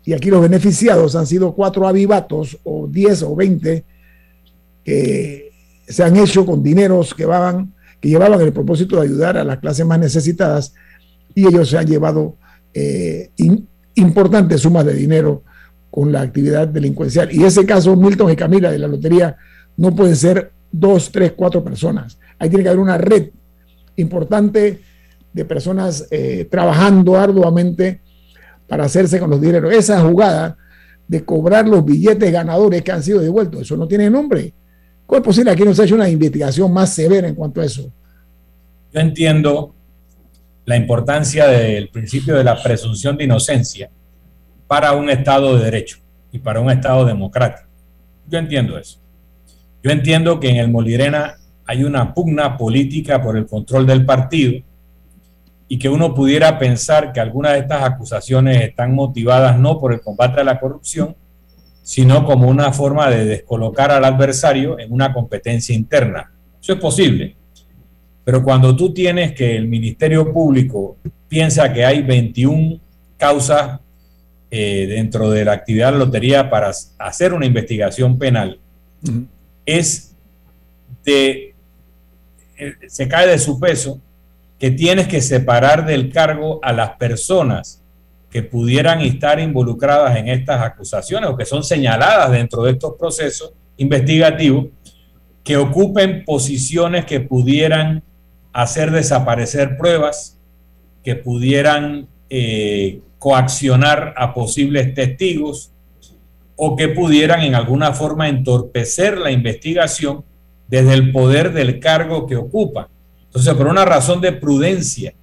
y 0.04 0.12
aquí 0.12 0.30
los 0.30 0.40
beneficiados 0.40 1.16
han 1.16 1.26
sido 1.26 1.56
cuatro 1.56 1.88
avivatos, 1.88 2.56
o 2.62 2.86
diez 2.86 3.20
o 3.24 3.34
veinte, 3.34 3.82
que 4.84 5.50
se 5.88 6.04
han 6.04 6.16
hecho 6.16 6.46
con 6.46 6.62
dineros 6.62 7.12
que, 7.14 7.26
que 8.00 8.08
llevaban 8.08 8.40
el 8.42 8.52
propósito 8.52 8.94
de 8.94 9.02
ayudar 9.02 9.36
a 9.36 9.42
las 9.42 9.58
clases 9.58 9.84
más 9.84 9.98
necesitadas, 9.98 10.72
y 11.34 11.48
ellos 11.48 11.68
se 11.68 11.78
han 11.78 11.88
llevado 11.88 12.36
eh, 12.72 13.32
importantes 13.96 14.60
sumas 14.60 14.86
de 14.86 14.94
dinero 14.94 15.42
con 15.90 16.12
la 16.12 16.20
actividad 16.20 16.68
delincuencial. 16.68 17.28
Y 17.32 17.42
ese 17.42 17.66
caso, 17.66 17.96
Milton 17.96 18.30
y 18.30 18.36
Camila 18.36 18.70
de 18.70 18.78
la 18.78 18.86
lotería, 18.86 19.36
no 19.76 19.96
pueden 19.96 20.14
ser 20.14 20.52
dos, 20.70 21.10
tres, 21.10 21.32
cuatro 21.32 21.64
personas. 21.64 22.20
Ahí 22.38 22.50
tiene 22.50 22.62
que 22.62 22.68
haber 22.68 22.78
una 22.78 22.98
red 22.98 23.30
importante 23.96 24.78
de 25.32 25.44
personas 25.44 26.06
eh, 26.10 26.46
trabajando 26.50 27.16
arduamente 27.16 28.00
para 28.66 28.84
hacerse 28.84 29.18
con 29.18 29.30
los 29.30 29.40
dineros. 29.40 29.72
Esa 29.72 30.00
jugada 30.00 30.56
de 31.06 31.24
cobrar 31.24 31.66
los 31.66 31.84
billetes 31.84 32.30
ganadores 32.30 32.82
que 32.82 32.92
han 32.92 33.02
sido 33.02 33.20
devueltos, 33.20 33.62
eso 33.62 33.76
no 33.76 33.88
tiene 33.88 34.10
nombre. 34.10 34.52
¿Cómo 35.06 35.18
es 35.18 35.24
posible 35.24 35.56
que 35.56 35.64
no 35.64 35.74
se 35.74 35.82
haya 35.82 35.94
una 35.94 36.08
investigación 36.08 36.72
más 36.72 36.92
severa 36.92 37.28
en 37.28 37.34
cuanto 37.34 37.60
a 37.62 37.64
eso? 37.64 37.90
Yo 38.92 39.00
entiendo 39.00 39.74
la 40.66 40.76
importancia 40.76 41.46
del 41.46 41.88
principio 41.88 42.36
de 42.36 42.44
la 42.44 42.62
presunción 42.62 43.16
de 43.16 43.24
inocencia 43.24 43.90
para 44.66 44.92
un 44.92 45.08
Estado 45.08 45.56
de 45.56 45.64
Derecho 45.64 45.98
y 46.30 46.38
para 46.38 46.60
un 46.60 46.70
Estado 46.70 47.06
democrático. 47.06 47.68
Yo 48.28 48.38
entiendo 48.38 48.76
eso. 48.76 48.98
Yo 49.82 49.90
entiendo 49.90 50.38
que 50.38 50.50
en 50.50 50.56
el 50.56 50.70
Molirena 50.70 51.38
hay 51.64 51.84
una 51.84 52.12
pugna 52.12 52.58
política 52.58 53.22
por 53.22 53.36
el 53.38 53.46
control 53.46 53.86
del 53.86 54.04
partido 54.04 54.62
y 55.68 55.78
que 55.78 55.88
uno 55.90 56.14
pudiera 56.14 56.58
pensar 56.58 57.12
que 57.12 57.20
algunas 57.20 57.52
de 57.52 57.58
estas 57.60 57.82
acusaciones 57.82 58.62
están 58.62 58.94
motivadas 58.94 59.58
no 59.58 59.78
por 59.78 59.92
el 59.92 60.00
combate 60.00 60.40
a 60.40 60.44
la 60.44 60.58
corrupción, 60.58 61.14
sino 61.82 62.24
como 62.24 62.48
una 62.48 62.72
forma 62.72 63.10
de 63.10 63.26
descolocar 63.26 63.90
al 63.90 64.04
adversario 64.04 64.78
en 64.78 64.92
una 64.92 65.12
competencia 65.12 65.74
interna. 65.74 66.32
Eso 66.60 66.72
es 66.72 66.78
posible. 66.80 67.36
Pero 68.24 68.42
cuando 68.42 68.74
tú 68.74 68.92
tienes 68.92 69.32
que 69.32 69.56
el 69.56 69.68
Ministerio 69.68 70.32
Público 70.32 70.96
piensa 71.28 71.72
que 71.72 71.84
hay 71.84 72.02
21 72.02 72.78
causas 73.16 73.80
eh, 74.50 74.86
dentro 74.86 75.30
de 75.30 75.44
la 75.44 75.52
actividad 75.52 75.86
de 75.86 75.92
la 75.98 76.04
lotería 76.04 76.48
para 76.48 76.72
hacer 76.98 77.34
una 77.34 77.46
investigación 77.46 78.18
penal, 78.18 78.58
es 79.64 80.14
de, 81.04 81.54
eh, 82.58 82.74
se 82.86 83.08
cae 83.08 83.28
de 83.28 83.38
su 83.38 83.58
peso 83.58 84.00
que 84.58 84.70
tienes 84.70 85.06
que 85.08 85.20
separar 85.20 85.86
del 85.86 86.10
cargo 86.10 86.58
a 86.62 86.72
las 86.72 86.96
personas 86.96 87.82
que 88.30 88.42
pudieran 88.42 89.00
estar 89.00 89.40
involucradas 89.40 90.16
en 90.16 90.28
estas 90.28 90.60
acusaciones 90.62 91.30
o 91.30 91.36
que 91.36 91.46
son 91.46 91.64
señaladas 91.64 92.30
dentro 92.30 92.62
de 92.62 92.72
estos 92.72 92.94
procesos 92.98 93.52
investigativos, 93.76 94.66
que 95.44 95.56
ocupen 95.56 96.24
posiciones 96.24 97.06
que 97.06 97.20
pudieran 97.20 98.02
hacer 98.52 98.90
desaparecer 98.90 99.76
pruebas 99.78 100.38
que 101.02 101.16
pudieran 101.16 102.08
eh, 102.28 103.00
coaccionar 103.18 104.14
a 104.16 104.34
posibles 104.34 104.92
testigos 104.94 105.72
o 106.56 106.76
que 106.76 106.88
pudieran 106.88 107.40
en 107.40 107.54
alguna 107.54 107.92
forma 107.92 108.28
entorpecer 108.28 109.16
la 109.16 109.30
investigación 109.30 110.24
desde 110.66 110.92
el 110.92 111.12
poder 111.12 111.52
del 111.52 111.80
cargo 111.80 112.26
que 112.26 112.36
ocupa. 112.36 112.90
Entonces, 113.28 113.54
por 113.54 113.66
una 113.66 113.84
razón 113.84 114.20
de 114.20 114.32
prudencia, 114.32 115.14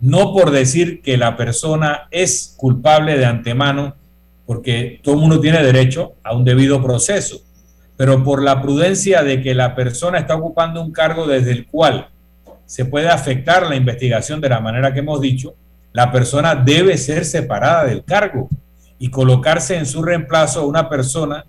no 0.00 0.32
por 0.32 0.50
decir 0.50 1.02
que 1.02 1.16
la 1.16 1.36
persona 1.36 2.08
es 2.10 2.54
culpable 2.56 3.18
de 3.18 3.26
antemano, 3.26 3.94
porque 4.46 5.00
todo 5.02 5.16
el 5.16 5.20
mundo 5.20 5.40
tiene 5.40 5.62
derecho 5.62 6.14
a 6.22 6.34
un 6.34 6.44
debido 6.44 6.82
proceso, 6.82 7.40
pero 7.96 8.22
por 8.22 8.42
la 8.42 8.62
prudencia 8.62 9.22
de 9.22 9.42
que 9.42 9.54
la 9.54 9.74
persona 9.74 10.18
está 10.18 10.36
ocupando 10.36 10.80
un 10.80 10.92
cargo 10.92 11.26
desde 11.26 11.50
el 11.50 11.66
cual 11.66 12.08
se 12.66 12.84
puede 12.84 13.08
afectar 13.08 13.66
la 13.66 13.76
investigación 13.76 14.40
de 14.40 14.48
la 14.48 14.60
manera 14.60 14.92
que 14.92 15.00
hemos 15.00 15.20
dicho, 15.20 15.54
la 15.92 16.12
persona 16.12 16.54
debe 16.54 16.98
ser 16.98 17.24
separada 17.24 17.84
del 17.84 18.04
cargo 18.04 18.48
y 18.98 19.08
colocarse 19.08 19.76
en 19.76 19.86
su 19.86 20.02
reemplazo 20.02 20.66
una 20.66 20.88
persona 20.88 21.44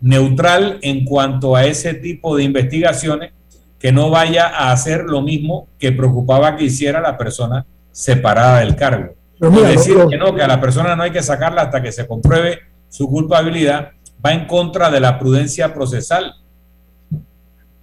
neutral 0.00 0.78
en 0.82 1.04
cuanto 1.04 1.56
a 1.56 1.66
ese 1.66 1.94
tipo 1.94 2.36
de 2.36 2.44
investigaciones 2.44 3.32
que 3.80 3.90
no 3.90 4.10
vaya 4.10 4.46
a 4.46 4.70
hacer 4.70 5.04
lo 5.04 5.22
mismo 5.22 5.66
que 5.78 5.90
preocupaba 5.90 6.56
que 6.56 6.64
hiciera 6.64 7.00
la 7.00 7.18
persona 7.18 7.66
separada 7.90 8.60
del 8.60 8.76
cargo. 8.76 9.14
es 9.40 9.68
decir, 9.68 9.96
que 10.08 10.16
no, 10.16 10.34
que 10.34 10.42
a 10.42 10.46
la 10.46 10.60
persona 10.60 10.94
no 10.94 11.02
hay 11.02 11.10
que 11.10 11.22
sacarla 11.22 11.62
hasta 11.62 11.82
que 11.82 11.90
se 11.90 12.06
compruebe 12.06 12.60
su 12.88 13.08
culpabilidad, 13.08 13.90
va 14.24 14.32
en 14.32 14.46
contra 14.46 14.90
de 14.90 15.00
la 15.00 15.18
prudencia 15.18 15.74
procesal 15.74 16.34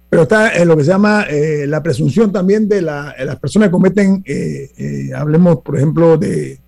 pero 0.08 0.22
está 0.22 0.56
en 0.56 0.68
lo 0.68 0.76
que 0.76 0.84
se 0.84 0.90
llama 0.90 1.26
eh, 1.28 1.66
la 1.66 1.82
presunción 1.82 2.32
también 2.32 2.68
de 2.68 2.80
la, 2.80 3.14
las 3.18 3.38
personas 3.38 3.68
que 3.68 3.72
cometen, 3.72 4.22
eh, 4.26 4.70
eh, 4.76 5.10
hablemos 5.14 5.58
por 5.58 5.76
ejemplo 5.76 6.16
de 6.16 6.60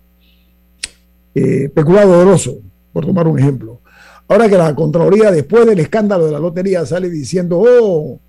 peculado 1.73 2.17
doloso, 2.17 2.59
por 2.91 3.05
tomar 3.05 3.27
un 3.27 3.39
ejemplo. 3.39 3.79
Ahora 4.27 4.47
que 4.47 4.57
la 4.57 4.75
Contraloría, 4.75 5.31
después 5.31 5.65
del 5.65 5.79
escándalo 5.79 6.25
de 6.25 6.31
la 6.31 6.39
lotería, 6.39 6.85
sale 6.85 7.09
diciendo, 7.09 7.61
oh, 7.65 8.19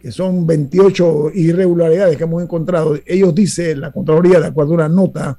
que 0.00 0.10
son 0.10 0.46
28 0.46 1.32
irregularidades 1.34 2.16
que 2.16 2.24
hemos 2.24 2.42
encontrado, 2.42 2.98
ellos 3.04 3.34
dicen, 3.34 3.80
la 3.80 3.92
Contraloría, 3.92 4.40
de 4.40 4.46
acuerdo 4.46 4.72
a 4.72 4.74
una 4.76 4.88
nota, 4.88 5.38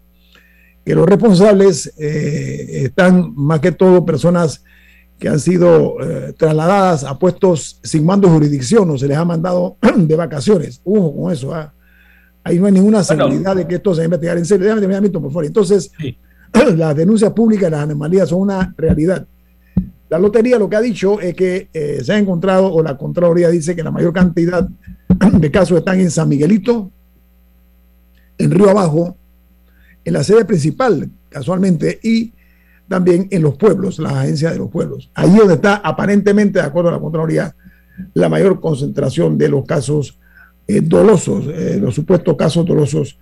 que 0.85 0.95
los 0.95 1.05
responsables 1.05 1.93
están 1.97 3.33
más 3.35 3.59
que 3.59 3.71
todo 3.71 4.05
personas 4.05 4.63
que 5.21 5.29
han 5.29 5.39
sido 5.39 5.97
eh, 6.01 6.33
trasladadas 6.35 7.03
a 7.03 7.17
puestos 7.19 7.79
sin 7.83 8.03
mando 8.03 8.27
de 8.27 8.33
jurisdicción 8.33 8.89
o 8.89 8.97
se 8.97 9.07
les 9.07 9.15
ha 9.15 9.23
mandado 9.23 9.77
de 9.95 10.15
vacaciones. 10.15 10.81
Ojo 10.83 11.15
con 11.15 11.31
eso. 11.31 11.53
¿ah? 11.53 11.71
Ahí 12.43 12.57
no 12.57 12.65
hay 12.65 12.71
ninguna 12.71 13.03
seguridad 13.03 13.55
de 13.55 13.67
que 13.67 13.75
esto 13.75 13.93
se 13.93 13.99
va 13.99 14.01
a 14.01 14.05
investigar 14.05 14.39
en 14.39 14.45
serio. 14.45 14.63
Déjame 14.63 14.81
terminar, 14.81 15.11
por 15.11 15.29
favor. 15.29 15.45
Entonces, 15.45 15.91
las 16.75 16.95
denuncias 16.95 17.31
públicas 17.33 17.69
las 17.69 17.81
anomalías 17.81 18.29
son 18.29 18.41
una 18.41 18.73
realidad. 18.75 19.27
La 20.11 20.19
lotería 20.19 20.59
lo 20.59 20.69
que 20.69 20.75
ha 20.75 20.81
dicho 20.81 21.21
es 21.21 21.33
que 21.33 21.69
eh, 21.73 22.01
se 22.03 22.11
ha 22.11 22.17
encontrado, 22.17 22.69
o 22.73 22.83
la 22.83 22.97
Contraloría 22.97 23.47
dice 23.47 23.77
que 23.77 23.81
la 23.81 23.91
mayor 23.91 24.11
cantidad 24.11 24.67
de 25.31 25.51
casos 25.51 25.77
están 25.77 26.01
en 26.01 26.11
San 26.11 26.27
Miguelito, 26.27 26.91
en 28.37 28.51
Río 28.51 28.69
Abajo, 28.69 29.15
en 30.03 30.11
la 30.11 30.21
sede 30.25 30.43
principal, 30.43 31.09
casualmente, 31.29 31.97
y 32.03 32.33
también 32.89 33.29
en 33.31 33.41
los 33.41 33.55
pueblos, 33.55 33.99
las 33.99 34.11
agencias 34.11 34.51
de 34.51 34.57
los 34.59 34.69
pueblos. 34.69 35.09
Ahí 35.13 35.33
donde 35.33 35.53
está 35.53 35.75
aparentemente, 35.75 36.59
de 36.59 36.65
acuerdo 36.65 36.89
a 36.89 36.91
la 36.91 36.99
Contraloría, 36.99 37.55
la 38.13 38.27
mayor 38.27 38.59
concentración 38.59 39.37
de 39.37 39.47
los 39.47 39.63
casos 39.63 40.19
eh, 40.67 40.81
dolosos, 40.81 41.45
eh, 41.47 41.79
los 41.81 41.95
supuestos 41.95 42.35
casos 42.35 42.65
dolosos 42.65 43.17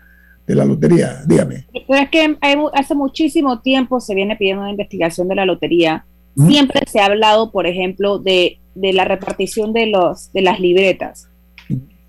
de 0.48 0.56
la 0.56 0.66
lotería. 0.66 1.22
Dígame. 1.28 1.68
Pero 1.72 2.02
es 2.02 2.10
que 2.10 2.36
hace 2.74 2.96
muchísimo 2.96 3.62
tiempo 3.62 4.00
se 4.00 4.16
viene 4.16 4.36
pidiendo 4.38 4.64
una 4.64 4.72
investigación 4.72 5.28
de 5.28 5.36
la 5.36 5.46
lotería. 5.46 6.04
Siempre 6.48 6.82
se 6.88 7.00
ha 7.00 7.06
hablado, 7.06 7.52
por 7.52 7.68
ejemplo, 7.68 8.20
de, 8.20 8.60
de 8.76 8.94
la 8.94 9.06
repartición 9.06 9.74
de, 9.74 9.88
los, 9.88 10.32
de 10.32 10.42
las 10.42 10.60
libretas. 10.60 11.28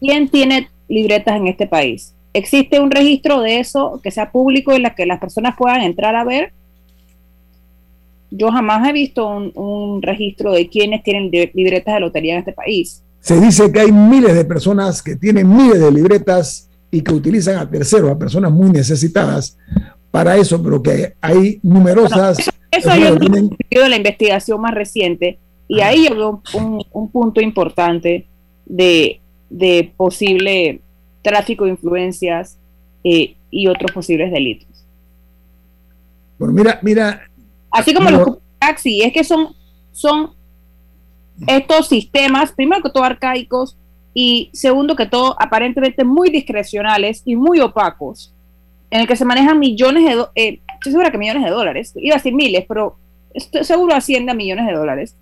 ¿Quién 0.00 0.28
tiene 0.28 0.68
libretas 0.88 1.36
en 1.36 1.48
este 1.48 1.66
país? 1.66 2.14
¿Existe 2.32 2.78
un 2.78 2.90
registro 2.90 3.40
de 3.40 3.58
eso 3.58 4.00
que 4.02 4.10
sea 4.10 4.30
público 4.30 4.72
en 4.72 4.82
la 4.82 4.94
que 4.94 5.04
las 5.04 5.18
personas 5.18 5.56
puedan 5.58 5.82
entrar 5.82 6.14
a 6.14 6.24
ver? 6.24 6.52
Yo 8.30 8.52
jamás 8.52 8.88
he 8.88 8.92
visto 8.92 9.26
un, 9.28 10.00
registro 10.00 10.52
de 10.52 10.68
quienes 10.68 11.02
tienen 11.02 11.30
libretas 11.54 11.94
de 11.94 12.00
lotería 12.00 12.34
en 12.34 12.38
este 12.40 12.52
país. 12.52 13.02
Se 13.20 13.40
dice 13.40 13.70
que 13.72 13.80
hay 13.80 13.92
miles 13.92 14.34
de 14.34 14.44
personas 14.44 15.02
que 15.02 15.16
tienen 15.16 15.54
miles 15.54 15.80
de 15.80 15.90
libretas 15.90 16.68
y 16.90 17.02
que 17.02 17.12
utilizan 17.12 17.58
a 17.58 17.68
terceros, 17.68 18.10
a 18.10 18.18
personas 18.18 18.52
muy 18.52 18.70
necesitadas 18.70 19.58
para 20.10 20.36
eso, 20.36 20.62
pero 20.62 20.82
que 20.82 21.14
hay 21.20 21.58
numerosas... 21.62 22.38
eso, 22.70 22.90
yo 22.96 23.84
he 23.84 23.88
la 23.88 23.96
investigación 23.96 24.60
más 24.60 24.74
reciente 24.74 25.38
y 25.68 25.80
ahí 25.80 26.08
yo 26.08 26.14
veo 26.14 26.42
un, 26.92 27.10
punto 27.10 27.40
importante 27.40 28.26
de, 28.66 29.20
de 29.48 29.92
posible 29.96 30.80
tráfico 31.22 31.64
de 31.64 31.70
influencias 31.70 32.58
eh, 33.04 33.36
y 33.50 33.66
otros 33.66 33.92
posibles 33.92 34.30
delitos. 34.32 34.68
Bueno, 36.38 36.54
mira, 36.54 36.78
mira. 36.82 37.22
Así 37.70 37.94
como 37.94 38.10
los 38.10 38.38
taxi, 38.58 39.02
es 39.02 39.12
que 39.12 39.24
son, 39.24 39.54
son 39.92 40.30
estos 41.46 41.88
sistemas, 41.88 42.52
primero 42.52 42.82
que 42.82 42.90
todo 42.90 43.04
arcaicos 43.04 43.76
y 44.12 44.50
segundo 44.52 44.96
que 44.96 45.06
todo 45.06 45.36
aparentemente 45.40 46.04
muy 46.04 46.30
discrecionales 46.30 47.22
y 47.24 47.36
muy 47.36 47.60
opacos, 47.60 48.34
en 48.90 49.02
el 49.02 49.06
que 49.06 49.16
se 49.16 49.24
manejan 49.24 49.58
millones 49.58 50.04
de, 50.04 50.24
eh, 50.34 50.60
estoy 50.80 50.92
segura 50.92 51.10
que 51.10 51.18
millones 51.18 51.44
de 51.44 51.50
dólares, 51.50 51.92
iba 51.96 52.14
a 52.14 52.18
decir 52.18 52.34
miles, 52.34 52.64
pero 52.66 52.96
estoy 53.34 53.64
seguro 53.64 53.94
asciende 53.94 54.32
a 54.32 54.34
millones 54.34 54.66
de 54.66 54.72
dólares 54.72 55.14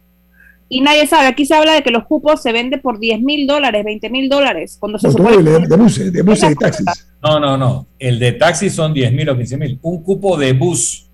y 0.69 0.81
nadie 0.81 1.07
sabe. 1.07 1.29
Aquí 1.29 1.47
se 1.47 1.55
habla 1.55 1.75
de 1.75 1.83
que 1.83 1.91
los 1.91 2.05
cupos 2.05 2.43
se 2.43 2.53
venden 2.53 2.81
por 2.81 2.99
10 2.99 3.21
mil 3.21 3.47
dólares, 3.47 3.85
20 3.85 4.11
mil 4.11 4.29
dólares. 4.29 4.77
Cuando 4.79 4.99
se 4.99 5.11
supone 5.11 5.43
de, 5.43 5.67
de 5.67 5.77
buses, 5.77 6.13
de 6.13 6.23
buses 6.23 6.53
y 6.53 6.55
taxis. 6.55 6.87
No, 7.23 7.41
no, 7.41 7.57
no. 7.57 7.87
El 7.99 8.19
de 8.19 8.33
taxis 8.33 8.75
son 8.75 8.93
10 8.93 9.13
mil 9.13 9.29
o 9.29 9.37
15 9.37 9.57
mil. 9.57 9.79
Un 9.83 10.03
cupo 10.03 10.37
de 10.37 10.53
bus, 10.53 11.09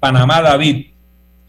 Panamá 0.00 0.42
David, 0.42 0.86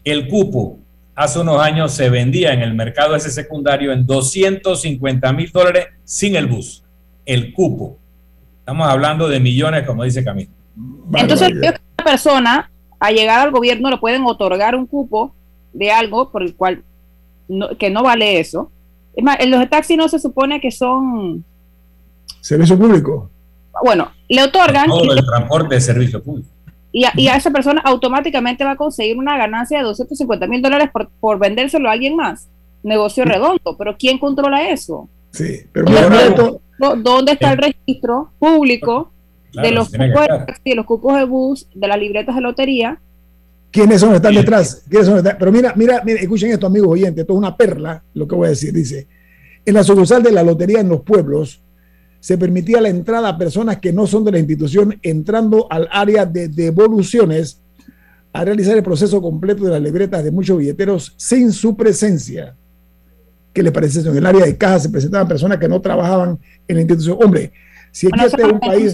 el 0.04 0.28
cupo 0.28 0.78
hace 1.14 1.40
unos 1.40 1.60
años 1.60 1.92
se 1.92 2.10
vendía 2.10 2.52
en 2.52 2.60
el 2.60 2.74
mercado 2.74 3.16
ese 3.16 3.30
secundario 3.30 3.92
en 3.92 4.06
250 4.06 5.32
mil 5.32 5.50
dólares 5.50 5.86
sin 6.04 6.36
el 6.36 6.46
bus. 6.46 6.84
El 7.24 7.52
cupo. 7.52 7.98
Estamos 8.60 8.88
hablando 8.88 9.28
de 9.28 9.40
millones, 9.40 9.84
como 9.84 10.04
dice 10.04 10.22
Camilo. 10.22 10.50
Entonces, 11.14 11.52
una 11.52 11.80
persona, 12.04 12.70
a 12.98 13.10
llegar 13.10 13.40
al 13.40 13.50
gobierno, 13.50 13.90
le 13.90 13.98
pueden 13.98 14.24
otorgar 14.24 14.74
un 14.74 14.86
cupo 14.86 15.34
de 15.72 15.90
algo 15.90 16.30
por 16.30 16.42
el 16.42 16.54
cual 16.54 16.82
que 17.78 17.90
no 17.90 18.02
vale 18.02 18.40
eso. 18.40 18.70
Es 19.14 19.24
más, 19.24 19.38
en 19.40 19.50
los 19.50 19.60
de 19.60 19.66
taxi 19.66 19.96
no 19.96 20.08
se 20.08 20.18
supone 20.18 20.60
que 20.60 20.70
son... 20.70 21.44
Servicio 22.40 22.78
público. 22.78 23.30
Bueno, 23.82 24.10
le 24.28 24.42
otorgan... 24.42 24.88
Todo 24.88 25.12
el 25.12 25.24
transporte 25.24 25.74
de 25.74 25.80
servicio 25.80 26.22
público. 26.22 26.48
Y 26.92 27.28
a, 27.28 27.36
esa 27.36 27.50
persona 27.50 27.82
automáticamente 27.84 28.64
va 28.64 28.70
a 28.70 28.76
conseguir 28.76 29.18
una 29.18 29.36
ganancia 29.36 29.78
de 29.78 29.84
250 29.84 30.46
mil 30.46 30.62
dólares 30.62 30.88
por, 31.20 31.38
vendérselo 31.38 31.90
a 31.90 31.92
alguien 31.92 32.16
más. 32.16 32.48
Negocio 32.82 33.26
redondo, 33.26 33.76
pero 33.76 33.96
¿quién 33.98 34.18
controla 34.18 34.70
eso? 34.70 35.08
Sí, 35.30 35.60
pero 35.72 35.90
¿Dónde 36.78 37.32
está 37.32 37.52
el 37.52 37.58
registro 37.58 38.30
público 38.38 39.12
de 39.62 39.70
los 39.70 39.88
cupos 39.88 40.26
de, 40.64 40.74
los 40.74 40.86
cupos 40.86 41.16
de 41.16 41.24
bus, 41.24 41.68
de 41.74 41.88
las 41.88 41.98
libretas 41.98 42.34
de 42.34 42.40
lotería 42.40 43.00
¿Quiénes 43.76 44.00
son 44.00 44.14
están 44.14 44.34
detrás? 44.34 44.84
¿Quiénes 44.88 45.06
son 45.06 45.22
Pero 45.38 45.52
mira, 45.52 45.74
mira, 45.76 46.02
mira, 46.02 46.20
escuchen 46.20 46.50
esto, 46.50 46.66
amigos 46.66 46.88
oyentes, 46.92 47.22
esto 47.22 47.34
es 47.34 47.38
una 47.38 47.56
perla, 47.56 48.02
lo 48.14 48.26
que 48.26 48.34
voy 48.34 48.46
a 48.46 48.50
decir. 48.50 48.72
Dice, 48.72 49.06
en 49.66 49.74
la 49.74 49.84
sucursal 49.84 50.22
de 50.22 50.32
la 50.32 50.42
lotería 50.42 50.80
en 50.80 50.88
los 50.88 51.02
pueblos, 51.02 51.60
se 52.18 52.38
permitía 52.38 52.80
la 52.80 52.88
entrada 52.88 53.28
a 53.28 53.38
personas 53.38 53.76
que 53.76 53.92
no 53.92 54.06
son 54.06 54.24
de 54.24 54.32
la 54.32 54.38
institución 54.38 54.98
entrando 55.02 55.66
al 55.70 55.88
área 55.92 56.24
de 56.24 56.48
devoluciones 56.48 57.60
a 58.32 58.44
realizar 58.44 58.76
el 58.76 58.82
proceso 58.82 59.20
completo 59.20 59.64
de 59.64 59.72
las 59.72 59.82
libretas 59.82 60.24
de 60.24 60.30
muchos 60.30 60.56
billeteros 60.58 61.14
sin 61.16 61.52
su 61.52 61.76
presencia. 61.76 62.56
¿Qué 63.52 63.62
les 63.62 63.72
parece 63.72 64.00
eso? 64.00 64.10
En 64.10 64.16
el 64.16 64.26
área 64.26 64.44
de 64.44 64.56
caja 64.56 64.78
se 64.80 64.88
presentaban 64.88 65.28
personas 65.28 65.58
que 65.58 65.68
no 65.68 65.80
trabajaban 65.80 66.38
en 66.66 66.76
la 66.76 66.80
institución. 66.80 67.18
Hombre, 67.22 67.52
si 67.96 68.08
bueno, 68.08 68.26
es 68.26 68.34
un 68.34 68.60
país... 68.60 68.92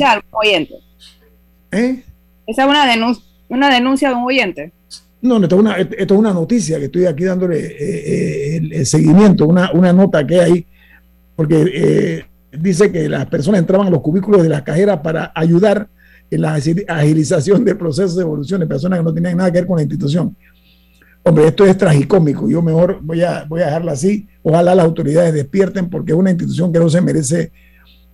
¿Eh? 1.72 2.04
Esa 2.46 2.62
es 2.62 2.68
una 2.68 2.86
denuncia 2.86 3.24
una 3.48 3.68
denuncia 3.68 4.08
de 4.08 4.14
un 4.14 4.22
oyente. 4.22 4.72
No, 5.20 5.42
esto 5.42 5.56
es 5.56 5.60
una, 5.60 5.76
esto 5.76 6.14
es 6.14 6.20
una 6.20 6.32
noticia 6.32 6.78
que 6.78 6.84
estoy 6.84 7.06
aquí 7.06 7.24
dándole 7.24 7.58
eh, 7.58 7.76
eh, 7.80 8.70
el, 8.72 8.86
seguimiento, 8.86 9.46
una, 9.46 9.72
una, 9.72 9.92
nota 9.92 10.26
que 10.26 10.40
hay, 10.40 10.66
porque 11.36 12.24
dice 12.52 12.90
que 12.90 13.08
las 13.08 13.26
personas 13.26 13.60
entraban 13.60 13.88
a 13.88 13.90
los 13.90 14.00
cubículos 14.00 14.42
de 14.42 14.48
las 14.48 14.62
cajeras 14.62 15.00
para 15.00 15.32
ayudar 15.34 15.88
en 16.30 16.40
la 16.40 16.54
agilización 16.54 17.64
del 17.64 17.76
proceso 17.76 18.16
de 18.16 18.22
evolución 18.22 18.60
de 18.60 18.66
personas 18.66 19.00
que 19.00 19.04
no 19.04 19.12
tenían 19.12 19.36
nada 19.36 19.50
que 19.50 19.58
ver 19.58 19.66
con 19.66 19.76
la 19.76 19.82
institución. 19.82 20.34
Hombre, 21.24 21.48
esto 21.48 21.66
es 21.66 21.76
tragicómico. 21.76 22.48
Yo 22.48 22.62
mejor 22.62 23.00
voy 23.02 23.22
a, 23.22 23.44
voy 23.48 23.62
a 23.62 23.66
dejarlo 23.66 23.90
así. 23.90 24.28
Ojalá 24.42 24.74
las 24.74 24.84
autoridades 24.84 25.34
despierten 25.34 25.90
porque 25.90 26.12
es 26.12 26.18
una 26.18 26.30
institución 26.30 26.72
que 26.72 26.78
no 26.78 26.88
se 26.88 27.00
merece 27.00 27.52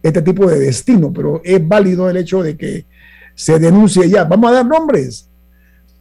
este 0.03 0.23
tipo 0.23 0.49
de 0.49 0.59
destino, 0.59 1.13
pero 1.13 1.41
es 1.45 1.67
válido 1.67 2.09
el 2.09 2.17
hecho 2.17 2.43
de 2.43 2.57
que 2.57 2.87
se 3.35 3.59
denuncie 3.59 4.09
ya. 4.09 4.25
Vamos 4.25 4.51
a 4.51 4.55
dar 4.55 4.67
nombres 4.67 5.29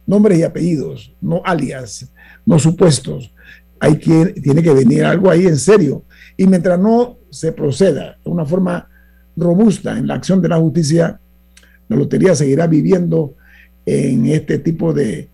nombres 0.08 0.38
y 0.38 0.42
apellidos, 0.42 1.14
no 1.20 1.42
alias, 1.44 2.10
no 2.46 2.58
supuestos. 2.58 3.30
Hay 3.78 3.98
que, 3.98 4.34
tiene 4.42 4.62
que 4.62 4.72
venir 4.72 5.04
algo 5.04 5.30
ahí 5.30 5.46
en 5.46 5.58
serio. 5.58 6.02
Y 6.36 6.46
mientras 6.46 6.80
no 6.80 7.18
se 7.30 7.52
proceda 7.52 8.16
de 8.24 8.30
una 8.30 8.46
forma 8.46 8.88
robusta 9.36 9.96
en 9.98 10.06
la 10.06 10.14
acción 10.14 10.40
de 10.40 10.48
la 10.48 10.56
justicia, 10.56 11.20
la 11.88 11.96
lotería 11.96 12.34
seguirá 12.34 12.66
viviendo 12.66 13.34
en 13.84 14.26
este 14.26 14.58
tipo 14.58 14.94
de, 14.94 15.28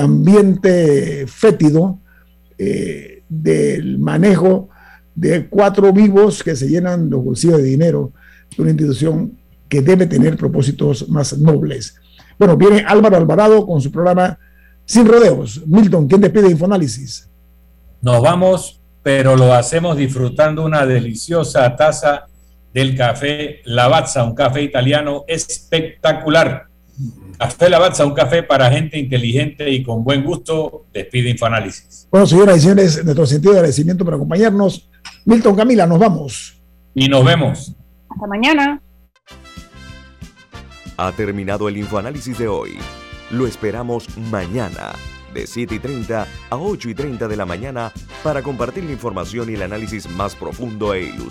ambiente 0.00 1.26
fétido 1.26 1.98
eh, 2.56 3.22
del 3.28 3.98
manejo 3.98 4.70
de 5.18 5.48
cuatro 5.48 5.92
vivos 5.92 6.44
que 6.44 6.54
se 6.54 6.68
llenan 6.68 7.10
los 7.10 7.24
bolsillos 7.24 7.58
de 7.58 7.64
dinero 7.64 8.12
de 8.56 8.62
una 8.62 8.70
institución 8.70 9.36
que 9.68 9.82
debe 9.82 10.06
tener 10.06 10.36
propósitos 10.36 11.08
más 11.08 11.36
nobles. 11.36 11.96
Bueno, 12.38 12.56
viene 12.56 12.84
Álvaro 12.86 13.16
Alvarado 13.16 13.66
con 13.66 13.80
su 13.80 13.90
programa 13.90 14.38
Sin 14.84 15.06
Rodeos. 15.06 15.66
Milton, 15.66 16.06
¿quién 16.06 16.20
despide 16.20 16.50
Infoanálisis? 16.50 17.28
Nos 18.00 18.22
vamos, 18.22 18.80
pero 19.02 19.34
lo 19.34 19.52
hacemos 19.52 19.96
disfrutando 19.96 20.64
una 20.64 20.86
deliciosa 20.86 21.74
taza 21.74 22.26
del 22.72 22.96
café 22.96 23.60
Lavazza, 23.64 24.22
un 24.22 24.36
café 24.36 24.62
italiano 24.62 25.24
espectacular. 25.26 26.66
Café 27.38 27.68
Lavazza, 27.68 28.06
un 28.06 28.14
café 28.14 28.44
para 28.44 28.70
gente 28.70 28.98
inteligente 28.98 29.68
y 29.68 29.82
con 29.82 30.04
buen 30.04 30.22
gusto. 30.22 30.84
Despide 30.92 31.30
Infoanálisis. 31.30 32.06
Bueno, 32.08 32.24
señoras 32.24 32.58
y 32.58 32.60
señores, 32.60 33.04
nuestro 33.04 33.26
sentido 33.26 33.52
de 33.52 33.58
agradecimiento 33.58 34.04
por 34.04 34.14
acompañarnos. 34.14 34.87
Milton 35.24 35.56
Camila, 35.56 35.86
nos 35.86 35.98
vamos. 35.98 36.62
Y 36.94 37.08
nos 37.08 37.24
vemos. 37.24 37.74
Hasta 38.08 38.26
mañana. 38.26 38.82
Ha 40.96 41.12
terminado 41.12 41.68
el 41.68 41.76
infoanálisis 41.76 42.38
de 42.38 42.48
hoy. 42.48 42.78
Lo 43.30 43.46
esperamos 43.46 44.08
mañana, 44.30 44.92
de 45.34 45.46
7 45.46 45.74
y 45.74 45.78
30 45.78 46.26
a 46.50 46.56
8 46.56 46.88
y 46.88 46.94
30 46.94 47.28
de 47.28 47.36
la 47.36 47.44
mañana, 47.44 47.92
para 48.24 48.42
compartir 48.42 48.84
la 48.84 48.92
información 48.92 49.50
y 49.50 49.54
el 49.54 49.62
análisis 49.62 50.08
más 50.10 50.34
profundo 50.34 50.94
e 50.94 51.02
ilustrado. 51.02 51.28